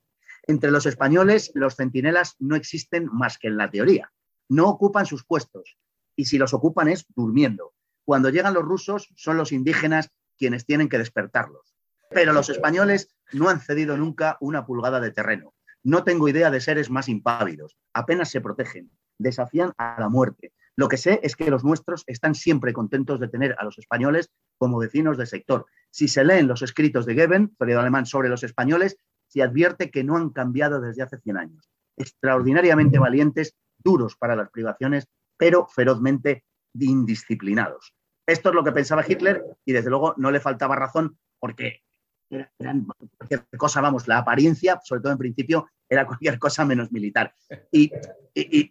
Entre 0.45 0.71
los 0.71 0.85
españoles, 0.85 1.51
los 1.55 1.75
centinelas 1.75 2.35
no 2.39 2.55
existen 2.55 3.09
más 3.11 3.37
que 3.37 3.47
en 3.47 3.57
la 3.57 3.69
teoría. 3.69 4.11
No 4.47 4.69
ocupan 4.69 5.05
sus 5.05 5.25
puestos 5.25 5.77
y 6.15 6.25
si 6.25 6.37
los 6.37 6.53
ocupan 6.53 6.87
es 6.87 7.05
durmiendo. 7.15 7.73
Cuando 8.05 8.29
llegan 8.29 8.53
los 8.53 8.63
rusos 8.63 9.09
son 9.15 9.37
los 9.37 9.51
indígenas 9.51 10.11
quienes 10.37 10.65
tienen 10.65 10.87
que 10.87 10.97
despertarlos. 10.97 11.75
Pero 12.09 12.31
los 12.31 12.49
españoles 12.49 13.09
no 13.33 13.49
han 13.49 13.59
cedido 13.59 13.97
nunca 13.97 14.37
una 14.39 14.65
pulgada 14.65 14.99
de 14.99 15.11
terreno. 15.11 15.53
No 15.83 16.03
tengo 16.03 16.29
idea 16.29 16.51
de 16.51 16.61
seres 16.61 16.89
más 16.89 17.09
impávidos. 17.09 17.77
Apenas 17.93 18.29
se 18.29 18.39
protegen. 18.39 18.91
Desafían 19.17 19.73
a 19.77 19.99
la 19.99 20.09
muerte. 20.09 20.53
Lo 20.75 20.87
que 20.87 20.97
sé 20.97 21.19
es 21.23 21.35
que 21.35 21.49
los 21.49 21.63
nuestros 21.63 22.03
están 22.07 22.35
siempre 22.35 22.71
contentos 22.71 23.19
de 23.19 23.27
tener 23.27 23.55
a 23.57 23.65
los 23.65 23.77
españoles 23.77 24.31
como 24.57 24.79
vecinos 24.79 25.17
del 25.17 25.27
sector. 25.27 25.65
Si 25.89 26.07
se 26.07 26.23
leen 26.23 26.47
los 26.47 26.61
escritos 26.61 27.05
de 27.05 27.15
Geben, 27.15 27.49
periodo 27.57 27.81
alemán, 27.81 28.05
sobre 28.05 28.29
los 28.29 28.43
españoles, 28.43 28.97
se 29.27 29.41
advierte 29.41 29.91
que 29.91 30.03
no 30.03 30.17
han 30.17 30.29
cambiado 30.29 30.79
desde 30.79 31.03
hace 31.03 31.17
100 31.17 31.37
años. 31.37 31.69
Extraordinariamente 31.95 32.99
valientes, 32.99 33.55
duros 33.77 34.15
para 34.15 34.35
las 34.35 34.49
privaciones, 34.49 35.07
pero 35.37 35.67
ferozmente 35.67 36.45
indisciplinados. 36.73 37.93
Esto 38.25 38.49
es 38.49 38.55
lo 38.55 38.63
que 38.63 38.71
pensaba 38.71 39.05
Hitler 39.07 39.43
y 39.65 39.71
desde 39.71 39.89
luego 39.89 40.13
no 40.17 40.31
le 40.31 40.39
faltaba 40.39 40.75
razón 40.75 41.17
porque 41.39 41.81
eran 42.29 42.85
cualquier 43.17 43.47
cosa, 43.57 43.79
vamos, 43.79 44.07
la 44.07 44.17
apariencia, 44.17 44.79
sobre 44.83 45.01
todo 45.01 45.13
en 45.13 45.17
principio, 45.17 45.69
era 45.87 46.05
cualquier 46.05 46.37
cosa 46.37 46.65
menos 46.65 46.91
militar. 46.91 47.33
Y, 47.71 47.89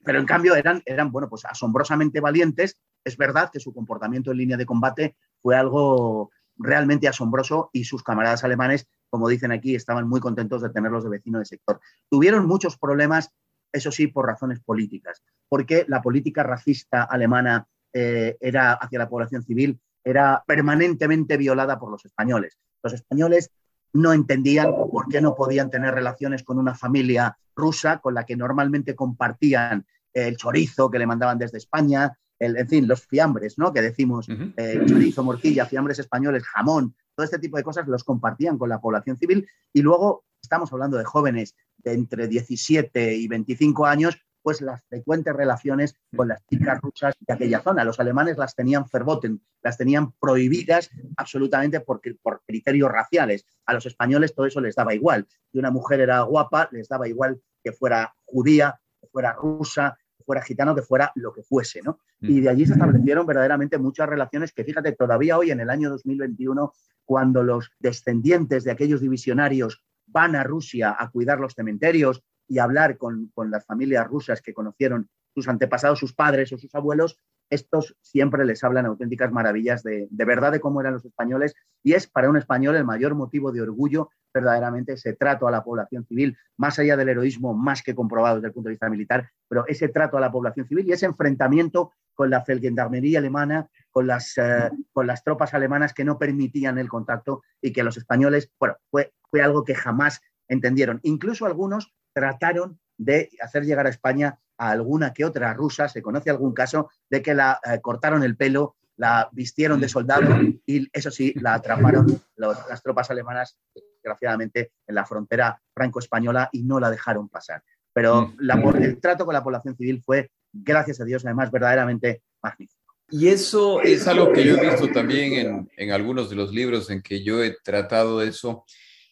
pero 0.05 0.19
en 0.19 0.27
cambio 0.27 0.55
eran, 0.55 0.83
eran, 0.85 1.11
bueno, 1.11 1.29
pues 1.29 1.45
asombrosamente 1.47 2.21
valientes. 2.21 2.79
Es 3.03 3.17
verdad 3.17 3.51
que 3.51 3.61
su 3.61 3.73
comportamiento 3.73 4.31
en 4.31 4.37
línea 4.39 4.57
de 4.57 4.67
combate 4.67 5.17
fue 5.47 5.55
algo 5.55 6.33
realmente 6.57 7.07
asombroso 7.07 7.71
y 7.73 7.85
sus 7.85 8.03
camaradas 8.03 8.43
alemanes, 8.43 8.89
como 9.09 9.29
dicen 9.29 9.53
aquí, 9.53 9.77
estaban 9.77 10.09
muy 10.09 10.19
contentos 10.19 10.61
de 10.61 10.71
tenerlos 10.71 11.05
de 11.05 11.11
vecino 11.11 11.39
de 11.39 11.45
sector. 11.45 11.79
Tuvieron 12.11 12.49
muchos 12.49 12.77
problemas, 12.77 13.31
eso 13.73 13.93
sí, 13.93 14.09
por 14.09 14.27
razones 14.27 14.59
políticas, 14.59 15.23
porque 15.49 15.85
la 15.87 16.03
política 16.03 16.43
racista 16.43 17.05
alemana 17.05 17.69
eh, 17.93 18.37
era 18.41 18.73
hacia 18.73 18.99
la 18.99 19.09
población 19.09 19.45
civil 19.45 19.79
era 20.03 20.43
permanentemente 20.45 21.37
violada 21.37 21.79
por 21.79 21.93
los 21.93 22.05
españoles. 22.05 22.59
Los 22.83 22.95
españoles 22.95 23.53
no 23.93 24.13
entendían 24.13 24.75
por 24.91 25.07
qué 25.07 25.21
no 25.21 25.37
podían 25.37 25.71
tener 25.71 25.95
relaciones 25.95 26.43
con 26.43 26.59
una 26.59 26.75
familia 26.75 27.39
rusa 27.55 27.99
con 27.99 28.15
la 28.15 28.27
que 28.27 28.35
normalmente 28.35 28.97
compartían 28.97 29.87
el 30.13 30.37
chorizo 30.37 30.91
que 30.91 30.99
le 30.99 31.07
mandaban 31.07 31.39
desde 31.39 31.59
España, 31.59 32.19
el, 32.39 32.57
en 32.57 32.69
fin, 32.69 32.89
los 32.89 33.07
fiambres, 33.07 33.59
¿no? 33.59 33.73
Que 33.73 33.83
decimos, 33.83 34.29
eh, 34.29 34.83
chorizo, 34.87 35.23
morcilla, 35.25 35.67
fiambres 35.67 35.99
españoles, 35.99 36.45
jamón, 36.45 36.95
todo 37.15 37.25
este 37.25 37.39
tipo 37.39 37.57
de 37.57 37.63
cosas 37.63 37.89
los 37.89 38.05
compartían 38.05 38.59
con 38.59 38.69
la 38.69 38.81
población 38.81 39.17
civil 39.17 39.49
y 39.73 39.83
luego 39.83 40.25
estamos 40.43 40.73
hablando 40.73 40.99
de 40.99 41.05
jóvenes 41.05 41.55
de 41.79 41.95
entre 41.95 42.29
17 42.29 43.15
y 43.15 43.27
25 43.29 43.87
años 43.87 44.19
pues 44.47 44.61
las 44.61 44.85
frecuentes 44.85 45.35
relaciones 45.35 45.97
con 46.15 46.29
las 46.29 46.47
chicas 46.47 46.81
rusas 46.81 47.17
de 47.19 47.35
aquella 47.35 47.63
zona. 47.63 47.83
Los 47.83 47.99
alemanes 47.99 48.39
las 48.39 48.55
tenían 48.55 48.85
verboten, 48.93 49.43
las 49.61 49.77
tenían 49.77 50.13
prohibidas 50.21 50.89
absolutamente 51.17 51.81
por, 51.81 52.01
por 52.23 52.43
criterios 52.47 52.89
raciales. 52.89 53.45
A 53.65 53.75
los 53.75 53.87
españoles 53.87 54.37
todo 54.37 54.47
eso 54.47 54.61
les 54.61 54.77
daba 54.77 54.95
igual. 54.95 55.27
Si 55.51 55.59
una 55.59 55.73
mujer 55.73 55.99
era 55.99 56.21
guapa, 56.21 56.69
les 56.71 56.87
daba 56.87 57.09
igual 57.09 57.43
que 57.65 57.73
fuera 57.73 58.15
judía, 58.25 58.81
que 59.01 59.09
fuera 59.09 59.33
rusa, 59.33 59.99
fuera 60.27 60.43
gitano, 60.43 60.75
que 60.75 60.83
fuera 60.83 61.13
lo 61.15 61.33
que 61.33 61.43
fuese, 61.43 61.81
¿no? 61.83 62.01
Y 62.21 62.41
de 62.41 62.51
allí 62.51 62.67
se 62.67 62.73
establecieron 62.73 63.25
verdaderamente 63.25 63.79
muchas 63.79 64.09
relaciones 64.09 64.53
que, 64.53 64.65
fíjate, 64.65 64.93
todavía 64.93 65.39
hoy 65.39 65.53
en 65.53 65.61
el 65.61 65.71
año 65.71 65.89
2021, 65.89 66.73
cuando 67.05 67.45
los 67.45 67.71
descendientes 67.79 68.65
de 68.65 68.73
aquellos 68.73 69.01
divisionarios 69.01 69.83
van 70.07 70.35
a 70.35 70.43
Rusia 70.43 70.97
a 70.99 71.11
cuidar 71.11 71.39
los 71.39 71.55
cementerios 71.55 72.23
y 72.49 72.59
hablar 72.59 72.99
con, 72.99 73.33
las 73.51 73.65
familias 73.65 74.07
rusas 74.07 74.43
que 74.43 74.53
conocieron 74.53 75.09
sus 75.35 75.49
antepasados, 75.49 75.99
sus 75.99 76.13
padres 76.13 76.53
o 76.53 76.59
sus 76.59 76.75
abuelos, 76.75 77.19
estos 77.51 77.97
siempre 78.01 78.45
les 78.45 78.63
hablan 78.65 78.87
auténticas 78.87 79.33
maravillas 79.33 79.83
de, 79.83 80.09
verdad 80.11 80.53
de 80.53 80.61
cómo 80.61 80.81
eran 80.81 80.95
los 80.95 81.05
españoles 81.05 81.55
y 81.83 81.95
es 81.95 82.07
para 82.07 82.29
un 82.29 82.37
español 82.37 82.77
el 82.77 82.85
mayor 82.85 83.15
motivo 83.15 83.53
de 83.53 83.63
orgullo 83.63 84.11
verdaderamente 84.35 84.95
ese 84.95 85.15
trato 85.15 85.49
a 85.49 85.51
la 85.51 85.65
población 85.65 86.05
civil, 86.05 86.37
más 86.59 86.79
allá 86.79 86.97
del 86.97 87.09
heroísmo 87.09 87.55
más 87.55 87.83
que 87.83 87.95
comprobado 87.95 88.37
desde 88.37 88.49
el 88.49 88.53
punto 88.53 88.69
de 88.69 88.75
vista 88.75 88.91
militar, 88.91 89.31
pero 89.49 89.67
ese 89.67 89.89
trato 89.89 90.19
a 90.19 90.21
la 90.21 90.31
población 90.31 90.67
civil 90.67 90.87
y 90.87 90.93
ese 90.93 91.07
enfrentamiento 91.07 91.93
con 92.15 92.29
la 92.31 92.43
felgendarmería 92.43 93.19
alemana, 93.19 93.69
con 93.91 94.07
las, 94.07 94.37
eh, 94.37 94.71
con 94.93 95.07
las 95.07 95.23
tropas 95.25 95.55
alemanas 95.55 95.95
que 95.95 96.05
no 96.05 96.19
permitían 96.19 96.79
el 96.79 96.89
contacto 96.89 97.43
y 97.63 97.73
que 97.73 97.83
los 97.83 97.97
españoles, 97.97 98.51
bueno, 98.59 98.77
fue, 98.91 99.15
fue 99.31 99.43
algo 99.43 99.65
que 99.65 99.75
jamás 99.75 100.21
entendieron. 100.49 101.01
Incluso 101.03 101.47
algunos 101.47 101.95
trataron 102.13 102.79
de 102.99 103.31
hacer 103.41 103.65
llegar 103.65 103.87
a 103.87 103.91
España 103.91 104.39
a 104.59 104.71
alguna 104.71 105.13
que 105.13 105.25
otra 105.25 105.53
rusa. 105.55 105.89
Se 105.89 106.03
conoce 106.03 106.31
algún 106.31 106.53
caso 106.53 106.91
de 107.09 107.23
que 107.23 107.35
la 107.35 107.61
eh, 107.65 107.81
cortaron 107.81 108.23
el 108.23 108.37
pelo, 108.37 108.77
la 108.97 109.29
vistieron 109.33 109.81
de 109.81 109.89
soldado 109.89 110.27
y 110.67 110.89
eso 110.93 111.11
sí, 111.11 111.35
la 111.37 111.55
atraparon 111.55 112.07
las 112.37 112.83
tropas 112.83 113.11
alemanas, 113.11 113.59
desgraciadamente, 113.75 114.73
en 114.87 114.95
la 114.95 115.05
frontera 115.05 115.61
franco-española 115.75 116.49
y 116.53 116.63
no 116.63 116.81
la 116.81 116.91
dejaron 116.91 117.29
pasar. 117.29 117.63
Pero 117.93 118.33
mm. 118.39 118.83
el 118.83 119.01
trato 119.01 119.25
con 119.25 119.35
la 119.35 119.45
población 119.45 119.77
civil 119.77 120.03
fue, 120.03 120.31
gracias 120.53 121.01
a 121.01 121.05
Dios, 121.05 121.25
además, 121.25 121.51
verdaderamente 121.51 122.23
magnífico. 122.43 122.95
Y 123.09 123.29
eso 123.29 123.81
es 123.83 124.09
algo 124.09 124.33
que 124.33 124.45
yo 124.45 124.57
he 124.57 124.71
visto 124.71 124.89
también 124.89 125.33
en, 125.35 125.71
en 125.77 125.93
algunos 125.93 126.29
de 126.29 126.37
los 126.37 126.53
libros 126.53 126.91
en 126.91 127.03
que 127.03 127.23
yo 127.23 127.43
he 127.43 127.57
tratado 127.63 128.21
eso. 128.21 128.65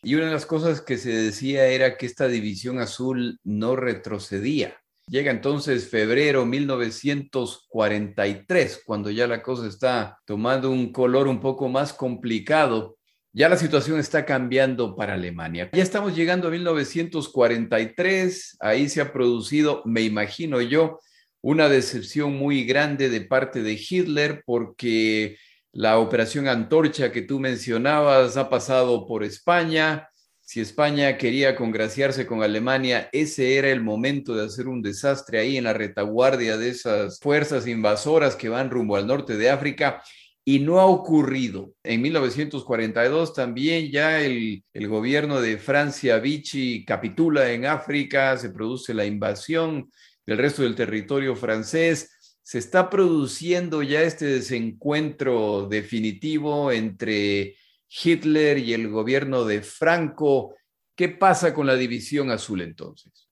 Y 0.02 0.16
una 0.16 0.26
de 0.26 0.32
las 0.32 0.46
cosas 0.46 0.80
que 0.80 0.98
se 0.98 1.10
decía 1.10 1.66
era 1.66 1.96
que 1.96 2.06
esta 2.06 2.26
división 2.26 2.80
azul 2.80 3.38
no 3.44 3.76
retrocedía. 3.76 4.76
Llega 5.06 5.30
entonces 5.30 5.90
febrero 5.90 6.46
1943, 6.46 8.82
cuando 8.86 9.10
ya 9.10 9.26
la 9.26 9.42
cosa 9.42 9.68
está 9.68 10.18
tomando 10.24 10.70
un 10.70 10.90
color 10.92 11.28
un 11.28 11.40
poco 11.40 11.68
más 11.68 11.92
complicado. 11.92 12.96
Ya 13.32 13.48
la 13.48 13.56
situación 13.56 14.00
está 14.00 14.24
cambiando 14.24 14.96
para 14.96 15.14
Alemania. 15.14 15.70
Ya 15.72 15.82
estamos 15.82 16.16
llegando 16.16 16.48
a 16.48 16.50
1943, 16.52 18.56
ahí 18.60 18.88
se 18.88 19.00
ha 19.00 19.12
producido, 19.12 19.82
me 19.84 20.02
imagino 20.02 20.60
yo, 20.60 21.00
una 21.42 21.68
decepción 21.68 22.36
muy 22.36 22.64
grande 22.64 23.10
de 23.10 23.20
parte 23.20 23.62
de 23.62 23.72
Hitler 23.72 24.42
porque 24.46 25.36
la 25.72 25.98
operación 25.98 26.48
Antorcha 26.48 27.12
que 27.12 27.20
tú 27.20 27.38
mencionabas 27.40 28.38
ha 28.38 28.48
pasado 28.48 29.06
por 29.06 29.22
España. 29.24 30.08
Si 30.54 30.60
España 30.60 31.18
quería 31.18 31.56
congraciarse 31.56 32.28
con 32.28 32.44
Alemania, 32.44 33.08
ese 33.10 33.56
era 33.56 33.70
el 33.72 33.82
momento 33.82 34.36
de 34.36 34.44
hacer 34.44 34.68
un 34.68 34.82
desastre 34.82 35.40
ahí 35.40 35.56
en 35.56 35.64
la 35.64 35.72
retaguardia 35.72 36.56
de 36.56 36.68
esas 36.68 37.18
fuerzas 37.18 37.66
invasoras 37.66 38.36
que 38.36 38.48
van 38.48 38.70
rumbo 38.70 38.94
al 38.94 39.08
norte 39.08 39.36
de 39.36 39.50
África. 39.50 40.00
Y 40.44 40.60
no 40.60 40.78
ha 40.78 40.86
ocurrido. 40.86 41.74
En 41.82 42.02
1942 42.02 43.34
también 43.34 43.90
ya 43.90 44.20
el, 44.20 44.62
gobierno 44.72 45.40
de 45.40 45.58
Francia 45.58 46.20
Vichy 46.20 46.84
capitula 46.84 47.50
en 47.50 47.66
África, 47.66 48.38
se 48.38 48.50
produce 48.50 48.94
la 48.94 49.06
invasión 49.06 49.90
del 50.24 50.38
resto 50.38 50.62
del 50.62 50.76
territorio 50.76 51.34
francés 51.34 52.12
se 52.44 52.58
está 52.58 52.90
produciendo 52.90 53.82
ya 53.82 54.02
este 54.02 54.26
desencuentro 54.26 55.66
definitivo 55.66 56.70
entre 56.70 57.56
Hitler 58.02 58.58
y 58.58 58.74
el 58.74 58.88
gobierno 58.88 59.44
de 59.44 59.62
Franco. 59.62 60.54
¿Qué 60.96 61.08
pasa 61.08 61.54
con 61.54 61.66
la 61.66 61.74
división 61.74 62.30
azul 62.30 62.60
entonces? 62.60 63.28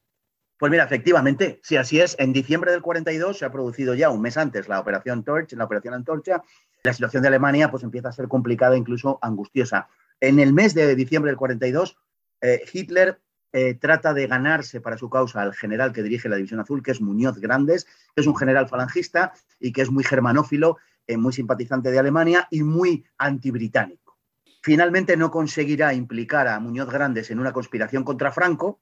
Pues 0.58 0.70
mira, 0.70 0.84
efectivamente, 0.84 1.58
si 1.62 1.76
así 1.76 1.98
es, 2.00 2.14
en 2.18 2.32
diciembre 2.32 2.70
del 2.70 2.82
42 2.82 3.38
se 3.38 3.44
ha 3.44 3.50
producido 3.50 3.94
ya 3.94 4.10
un 4.10 4.20
mes 4.20 4.36
antes 4.36 4.68
la 4.68 4.78
operación 4.78 5.24
Torch, 5.24 5.52
la 5.54 5.64
operación 5.64 5.94
Antorcha. 5.94 6.42
La 6.84 6.92
situación 6.92 7.22
de 7.22 7.28
Alemania 7.28 7.70
pues 7.70 7.82
empieza 7.82 8.08
a 8.08 8.12
ser 8.12 8.28
complicada, 8.28 8.76
incluso 8.76 9.18
angustiosa. 9.22 9.88
En 10.20 10.38
el 10.38 10.52
mes 10.52 10.74
de 10.74 10.94
diciembre 10.94 11.30
del 11.30 11.36
42, 11.36 11.96
eh, 12.40 12.62
Hitler 12.72 13.20
eh, 13.52 13.74
trata 13.74 14.14
de 14.14 14.26
ganarse 14.26 14.80
para 14.80 14.96
su 14.96 15.10
causa 15.10 15.42
al 15.42 15.54
general 15.54 15.92
que 15.92 16.02
dirige 16.02 16.28
la 16.28 16.36
División 16.36 16.60
Azul, 16.60 16.82
que 16.82 16.92
es 16.92 17.00
Muñoz 17.00 17.38
Grandes, 17.38 17.84
que 17.84 18.20
es 18.20 18.26
un 18.26 18.36
general 18.36 18.68
falangista 18.68 19.32
y 19.60 19.72
que 19.72 19.82
es 19.82 19.90
muy 19.90 20.04
germanófilo, 20.04 20.78
eh, 21.06 21.16
muy 21.16 21.32
simpatizante 21.32 21.90
de 21.90 21.98
Alemania 21.98 22.48
y 22.50 22.62
muy 22.62 23.04
antibritánico. 23.18 24.01
Finalmente 24.62 25.16
no 25.16 25.32
conseguirá 25.32 25.92
implicar 25.92 26.46
a 26.46 26.60
Muñoz 26.60 26.88
Grandes 26.88 27.30
en 27.32 27.40
una 27.40 27.52
conspiración 27.52 28.04
contra 28.04 28.30
Franco 28.30 28.80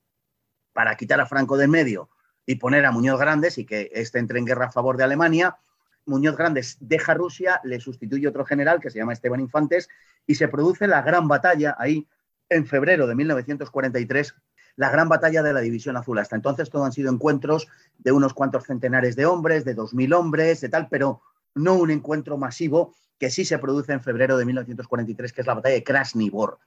para 0.74 0.94
quitar 0.96 1.20
a 1.20 1.26
Franco 1.26 1.56
de 1.56 1.68
medio 1.68 2.10
y 2.44 2.56
poner 2.56 2.84
a 2.84 2.92
Muñoz 2.92 3.18
Grandes 3.18 3.56
y 3.56 3.64
que 3.64 3.90
éste 3.94 4.18
entre 4.18 4.38
en 4.38 4.44
guerra 4.44 4.66
a 4.66 4.72
favor 4.72 4.98
de 4.98 5.04
Alemania. 5.04 5.56
Muñoz 6.04 6.36
Grandes 6.36 6.76
deja 6.80 7.14
Rusia, 7.14 7.60
le 7.64 7.80
sustituye 7.80 8.28
otro 8.28 8.44
general 8.44 8.78
que 8.78 8.90
se 8.90 8.98
llama 8.98 9.14
Esteban 9.14 9.40
Infantes 9.40 9.88
y 10.26 10.34
se 10.34 10.48
produce 10.48 10.86
la 10.86 11.00
gran 11.00 11.28
batalla 11.28 11.74
ahí 11.78 12.06
en 12.50 12.66
febrero 12.66 13.06
de 13.06 13.14
1943 13.14 14.34
la 14.76 14.90
gran 14.90 15.08
batalla 15.08 15.42
de 15.42 15.52
la 15.52 15.60
División 15.60 15.96
Azul. 15.96 16.18
Hasta 16.18 16.36
entonces 16.36 16.70
todo 16.70 16.84
han 16.84 16.92
sido 16.92 17.12
encuentros 17.12 17.68
de 17.98 18.12
unos 18.12 18.34
cuantos 18.34 18.64
centenares 18.64 19.16
de 19.16 19.26
hombres, 19.26 19.64
de 19.64 19.74
dos 19.74 19.94
mil 19.94 20.12
hombres, 20.12 20.60
de 20.60 20.68
tal, 20.68 20.88
pero 20.88 21.22
no 21.54 21.74
un 21.74 21.90
encuentro 21.90 22.36
masivo 22.38 22.94
que 23.18 23.30
sí 23.30 23.44
se 23.44 23.58
produce 23.58 23.92
en 23.92 24.00
febrero 24.00 24.36
de 24.38 24.46
1943, 24.46 25.32
que 25.32 25.40
es 25.42 25.46
la 25.46 25.54
batalla 25.54 25.74
de 25.74 25.84
Krasny 25.84 26.30
Bor. 26.30 26.58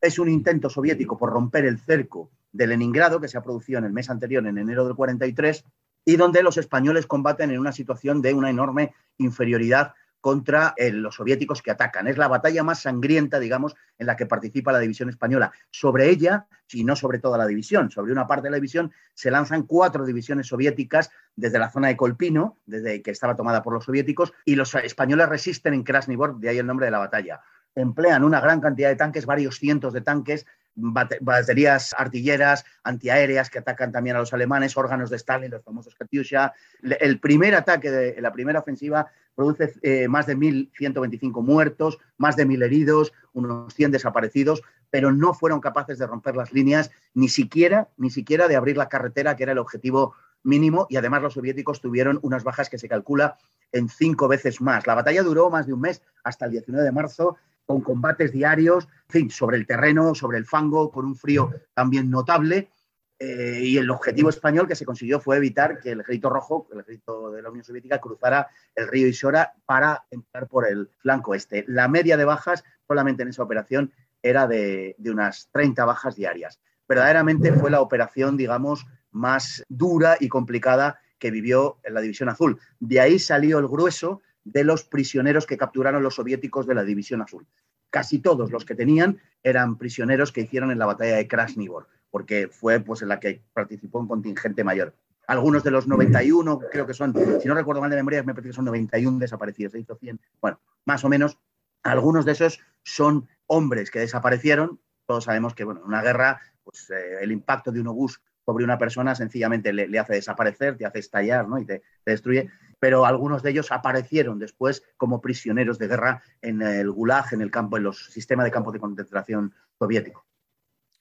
Es 0.00 0.18
un 0.18 0.28
intento 0.28 0.68
soviético 0.68 1.16
por 1.16 1.30
romper 1.30 1.64
el 1.64 1.78
cerco 1.78 2.30
de 2.52 2.66
Leningrado, 2.66 3.20
que 3.20 3.28
se 3.28 3.38
ha 3.38 3.42
producido 3.42 3.78
en 3.78 3.86
el 3.86 3.92
mes 3.92 4.10
anterior, 4.10 4.46
en 4.46 4.58
enero 4.58 4.84
del 4.84 4.94
43, 4.94 5.64
y 6.04 6.16
donde 6.16 6.42
los 6.42 6.58
españoles 6.58 7.06
combaten 7.06 7.50
en 7.50 7.60
una 7.60 7.72
situación 7.72 8.20
de 8.20 8.34
una 8.34 8.50
enorme 8.50 8.92
inferioridad 9.18 9.94
contra 10.22 10.72
eh, 10.76 10.92
los 10.92 11.16
soviéticos 11.16 11.60
que 11.60 11.72
atacan. 11.72 12.06
Es 12.06 12.16
la 12.16 12.28
batalla 12.28 12.62
más 12.62 12.80
sangrienta, 12.80 13.40
digamos, 13.40 13.74
en 13.98 14.06
la 14.06 14.16
que 14.16 14.24
participa 14.24 14.70
la 14.72 14.78
división 14.78 15.08
española. 15.08 15.52
Sobre 15.70 16.08
ella, 16.08 16.46
y 16.70 16.84
no 16.84 16.94
sobre 16.94 17.18
toda 17.18 17.36
la 17.36 17.46
división, 17.46 17.90
sobre 17.90 18.12
una 18.12 18.28
parte 18.28 18.44
de 18.44 18.52
la 18.52 18.56
división, 18.56 18.92
se 19.14 19.32
lanzan 19.32 19.64
cuatro 19.64 20.06
divisiones 20.06 20.46
soviéticas 20.46 21.10
desde 21.34 21.58
la 21.58 21.70
zona 21.70 21.88
de 21.88 21.96
Colpino, 21.96 22.56
desde 22.64 23.02
que 23.02 23.10
estaba 23.10 23.34
tomada 23.34 23.62
por 23.64 23.74
los 23.74 23.84
soviéticos, 23.84 24.32
y 24.44 24.54
los 24.54 24.72
españoles 24.76 25.28
resisten 25.28 25.74
en 25.74 25.82
Krasnivor, 25.82 26.38
de 26.38 26.50
ahí 26.50 26.58
el 26.58 26.66
nombre 26.66 26.86
de 26.86 26.92
la 26.92 26.98
batalla. 26.98 27.40
Emplean 27.74 28.22
una 28.22 28.40
gran 28.40 28.60
cantidad 28.60 28.90
de 28.90 28.96
tanques, 28.96 29.26
varios 29.26 29.58
cientos 29.58 29.92
de 29.92 30.02
tanques, 30.02 30.46
baterías 30.74 31.94
artilleras, 31.96 32.64
antiaéreas 32.82 33.50
que 33.50 33.58
atacan 33.58 33.92
también 33.92 34.16
a 34.16 34.20
los 34.20 34.32
alemanes, 34.32 34.76
órganos 34.76 35.10
de 35.10 35.16
Stalin, 35.16 35.50
los 35.50 35.62
famosos 35.62 35.94
Katyusha. 35.94 36.52
El 36.82 37.20
primer 37.20 37.54
ataque 37.54 37.90
de 37.90 38.20
la 38.20 38.32
primera 38.32 38.60
ofensiva 38.60 39.06
produce 39.34 39.74
eh, 39.82 40.08
más 40.08 40.26
de 40.26 40.36
1.125 40.36 41.42
muertos, 41.42 41.98
más 42.18 42.36
de 42.36 42.46
1.000 42.46 42.64
heridos, 42.64 43.12
unos 43.32 43.72
100 43.74 43.92
desaparecidos, 43.92 44.62
pero 44.90 45.12
no 45.12 45.34
fueron 45.34 45.60
capaces 45.60 45.98
de 45.98 46.06
romper 46.06 46.36
las 46.36 46.52
líneas, 46.52 46.90
ni 47.14 47.28
siquiera, 47.28 47.88
ni 47.96 48.10
siquiera 48.10 48.48
de 48.48 48.56
abrir 48.56 48.76
la 48.76 48.88
carretera, 48.88 49.36
que 49.36 49.44
era 49.44 49.52
el 49.52 49.58
objetivo 49.58 50.14
mínimo, 50.42 50.86
y 50.90 50.96
además 50.96 51.22
los 51.22 51.34
soviéticos 51.34 51.80
tuvieron 51.80 52.18
unas 52.22 52.44
bajas 52.44 52.68
que 52.68 52.78
se 52.78 52.88
calcula 52.88 53.38
en 53.70 53.88
cinco 53.88 54.28
veces 54.28 54.60
más. 54.60 54.86
La 54.86 54.94
batalla 54.94 55.22
duró 55.22 55.50
más 55.50 55.66
de 55.66 55.72
un 55.72 55.80
mes, 55.80 56.02
hasta 56.24 56.46
el 56.46 56.52
19 56.52 56.84
de 56.84 56.92
marzo, 56.92 57.36
con 57.72 57.80
combates 57.80 58.32
diarios, 58.32 58.88
sobre 59.30 59.56
el 59.56 59.66
terreno, 59.66 60.14
sobre 60.14 60.38
el 60.38 60.46
fango, 60.46 60.90
con 60.90 61.04
un 61.04 61.16
frío 61.16 61.50
también 61.74 62.10
notable. 62.10 62.70
Eh, 63.18 63.60
y 63.62 63.78
el 63.78 63.88
objetivo 63.90 64.30
español 64.30 64.66
que 64.66 64.74
se 64.74 64.84
consiguió 64.84 65.20
fue 65.20 65.36
evitar 65.36 65.78
que 65.78 65.92
el 65.92 66.00
ejército 66.00 66.28
rojo, 66.28 66.66
el 66.72 66.80
ejército 66.80 67.30
de 67.30 67.40
la 67.40 67.50
Unión 67.50 67.64
Soviética, 67.64 68.00
cruzara 68.00 68.48
el 68.74 68.88
río 68.88 69.06
Isora 69.06 69.54
para 69.64 70.04
entrar 70.10 70.48
por 70.48 70.66
el 70.66 70.90
flanco 70.98 71.34
este. 71.34 71.64
La 71.68 71.86
media 71.88 72.16
de 72.16 72.24
bajas 72.24 72.64
solamente 72.86 73.22
en 73.22 73.28
esa 73.28 73.44
operación 73.44 73.92
era 74.22 74.46
de, 74.46 74.96
de 74.98 75.10
unas 75.10 75.48
30 75.52 75.84
bajas 75.84 76.16
diarias. 76.16 76.60
Verdaderamente 76.88 77.52
fue 77.52 77.70
la 77.70 77.80
operación, 77.80 78.36
digamos, 78.36 78.86
más 79.12 79.62
dura 79.68 80.16
y 80.18 80.28
complicada 80.28 81.00
que 81.18 81.30
vivió 81.30 81.78
en 81.84 81.94
la 81.94 82.00
División 82.00 82.28
Azul. 82.28 82.58
De 82.80 83.00
ahí 83.00 83.20
salió 83.20 83.60
el 83.60 83.68
grueso 83.68 84.22
de 84.44 84.64
los 84.64 84.84
prisioneros 84.84 85.46
que 85.46 85.56
capturaron 85.56 86.02
los 86.02 86.16
soviéticos 86.16 86.66
de 86.66 86.74
la 86.74 86.84
División 86.84 87.22
Azul. 87.22 87.46
Casi 87.90 88.18
todos 88.18 88.50
los 88.50 88.64
que 88.64 88.74
tenían 88.74 89.20
eran 89.42 89.76
prisioneros 89.76 90.32
que 90.32 90.42
hicieron 90.42 90.70
en 90.70 90.78
la 90.78 90.86
batalla 90.86 91.16
de 91.16 91.28
Krasnivor, 91.28 91.88
porque 92.10 92.48
fue 92.48 92.80
pues, 92.80 93.02
en 93.02 93.08
la 93.08 93.20
que 93.20 93.42
participó 93.52 93.98
un 93.98 94.08
contingente 94.08 94.64
mayor. 94.64 94.94
Algunos 95.26 95.62
de 95.62 95.70
los 95.70 95.86
91, 95.86 96.60
creo 96.70 96.86
que 96.86 96.94
son, 96.94 97.14
si 97.40 97.48
no 97.48 97.54
recuerdo 97.54 97.80
mal 97.80 97.90
de 97.90 97.96
memoria, 97.96 98.22
me 98.22 98.34
parece 98.34 98.48
que 98.48 98.54
son 98.54 98.64
91 98.64 99.18
desaparecidos, 99.18 99.72
se 99.72 99.80
hizo 99.80 99.94
100. 99.94 100.20
Bueno, 100.40 100.60
más 100.84 101.04
o 101.04 101.08
menos, 101.08 101.38
algunos 101.82 102.24
de 102.24 102.32
esos 102.32 102.60
son 102.82 103.28
hombres 103.46 103.90
que 103.90 104.00
desaparecieron. 104.00 104.80
Todos 105.06 105.24
sabemos 105.24 105.54
que, 105.54 105.64
bueno, 105.64 105.80
en 105.80 105.86
una 105.86 106.02
guerra, 106.02 106.40
pues 106.64 106.90
eh, 106.90 107.18
el 107.22 107.32
impacto 107.32 107.70
de 107.70 107.80
un 107.80 107.88
obús 107.88 108.20
sobre 108.44 108.64
una 108.64 108.78
persona 108.78 109.14
sencillamente 109.14 109.72
le, 109.72 109.98
hace 109.98 110.14
desaparecer, 110.14 110.76
te 110.76 110.86
hace 110.86 110.98
estallar 110.98 111.48
¿no? 111.48 111.58
y 111.58 111.64
te, 111.64 111.82
destruye. 112.04 112.50
Pero 112.82 113.06
algunos 113.06 113.44
de 113.44 113.50
ellos 113.52 113.70
aparecieron 113.70 114.40
después 114.40 114.82
como 114.96 115.20
prisioneros 115.20 115.78
de 115.78 115.86
guerra 115.86 116.20
en 116.40 116.62
el 116.62 116.90
Gulag, 116.90 117.32
en 117.32 117.40
el 117.40 117.48
campo, 117.48 117.76
en 117.76 117.84
los 117.84 118.06
sistemas 118.06 118.44
de 118.44 118.50
campos 118.50 118.72
de 118.72 118.80
concentración 118.80 119.54
soviético. 119.78 120.26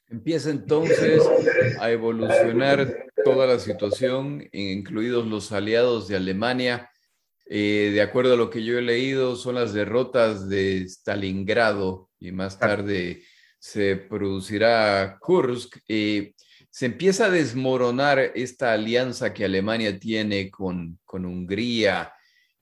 Empieza 0.08 0.52
entonces 0.52 1.24
a 1.80 1.90
evolucionar 1.90 3.08
toda 3.26 3.48
la 3.48 3.58
situación, 3.58 4.48
incluidos 4.52 5.26
los 5.26 5.52
aliados 5.52 6.08
de 6.08 6.18
Alemania. 6.18 6.92
Eh, 7.48 7.90
de 7.92 8.02
acuerdo 8.04 8.36
a 8.36 8.38
lo 8.38 8.52
que 8.52 8.64
yo 8.64 8.78
he 8.78 8.84
leído, 8.84 9.36
son 9.36 9.56
las 9.56 9.74
derrotas 9.74 10.48
de 10.50 10.88
Stalingrado 10.88 12.12
y 12.20 12.32
más 12.32 12.60
tarde 12.60 13.24
se 13.58 13.96
producirá 13.96 15.18
Kursk. 15.20 15.78
Eh, 15.88 16.36
se 16.72 16.86
empieza 16.86 17.26
a 17.26 17.30
desmoronar 17.30 18.32
esta 18.34 18.72
alianza 18.72 19.34
que 19.34 19.44
Alemania 19.44 20.00
tiene 20.00 20.50
con, 20.50 20.98
con 21.04 21.26
Hungría, 21.26 22.14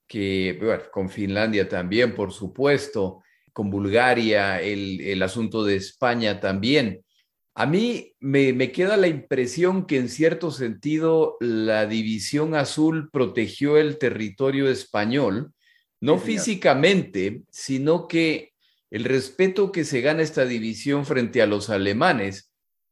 que, 0.07 0.59
con 0.91 1.11
Finlandia 1.11 1.69
también, 1.69 2.15
por 2.15 2.33
supuesto, 2.33 3.21
con 3.53 3.69
Bulgaria, 3.69 4.59
el, 4.61 5.21
asunto 5.21 5.63
de 5.63 5.75
España 5.75 6.39
también. 6.39 7.05
A 7.53 7.67
mí 7.67 8.15
me, 8.19 8.51
me, 8.51 8.71
queda 8.71 8.97
la 8.97 9.07
impresión 9.07 9.85
que 9.85 9.97
en 9.97 10.09
cierto 10.09 10.49
sentido 10.49 11.37
la 11.39 11.85
división 11.85 12.55
azul 12.55 13.11
protegió 13.11 13.77
el 13.77 13.99
territorio 13.99 14.69
español, 14.69 15.53
no 16.01 16.17
físicamente, 16.17 17.43
sino 17.51 18.07
que 18.07 18.53
el 18.89 19.03
respeto 19.03 19.71
que 19.71 19.83
se 19.83 20.01
gana 20.01 20.23
esta 20.23 20.45
división 20.45 21.05
frente 21.05 21.43
a 21.43 21.45
los 21.45 21.69
alemanes 21.69 22.48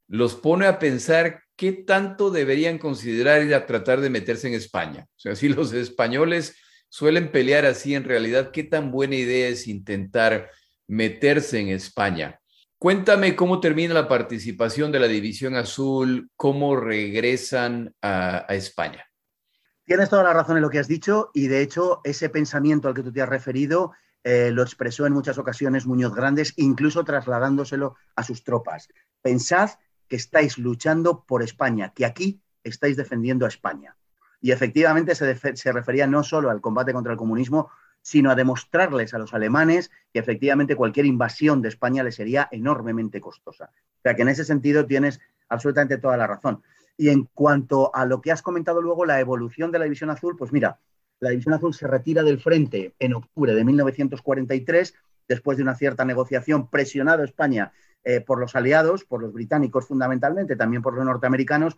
los 0.08 0.34
pone 0.34 0.66
a 0.66 0.78
pensar 0.78 1.42
qué 1.54 1.72
tanto 1.72 2.30
deberían 2.30 2.78
considerar 2.78 3.42
ir 3.42 3.54
a 3.54 3.66
tratar 3.66 4.00
de 4.00 4.10
meterse 4.10 4.48
en 4.48 4.54
España. 4.54 5.06
O 5.16 5.18
sea, 5.18 5.36
si 5.36 5.48
los 5.48 5.72
españoles 5.72 6.56
suelen 6.88 7.30
pelear 7.30 7.66
así, 7.66 7.94
en 7.94 8.04
realidad, 8.04 8.50
¿qué 8.50 8.64
tan 8.64 8.90
buena 8.90 9.16
idea 9.16 9.48
es 9.48 9.68
intentar 9.68 10.50
meterse 10.86 11.60
en 11.60 11.68
España? 11.68 12.40
Cuéntame 12.78 13.34
cómo 13.34 13.58
termina 13.58 13.92
la 13.92 14.06
participación 14.06 14.92
de 14.92 15.00
la 15.00 15.08
División 15.08 15.56
Azul, 15.56 16.30
cómo 16.36 16.76
regresan 16.76 17.92
a, 18.00 18.46
España. 18.50 19.04
Tienes 19.84 20.08
toda 20.08 20.22
la 20.22 20.32
razón 20.32 20.56
en 20.56 20.62
lo 20.62 20.70
que 20.70 20.78
has 20.78 20.86
dicho 20.86 21.30
y 21.34 21.48
de 21.48 21.60
hecho 21.60 22.00
ese 22.04 22.28
pensamiento 22.28 22.86
al 22.86 22.94
que 22.94 23.02
tú 23.02 23.12
te 23.12 23.20
has 23.20 23.28
referido 23.28 23.92
eh, 24.22 24.50
lo 24.52 24.62
expresó 24.62 25.06
en 25.06 25.12
muchas 25.12 25.38
ocasiones 25.38 25.86
Muñoz 25.86 26.14
Grandes, 26.14 26.52
incluso 26.56 27.04
trasladándoselo 27.04 27.96
a 28.14 28.22
sus 28.22 28.44
tropas. 28.44 28.88
Pensad 29.22 29.70
que 30.08 30.16
estáis 30.16 30.58
luchando 30.58 31.24
por 31.24 31.42
España, 31.42 31.92
que 31.94 32.04
aquí 32.04 32.40
estáis 32.64 32.96
defendiendo 32.96 33.44
a 33.44 33.48
España. 33.48 33.96
Y 34.40 34.52
efectivamente 34.52 35.14
se, 35.14 35.72
refería 35.72 36.06
no 36.06 36.22
solo 36.22 36.50
al 36.50 36.60
combate 36.60 36.92
contra 36.92 37.12
el 37.12 37.18
comunismo, 37.18 37.70
sino 38.02 38.30
a 38.30 38.34
demostrarles 38.34 39.12
a 39.12 39.18
los 39.18 39.34
alemanes 39.34 39.90
que 40.12 40.20
efectivamente 40.20 40.76
cualquier 40.76 41.06
invasión 41.06 41.60
de 41.60 41.68
España 41.68 42.02
les 42.02 42.14
sería 42.14 42.48
enormemente 42.52 43.20
costosa. 43.20 43.70
O 43.74 44.02
sea 44.02 44.14
que 44.14 44.22
en 44.22 44.28
ese 44.28 44.44
sentido 44.44 44.86
tienes 44.86 45.20
absolutamente 45.48 45.98
toda 45.98 46.16
la 46.16 46.26
razón. 46.26 46.62
Y 46.96 47.10
en 47.10 47.24
cuanto 47.34 47.94
a 47.94 48.06
lo 48.06 48.20
que 48.20 48.32
has 48.32 48.42
comentado 48.42 48.80
luego, 48.80 49.04
la 49.04 49.20
evolución 49.20 49.72
de 49.72 49.78
la 49.78 49.84
División 49.84 50.10
Azul, 50.10 50.36
pues 50.36 50.52
mira, 50.52 50.78
la 51.20 51.30
División 51.30 51.54
Azul 51.54 51.74
se 51.74 51.86
retira 51.86 52.22
del 52.22 52.40
frente 52.40 52.94
en 52.98 53.14
octubre 53.14 53.54
de 53.54 53.64
1943, 53.64 54.94
después 55.26 55.58
de 55.58 55.64
una 55.64 55.74
cierta 55.74 56.04
negociación 56.04 56.70
presionado 56.70 57.24
España 57.24 57.72
eh, 58.04 58.20
por 58.20 58.38
los 58.38 58.56
aliados, 58.56 59.04
por 59.04 59.20
los 59.22 59.32
británicos 59.32 59.86
fundamentalmente, 59.86 60.56
también 60.56 60.82
por 60.82 60.94
los 60.94 61.04
norteamericanos, 61.04 61.76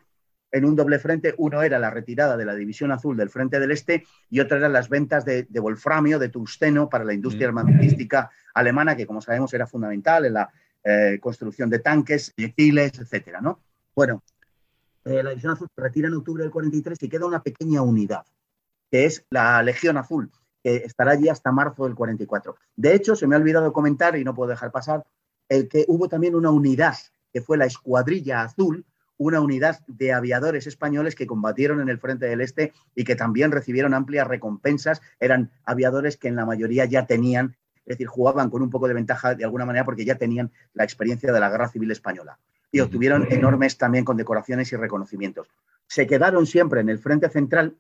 en 0.52 0.64
un 0.64 0.76
doble 0.76 0.98
frente. 0.98 1.34
Uno 1.38 1.62
era 1.62 1.78
la 1.78 1.90
retirada 1.90 2.36
de 2.36 2.44
la 2.44 2.54
División 2.54 2.92
Azul 2.92 3.16
del 3.16 3.30
Frente 3.30 3.60
del 3.60 3.70
Este 3.70 4.04
y 4.28 4.40
otro 4.40 4.56
eran 4.56 4.72
las 4.72 4.88
ventas 4.88 5.24
de, 5.24 5.46
wolframio, 5.60 6.18
de 6.18 6.28
tungsteno 6.28 6.88
para 6.88 7.04
la 7.04 7.14
industria 7.14 7.46
mm. 7.46 7.58
armamentística 7.58 8.30
alemana, 8.54 8.96
que 8.96 9.06
como 9.06 9.20
sabemos 9.20 9.52
era 9.54 9.66
fundamental 9.66 10.26
en 10.26 10.34
la 10.34 10.50
eh, 10.82 11.18
construcción 11.20 11.70
de 11.70 11.78
tanques, 11.78 12.32
proyectiles, 12.32 12.98
etcétera, 12.98 13.40
¿no? 13.40 13.60
Bueno, 13.94 14.22
eh, 15.04 15.22
la 15.22 15.30
División 15.30 15.52
Azul 15.52 15.68
se 15.74 15.80
retira 15.80 16.08
en 16.08 16.14
octubre 16.14 16.42
del 16.42 16.52
43 16.52 17.02
y 17.02 17.08
queda 17.08 17.26
una 17.26 17.42
pequeña 17.42 17.82
unidad, 17.82 18.24
que 18.90 19.04
es 19.04 19.24
la 19.30 19.62
Legión 19.62 19.96
Azul, 19.96 20.30
que 20.62 20.76
estará 20.76 21.12
allí 21.12 21.28
hasta 21.28 21.52
marzo 21.52 21.84
del 21.84 21.94
44. 21.94 22.56
De 22.76 22.94
hecho, 22.94 23.16
se 23.16 23.26
me 23.26 23.34
ha 23.34 23.38
olvidado 23.38 23.72
comentar 23.72 24.16
y 24.16 24.24
no 24.24 24.34
puedo 24.34 24.50
dejar 24.50 24.70
pasar 24.70 25.04
el 25.50 25.68
que 25.68 25.84
hubo 25.88 26.08
también 26.08 26.34
una 26.34 26.50
unidad, 26.50 26.96
que 27.32 27.42
fue 27.42 27.58
la 27.58 27.66
Escuadrilla 27.66 28.42
Azul, 28.42 28.86
una 29.18 29.40
unidad 29.40 29.80
de 29.86 30.14
aviadores 30.14 30.66
españoles 30.66 31.14
que 31.14 31.26
combatieron 31.26 31.80
en 31.82 31.90
el 31.90 31.98
Frente 31.98 32.24
del 32.24 32.40
Este 32.40 32.72
y 32.94 33.04
que 33.04 33.16
también 33.16 33.52
recibieron 33.52 33.92
amplias 33.92 34.26
recompensas. 34.26 35.02
Eran 35.18 35.50
aviadores 35.64 36.16
que 36.16 36.28
en 36.28 36.36
la 36.36 36.46
mayoría 36.46 36.86
ya 36.86 37.04
tenían, 37.04 37.56
es 37.84 37.98
decir, 37.98 38.06
jugaban 38.06 38.48
con 38.48 38.62
un 38.62 38.70
poco 38.70 38.88
de 38.88 38.94
ventaja 38.94 39.34
de 39.34 39.44
alguna 39.44 39.66
manera 39.66 39.84
porque 39.84 40.06
ya 40.06 40.14
tenían 40.14 40.52
la 40.72 40.84
experiencia 40.84 41.32
de 41.32 41.40
la 41.40 41.50
Guerra 41.50 41.68
Civil 41.68 41.90
Española. 41.90 42.38
Y 42.72 42.80
obtuvieron 42.80 43.26
enormes 43.30 43.76
también 43.76 44.04
condecoraciones 44.04 44.72
y 44.72 44.76
reconocimientos. 44.76 45.48
Se 45.86 46.06
quedaron 46.06 46.46
siempre 46.46 46.80
en 46.80 46.88
el 46.88 47.00
Frente 47.00 47.28
Central 47.28 47.76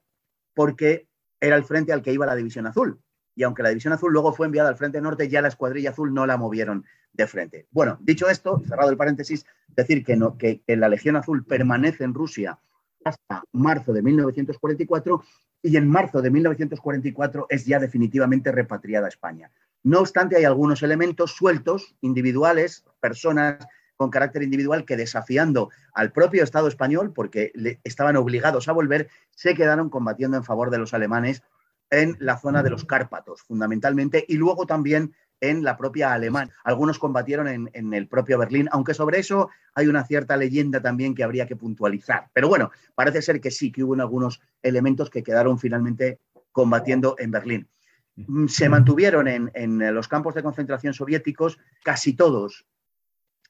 porque 0.52 1.06
era 1.40 1.56
el 1.56 1.64
frente 1.64 1.92
al 1.92 2.02
que 2.02 2.12
iba 2.12 2.26
la 2.26 2.34
División 2.34 2.66
Azul. 2.66 3.00
Y 3.34 3.44
aunque 3.44 3.62
la 3.62 3.70
División 3.70 3.94
Azul 3.94 4.12
luego 4.12 4.34
fue 4.34 4.46
enviada 4.46 4.68
al 4.68 4.76
Frente 4.76 5.00
Norte, 5.00 5.28
ya 5.28 5.40
la 5.40 5.48
Escuadrilla 5.48 5.90
Azul 5.90 6.12
no 6.12 6.26
la 6.26 6.36
movieron 6.36 6.84
de 7.12 7.26
frente. 7.26 7.66
Bueno, 7.70 7.98
dicho 8.00 8.28
esto, 8.28 8.62
cerrado 8.66 8.90
el 8.90 8.96
paréntesis, 8.96 9.44
decir 9.68 10.04
que, 10.04 10.16
no, 10.16 10.36
que, 10.36 10.62
la 10.66 10.88
Legión 10.88 11.16
Azul 11.16 11.44
permanece 11.44 12.04
en 12.04 12.14
Rusia 12.14 12.58
hasta 13.04 13.42
marzo 13.52 13.92
de 13.92 14.02
1944 14.02 15.22
y 15.62 15.76
en 15.76 15.88
marzo 15.88 16.22
de 16.22 16.30
1944 16.30 17.46
es 17.48 17.66
ya 17.66 17.78
definitivamente 17.78 18.52
repatriada 18.52 19.06
a 19.06 19.08
España. 19.08 19.50
No 19.82 20.00
obstante, 20.00 20.36
hay 20.36 20.44
algunos 20.44 20.82
elementos 20.82 21.32
sueltos, 21.32 21.94
individuales, 22.00 22.84
personas 23.00 23.66
con 23.96 24.10
carácter 24.10 24.42
individual 24.42 24.86
que 24.86 24.96
desafiando 24.96 25.70
al 25.92 26.12
propio 26.12 26.42
Estado 26.42 26.68
español, 26.68 27.12
porque 27.14 27.52
estaban 27.84 28.16
obligados 28.16 28.68
a 28.68 28.72
volver, 28.72 29.10
se 29.30 29.54
quedaron 29.54 29.90
combatiendo 29.90 30.38
en 30.38 30.44
favor 30.44 30.70
de 30.70 30.78
los 30.78 30.94
alemanes 30.94 31.42
en 31.90 32.16
la 32.18 32.38
zona 32.38 32.62
de 32.62 32.70
los 32.70 32.84
Cárpatos, 32.84 33.42
fundamentalmente, 33.42 34.24
y 34.26 34.36
luego 34.36 34.64
también 34.64 35.14
en 35.40 35.64
la 35.64 35.76
propia 35.76 36.12
Alemania. 36.12 36.52
Algunos 36.64 36.98
combatieron 36.98 37.48
en, 37.48 37.94
el 37.94 38.08
propio 38.08 38.38
Berlín, 38.38 38.68
aunque 38.72 38.94
sobre 38.94 39.18
eso 39.18 39.50
hay 39.74 39.86
una 39.86 40.04
cierta 40.04 40.36
leyenda 40.36 40.80
también 40.80 41.14
que 41.14 41.24
habría 41.24 41.46
que 41.46 41.56
puntualizar. 41.56 42.28
Pero 42.32 42.48
bueno, 42.48 42.70
parece 42.94 43.22
ser 43.22 43.40
que 43.40 43.50
sí, 43.50 43.72
que 43.72 43.82
hubo 43.82 43.94
algunos 43.94 44.40
elementos 44.62 45.10
que 45.10 45.22
quedaron 45.22 45.58
finalmente 45.58 46.18
combatiendo 46.52 47.16
en 47.18 47.30
Berlín. 47.30 47.68
Mm, 48.16 48.46
se 48.46 48.68
mantuvieron 48.68 49.28
en, 49.28 49.94
los 49.94 50.08
campos 50.08 50.34
de 50.34 50.42
concentración 50.42 50.94
soviéticos 50.94 51.58
casi 51.82 52.14
todos 52.14 52.66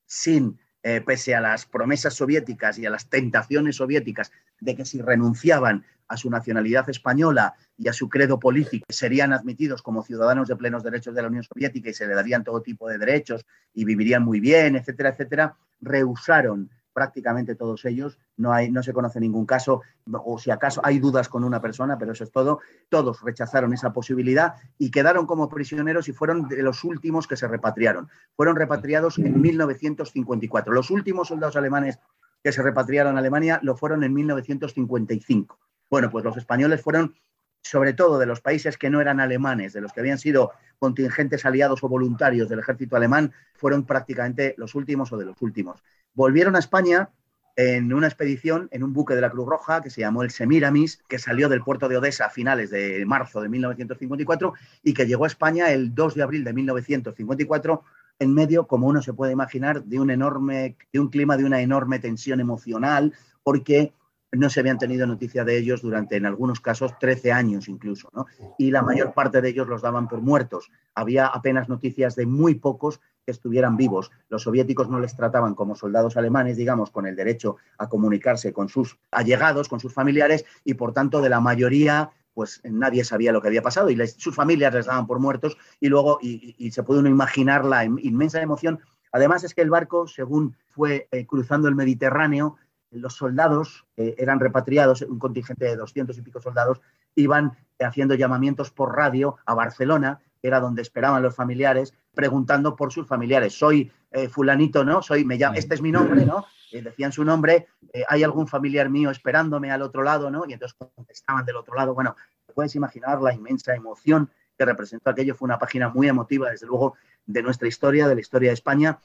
sin 0.06 0.58
eh, 0.82 1.02
pese 1.04 1.34
a 1.34 1.40
las 1.40 1.66
promesas 1.66 2.14
soviéticas 2.14 2.78
y 2.78 2.86
a 2.86 2.90
las 2.90 3.08
tentaciones 3.08 3.76
soviéticas 3.76 4.32
de 4.60 4.74
que 4.76 4.84
si 4.84 5.00
renunciaban 5.00 5.84
a 6.10 6.16
su 6.16 6.28
nacionalidad 6.28 6.90
española 6.90 7.54
y 7.78 7.88
a 7.88 7.92
su 7.92 8.08
credo 8.08 8.40
político 8.40 8.84
serían 8.88 9.32
admitidos 9.32 9.80
como 9.80 10.02
ciudadanos 10.02 10.48
de 10.48 10.56
plenos 10.56 10.82
derechos 10.82 11.14
de 11.14 11.22
la 11.22 11.28
Unión 11.28 11.44
Soviética 11.44 11.88
y 11.88 11.94
se 11.94 12.06
le 12.06 12.14
darían 12.14 12.42
todo 12.42 12.60
tipo 12.62 12.88
de 12.88 12.98
derechos 12.98 13.46
y 13.72 13.84
vivirían 13.84 14.24
muy 14.24 14.40
bien, 14.40 14.74
etcétera, 14.74 15.10
etcétera, 15.10 15.54
rehusaron 15.80 16.68
prácticamente 16.92 17.54
todos 17.54 17.84
ellos, 17.84 18.18
no, 18.36 18.52
hay, 18.52 18.72
no 18.72 18.82
se 18.82 18.92
conoce 18.92 19.20
ningún 19.20 19.46
caso, 19.46 19.82
o 20.12 20.36
si 20.40 20.50
acaso 20.50 20.80
hay 20.84 20.98
dudas 20.98 21.28
con 21.28 21.44
una 21.44 21.60
persona, 21.60 21.96
pero 21.96 22.10
eso 22.10 22.24
es 22.24 22.32
todo, 22.32 22.58
todos 22.88 23.22
rechazaron 23.22 23.72
esa 23.72 23.92
posibilidad 23.92 24.54
y 24.78 24.90
quedaron 24.90 25.26
como 25.26 25.48
prisioneros 25.48 26.08
y 26.08 26.12
fueron 26.12 26.48
de 26.48 26.60
los 26.64 26.82
últimos 26.82 27.28
que 27.28 27.36
se 27.36 27.46
repatriaron. 27.46 28.08
Fueron 28.34 28.56
repatriados 28.56 29.18
en 29.18 29.40
1954. 29.40 30.72
Los 30.72 30.90
últimos 30.90 31.28
soldados 31.28 31.54
alemanes 31.54 32.00
que 32.42 32.50
se 32.50 32.62
repatriaron 32.62 33.14
a 33.14 33.20
Alemania 33.20 33.60
lo 33.62 33.76
fueron 33.76 34.02
en 34.02 34.12
1955. 34.12 35.69
Bueno, 35.90 36.10
pues 36.10 36.24
los 36.24 36.36
españoles 36.36 36.80
fueron 36.80 37.14
sobre 37.62 37.92
todo 37.92 38.18
de 38.18 38.26
los 38.26 38.40
países 38.40 38.78
que 38.78 38.90
no 38.90 39.00
eran 39.00 39.20
alemanes, 39.20 39.72
de 39.72 39.80
los 39.80 39.92
que 39.92 40.00
habían 40.00 40.18
sido 40.18 40.52
contingentes 40.78 41.44
aliados 41.44 41.84
o 41.84 41.88
voluntarios 41.88 42.48
del 42.48 42.60
ejército 42.60 42.96
alemán, 42.96 43.32
fueron 43.54 43.84
prácticamente 43.84 44.54
los 44.56 44.74
últimos 44.74 45.12
o 45.12 45.18
de 45.18 45.26
los 45.26 45.42
últimos. 45.42 45.82
Volvieron 46.14 46.56
a 46.56 46.58
España 46.58 47.10
en 47.56 47.92
una 47.92 48.06
expedición 48.06 48.68
en 48.70 48.82
un 48.82 48.94
buque 48.94 49.14
de 49.14 49.20
la 49.20 49.30
Cruz 49.30 49.46
Roja 49.46 49.82
que 49.82 49.90
se 49.90 50.00
llamó 50.00 50.22
el 50.22 50.30
Semiramis, 50.30 51.02
que 51.08 51.18
salió 51.18 51.48
del 51.48 51.62
puerto 51.62 51.88
de 51.88 51.98
Odessa 51.98 52.26
a 52.26 52.30
finales 52.30 52.70
de 52.70 53.04
marzo 53.04 53.42
de 53.42 53.48
1954 53.50 54.54
y 54.82 54.94
que 54.94 55.06
llegó 55.06 55.24
a 55.24 55.26
España 55.26 55.70
el 55.70 55.94
2 55.94 56.14
de 56.14 56.22
abril 56.22 56.44
de 56.44 56.54
1954 56.54 57.84
en 58.20 58.34
medio, 58.34 58.66
como 58.66 58.86
uno 58.86 59.02
se 59.02 59.12
puede 59.12 59.32
imaginar, 59.32 59.82
de 59.84 59.98
un 59.98 60.10
enorme, 60.10 60.76
de 60.92 61.00
un 61.00 61.08
clima 61.08 61.36
de 61.36 61.44
una 61.44 61.60
enorme 61.60 61.98
tensión 61.98 62.40
emocional, 62.40 63.14
porque 63.42 63.92
no 64.32 64.48
se 64.48 64.60
habían 64.60 64.78
tenido 64.78 65.06
noticia 65.06 65.44
de 65.44 65.58
ellos 65.58 65.82
durante, 65.82 66.16
en 66.16 66.26
algunos 66.26 66.60
casos, 66.60 66.98
13 66.98 67.32
años 67.32 67.68
incluso, 67.68 68.10
¿no? 68.14 68.26
Y 68.58 68.70
la 68.70 68.82
mayor 68.82 69.12
parte 69.12 69.40
de 69.40 69.48
ellos 69.48 69.66
los 69.66 69.82
daban 69.82 70.08
por 70.08 70.20
muertos. 70.20 70.70
Había 70.94 71.26
apenas 71.26 71.68
noticias 71.68 72.14
de 72.14 72.26
muy 72.26 72.54
pocos 72.54 73.00
que 73.24 73.32
estuvieran 73.32 73.76
vivos. 73.76 74.10
Los 74.28 74.42
soviéticos 74.42 74.88
no 74.88 75.00
les 75.00 75.16
trataban 75.16 75.54
como 75.54 75.74
soldados 75.74 76.16
alemanes, 76.16 76.56
digamos, 76.56 76.90
con 76.90 77.06
el 77.06 77.16
derecho 77.16 77.56
a 77.78 77.88
comunicarse 77.88 78.52
con 78.52 78.68
sus 78.68 78.98
allegados, 79.10 79.68
con 79.68 79.80
sus 79.80 79.92
familiares, 79.92 80.44
y 80.64 80.74
por 80.74 80.92
tanto, 80.92 81.20
de 81.20 81.28
la 81.28 81.40
mayoría, 81.40 82.10
pues 82.32 82.60
nadie 82.64 83.04
sabía 83.04 83.32
lo 83.32 83.42
que 83.42 83.48
había 83.48 83.62
pasado 83.62 83.90
y 83.90 84.06
sus 84.06 84.34
familias 84.34 84.72
les 84.72 84.86
daban 84.86 85.06
por 85.06 85.18
muertos 85.18 85.58
y 85.80 85.88
luego, 85.88 86.18
y, 86.22 86.70
se 86.70 86.82
puede 86.82 87.00
uno 87.00 87.08
imaginar 87.08 87.64
la 87.64 87.84
inmensa 87.84 88.40
emoción. 88.40 88.78
Además 89.12 89.42
es 89.42 89.54
que 89.54 89.62
el 89.62 89.70
barco, 89.70 90.06
según 90.06 90.56
fue 90.68 91.08
eh, 91.10 91.26
cruzando 91.26 91.66
el 91.66 91.74
Mediterráneo, 91.74 92.56
los 92.90 93.14
soldados 93.14 93.86
eran 93.96 94.40
repatriados, 94.40 95.02
un 95.02 95.18
contingente 95.18 95.64
de 95.64 95.76
doscientos 95.76 96.18
y 96.18 96.22
pico 96.22 96.40
soldados, 96.40 96.80
iban 97.14 97.56
haciendo 97.78 98.14
llamamientos 98.14 98.70
por 98.70 98.96
radio 98.96 99.36
a 99.46 99.54
Barcelona, 99.54 100.20
que 100.40 100.48
era 100.48 100.60
donde 100.60 100.82
esperaban 100.82 101.22
los 101.22 101.34
familiares, 101.34 101.94
preguntando 102.14 102.76
por 102.76 102.92
sus 102.92 103.06
familiares. 103.06 103.56
Soy 103.58 103.92
eh, 104.10 104.28
fulanito, 104.28 104.84
¿no? 104.84 105.02
Soy, 105.02 105.24
me 105.24 105.36
llamo, 105.36 105.56
este 105.56 105.74
es 105.74 105.82
mi 105.82 105.92
nombre, 105.92 106.24
¿no? 106.24 106.46
decían 106.72 107.10
su 107.10 107.24
nombre, 107.24 107.66
eh, 107.92 108.04
hay 108.08 108.22
algún 108.22 108.46
familiar 108.46 108.88
mío 108.88 109.10
esperándome 109.10 109.72
al 109.72 109.82
otro 109.82 110.04
lado, 110.04 110.30
¿no? 110.30 110.44
Y 110.46 110.52
entonces 110.52 110.78
contestaban 110.78 111.44
del 111.44 111.56
otro 111.56 111.74
lado. 111.74 111.94
Bueno, 111.94 112.14
puedes 112.54 112.76
imaginar 112.76 113.20
la 113.20 113.34
inmensa 113.34 113.74
emoción 113.74 114.30
que 114.56 114.64
representó 114.64 115.10
aquello. 115.10 115.34
Fue 115.34 115.46
una 115.46 115.58
página 115.58 115.88
muy 115.88 116.08
emotiva, 116.08 116.48
desde 116.50 116.66
luego, 116.66 116.94
de 117.26 117.42
nuestra 117.42 117.66
historia, 117.66 118.06
de 118.06 118.14
la 118.14 118.20
historia 118.20 118.50
de 118.50 118.54
España 118.54 118.98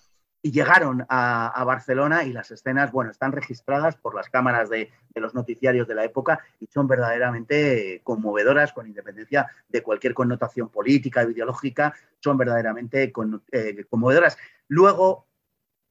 y 0.45 0.51
llegaron 0.51 1.03
a, 1.09 1.63
Barcelona 1.65 2.23
y 2.23 2.31
las 2.31 2.51
escenas, 2.51 2.91
bueno, 2.91 3.09
están 3.09 3.31
registradas 3.31 3.95
por 3.95 4.13
las 4.13 4.29
cámaras 4.29 4.69
de, 4.69 4.91
los 5.15 5.33
noticiarios 5.33 5.87
de 5.87 5.95
la 5.95 6.05
época 6.05 6.39
y 6.59 6.67
son 6.67 6.87
verdaderamente 6.87 8.01
conmovedoras 8.03 8.71
con 8.71 8.85
independencia 8.85 9.47
de 9.69 9.81
cualquier 9.81 10.13
connotación 10.13 10.69
política 10.69 11.21
o 11.21 11.31
ideológica, 11.31 11.95
son 12.19 12.37
verdaderamente 12.37 13.11
eh, 13.51 13.85
conmovedoras. 13.89 14.37
Luego, 14.67 15.25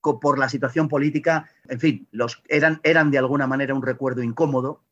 por 0.00 0.38
la 0.38 0.48
situación 0.48 0.88
política, 0.88 1.50
en 1.66 1.80
fin, 1.80 2.08
los, 2.12 2.40
eran, 2.46 2.78
eran 2.84 3.10
de 3.10 3.18
alguna 3.18 3.48
manera 3.48 3.74
un 3.74 3.82
recuerdo 3.82 4.22
incómodo. 4.22 4.84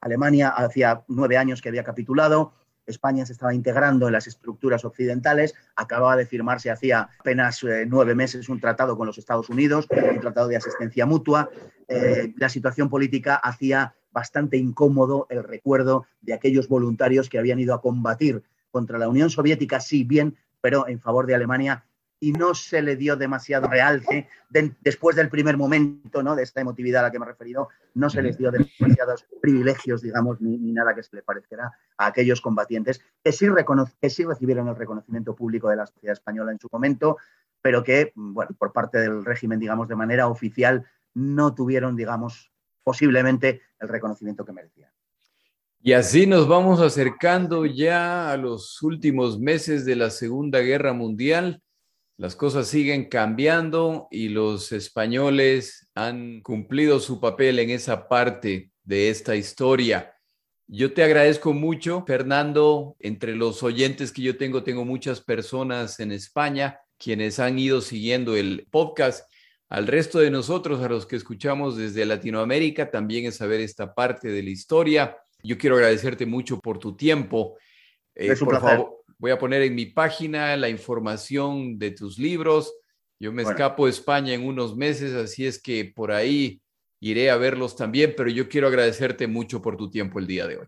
Alemania 0.00 0.48
hacía 0.48 1.04
nueve 1.08 1.36
años 1.36 1.60
que 1.60 1.68
había 1.68 1.84
capitulado, 1.84 2.54
España 2.86 3.24
se 3.26 3.32
estaba 3.32 3.54
integrando 3.54 4.06
en 4.06 4.12
las 4.12 4.26
estructuras 4.26 4.84
occidentales, 4.84 5.54
acababa 5.76 6.16
de 6.16 6.26
firmarse 6.26 6.70
hacía 6.70 7.08
apenas 7.18 7.62
eh, 7.62 7.86
nueve 7.88 8.14
meses 8.14 8.48
un 8.48 8.60
tratado 8.60 8.96
con 8.96 9.06
los 9.06 9.18
Estados 9.18 9.48
Unidos, 9.48 9.86
un 9.90 10.20
tratado 10.20 10.48
de 10.48 10.56
asistencia 10.56 11.06
mutua. 11.06 11.48
Eh, 11.88 12.34
la 12.36 12.48
situación 12.48 12.88
política 12.88 13.36
hacía 13.36 13.94
bastante 14.10 14.56
incómodo 14.56 15.26
el 15.30 15.42
recuerdo 15.42 16.06
de 16.20 16.34
aquellos 16.34 16.68
voluntarios 16.68 17.28
que 17.28 17.38
habían 17.38 17.58
ido 17.58 17.74
a 17.74 17.80
combatir 17.80 18.42
contra 18.70 18.98
la 18.98 19.08
Unión 19.08 19.30
Soviética, 19.30 19.80
sí 19.80 20.04
bien, 20.04 20.36
pero 20.60 20.88
en 20.88 21.00
favor 21.00 21.26
de 21.26 21.34
Alemania 21.34 21.84
y 22.20 22.32
no 22.32 22.54
se 22.54 22.80
le 22.80 22.96
dio 22.96 23.16
demasiado 23.16 23.68
realce 23.68 24.28
después 24.80 25.16
del 25.16 25.28
primer 25.28 25.56
momento 25.56 26.22
¿no? 26.22 26.34
de 26.34 26.42
esta 26.42 26.60
emotividad 26.60 27.00
a 27.00 27.08
la 27.08 27.10
que 27.10 27.18
me 27.18 27.26
he 27.26 27.28
referido, 27.28 27.68
no 27.94 28.08
se 28.08 28.22
les 28.22 28.38
dio 28.38 28.50
demasiados 28.50 29.26
privilegios, 29.42 30.00
digamos, 30.00 30.40
ni, 30.40 30.56
nada 30.72 30.94
que 30.94 31.02
se 31.02 31.16
le 31.16 31.22
pareciera 31.22 31.72
a 31.98 32.06
aquellos 32.06 32.40
combatientes 32.40 33.02
que 33.22 33.32
sí, 33.32 33.46
que 34.00 34.10
sí 34.10 34.24
recibieron 34.24 34.68
el 34.68 34.76
reconocimiento 34.76 35.34
público 35.34 35.68
de 35.68 35.76
la 35.76 35.86
sociedad 35.86 36.14
española 36.14 36.52
en 36.52 36.58
su 36.58 36.68
momento, 36.72 37.18
pero 37.60 37.82
que, 37.82 38.12
bueno, 38.14 38.52
por 38.58 38.72
parte 38.72 38.98
del 38.98 39.24
régimen, 39.24 39.58
digamos, 39.58 39.88
de 39.88 39.96
manera 39.96 40.28
oficial, 40.28 40.86
no 41.14 41.54
tuvieron, 41.54 41.96
digamos, 41.96 42.52
posiblemente 42.82 43.62
el 43.80 43.88
reconocimiento 43.88 44.44
que 44.44 44.52
merecían. 44.52 44.90
Y 45.82 45.92
así 45.92 46.26
nos 46.26 46.48
vamos 46.48 46.80
acercando 46.80 47.66
ya 47.66 48.32
a 48.32 48.38
los 48.38 48.82
últimos 48.82 49.38
meses 49.38 49.84
de 49.84 49.96
la 49.96 50.08
Segunda 50.08 50.60
Guerra 50.60 50.94
Mundial 50.94 51.62
las 52.16 52.36
cosas 52.36 52.68
siguen 52.68 53.08
cambiando 53.08 54.06
y 54.10 54.28
los 54.28 54.70
españoles 54.72 55.90
han 55.94 56.42
cumplido 56.42 57.00
su 57.00 57.20
papel 57.20 57.58
en 57.58 57.70
esa 57.70 58.08
parte 58.08 58.70
de 58.84 59.10
esta 59.10 59.34
historia. 59.34 60.14
Yo 60.66 60.94
te 60.94 61.02
agradezco 61.02 61.52
mucho, 61.52 62.04
Fernando. 62.06 62.96
Entre 63.00 63.34
los 63.34 63.62
oyentes 63.62 64.12
que 64.12 64.22
yo 64.22 64.36
tengo, 64.36 64.62
tengo 64.62 64.84
muchas 64.84 65.20
personas 65.20 66.00
en 66.00 66.12
España 66.12 66.78
quienes 66.98 67.38
han 67.38 67.58
ido 67.58 67.80
siguiendo 67.80 68.36
el 68.36 68.66
podcast. 68.70 69.30
Al 69.68 69.86
resto 69.86 70.20
de 70.20 70.30
nosotros, 70.30 70.80
a 70.82 70.88
los 70.88 71.06
que 71.06 71.16
escuchamos 71.16 71.76
desde 71.76 72.06
Latinoamérica, 72.06 72.90
también 72.90 73.26
es 73.26 73.36
saber 73.36 73.60
esta 73.60 73.92
parte 73.92 74.28
de 74.28 74.42
la 74.42 74.50
historia. 74.50 75.16
Yo 75.42 75.58
quiero 75.58 75.76
agradecerte 75.76 76.26
mucho 76.26 76.60
por 76.60 76.78
tu 76.78 76.96
tiempo. 76.96 77.58
Eh, 78.14 78.34
por 78.36 78.60
favor, 78.60 79.03
Voy 79.18 79.30
a 79.30 79.38
poner 79.38 79.62
en 79.62 79.74
mi 79.74 79.86
página 79.86 80.56
la 80.56 80.68
información 80.68 81.78
de 81.78 81.90
tus 81.92 82.18
libros. 82.18 82.74
Yo 83.18 83.32
me 83.32 83.42
escapo 83.42 83.86
de 83.86 83.92
España 83.92 84.34
en 84.34 84.44
unos 84.46 84.76
meses, 84.76 85.14
así 85.14 85.46
es 85.46 85.62
que 85.62 85.92
por 85.94 86.12
ahí 86.12 86.60
iré 87.00 87.30
a 87.30 87.36
verlos 87.36 87.76
también, 87.76 88.14
pero 88.16 88.30
yo 88.30 88.48
quiero 88.48 88.66
agradecerte 88.66 89.26
mucho 89.26 89.62
por 89.62 89.76
tu 89.76 89.90
tiempo 89.90 90.18
el 90.18 90.26
día 90.26 90.46
de 90.46 90.58
hoy. 90.58 90.66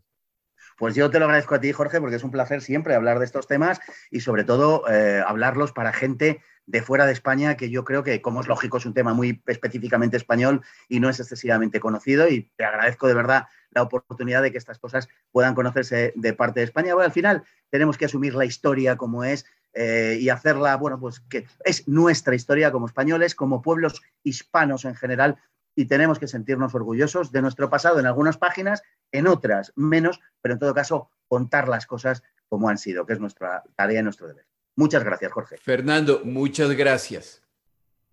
Pues 0.79 0.95
yo 0.95 1.11
te 1.11 1.19
lo 1.19 1.25
agradezco 1.25 1.55
a 1.55 1.61
ti, 1.61 1.73
Jorge, 1.73 2.01
porque 2.01 2.17
es 2.17 2.25
un 2.25 2.31
placer 2.31 2.61
siempre 2.61 2.95
hablar 2.95 3.19
de 3.19 3.25
estos 3.25 3.47
temas 3.47 3.81
y 4.11 4.21
sobre 4.21 4.45
todo 4.45 4.87
eh, 4.89 5.23
hablarlos 5.27 5.73
para 5.73 5.93
gente 5.93 6.43
de 6.67 6.83
fuera 6.83 7.07
de 7.07 7.13
España, 7.13 7.57
que 7.57 7.71
yo 7.71 7.85
creo 7.85 8.03
que, 8.03 8.21
como 8.21 8.43
es 8.43 8.49
lógico, 8.49 8.77
es 8.77 8.85
un 8.85 8.93
tema 8.93 9.15
muy 9.15 9.43
específicamente 9.47 10.19
español 10.19 10.63
y 10.89 11.01
no 11.01 11.09
es 11.09 11.19
excesivamente 11.19 11.81
conocido. 11.81 12.29
Y 12.29 12.51
te 12.57 12.65
agradezco 12.65 13.09
de 13.09 13.15
verdad 13.15 13.47
la 13.77 13.83
oportunidad 13.83 14.43
de 14.43 14.51
que 14.51 14.59
estas 14.59 14.79
cosas 14.79 15.09
puedan 15.31 15.55
conocerse 15.55 16.13
de 16.17 16.33
parte 16.33 16.61
de 16.61 16.65
España. 16.65 16.95
Bueno, 16.95 17.07
al 17.07 17.13
final 17.13 17.45
tenemos 17.71 17.99
que 17.99 18.07
asumir 18.07 18.35
la 18.35 18.47
historia 18.47 18.97
como 18.97 19.23
es 19.23 19.45
eh, 19.75 20.17
y 20.19 20.31
hacerla, 20.31 20.77
bueno, 20.77 20.99
pues 20.99 21.21
que 21.21 21.47
es 21.65 21.87
nuestra 21.87 22.35
historia 22.35 22.73
como 22.73 22.87
españoles, 22.87 23.35
como 23.35 23.61
pueblos 23.61 24.03
hispanos 24.23 24.87
en 24.87 24.95
general, 24.95 25.37
y 25.75 25.85
tenemos 25.85 26.19
que 26.19 26.27
sentirnos 26.27 26.75
orgullosos 26.75 27.31
de 27.33 27.43
nuestro 27.43 27.69
pasado 27.69 28.01
en 28.01 28.07
algunas 28.07 28.39
páginas, 28.39 28.83
en 29.13 29.27
otras 29.27 29.75
menos, 29.77 30.21
pero 30.41 30.55
en 30.55 30.59
todo 30.59 30.73
caso 30.73 31.11
contar 31.29 31.69
las 31.69 31.87
cosas 31.87 32.23
como 32.49 32.71
han 32.71 32.79
sido, 32.79 33.05
que 33.05 33.13
es 33.13 33.21
nuestra 33.21 33.63
tarea 33.77 34.01
y 34.01 34.03
nuestro 34.03 34.27
deber. 34.27 34.47
Muchas 34.75 35.05
gracias, 35.05 35.33
Jorge. 35.33 35.59
Fernando, 35.59 36.23
muchas 36.25 36.71
gracias. 36.71 37.43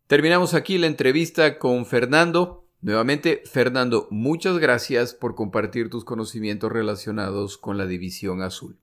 Terminamos 0.07 0.53
aquí 0.53 0.77
la 0.77 0.87
entrevista 0.87 1.57
con 1.57 1.85
Fernando. 1.85 2.62
Nuevamente, 2.83 3.43
Fernando, 3.45 4.09
muchas 4.11 4.57
gracias 4.57 5.13
por 5.13 5.35
compartir 5.35 5.89
tus 5.89 6.03
conocimientos 6.03 6.69
relacionados 6.69 7.57
con 7.57 7.77
la 7.77 7.85
División 7.85 8.41
Azul. 8.41 8.77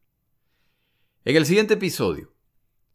En 1.26 1.36
el 1.36 1.44
siguiente 1.44 1.74
episodio, 1.74 2.32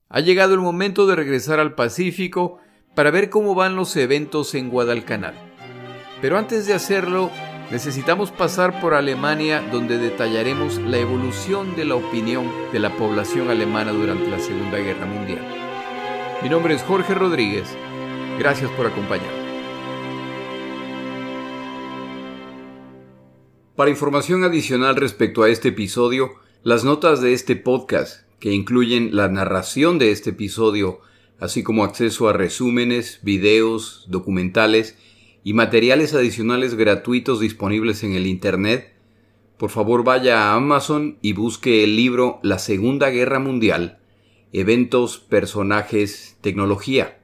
ha 0.09 0.19
llegado 0.21 0.55
el 0.55 0.61
momento 0.61 1.05
de 1.05 1.15
regresar 1.15 1.59
al 1.59 1.75
Pacífico 1.75 2.57
para 2.95 3.11
ver 3.11 3.29
cómo 3.29 3.53
van 3.53 3.75
los 3.75 3.95
eventos 3.97 4.55
en 4.55 4.71
Guadalcanal. 4.71 5.35
Pero 6.21 6.39
antes 6.39 6.65
de 6.65 6.73
hacerlo, 6.73 7.29
necesitamos 7.69 8.31
pasar 8.31 8.81
por 8.81 8.95
Alemania 8.95 9.61
donde 9.71 9.99
detallaremos 9.99 10.79
la 10.79 10.97
evolución 10.97 11.75
de 11.75 11.85
la 11.85 11.95
opinión 11.95 12.51
de 12.71 12.79
la 12.79 12.97
población 12.97 13.51
alemana 13.51 13.91
durante 13.91 14.27
la 14.27 14.39
Segunda 14.39 14.79
Guerra 14.79 15.05
Mundial. 15.05 15.45
Mi 16.41 16.49
nombre 16.49 16.73
es 16.73 16.81
Jorge 16.81 17.13
Rodríguez. 17.13 17.69
Gracias 18.39 18.71
por 18.71 18.87
acompañarme. 18.87 19.44
Para 23.76 23.89
información 23.89 24.45
adicional 24.45 24.95
respecto 24.95 25.43
a 25.43 25.49
este 25.49 25.67
episodio, 25.67 26.36
las 26.63 26.86
notas 26.86 27.19
de 27.19 27.34
este 27.34 27.57
podcast, 27.57 28.21
que 28.39 28.53
incluyen 28.53 29.13
la 29.13 29.28
narración 29.28 29.99
de 29.99 30.11
este 30.11 30.30
episodio, 30.30 31.01
así 31.41 31.61
como 31.61 31.84
acceso 31.84 32.30
a 32.30 32.34
resúmenes, 32.34 33.19
videos, 33.21 34.05
documentales 34.07 34.97
y 35.43 35.51
materiales 35.51 36.13
adicionales 36.13 36.76
gratuitos 36.76 37.41
disponibles 37.41 38.05
en 38.05 38.13
el 38.13 38.28
Internet, 38.28 38.93
por 39.57 39.71
favor 39.71 40.05
vaya 40.05 40.39
a 40.39 40.55
Amazon 40.55 41.17
y 41.21 41.34
busque 41.34 41.84
el 41.84 41.97
libro 41.97 42.39
La 42.43 42.59
Segunda 42.59 43.09
Guerra 43.09 43.39
Mundial, 43.39 43.99
Eventos, 44.53 45.17
Personajes, 45.17 46.38
Tecnología. 46.39 47.19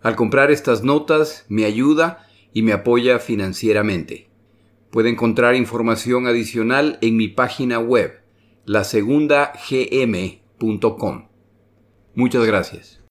Al 0.00 0.14
comprar 0.14 0.52
estas 0.52 0.84
notas 0.84 1.44
me 1.48 1.64
ayuda 1.64 2.28
y 2.52 2.62
me 2.62 2.72
apoya 2.72 3.18
financieramente. 3.18 4.31
Puede 4.92 5.08
encontrar 5.08 5.54
información 5.54 6.26
adicional 6.26 6.98
en 7.00 7.16
mi 7.16 7.28
página 7.28 7.78
web, 7.78 8.20
lasegundagm.com. 8.66 11.28
Muchas 12.14 12.44
gracias. 12.44 13.00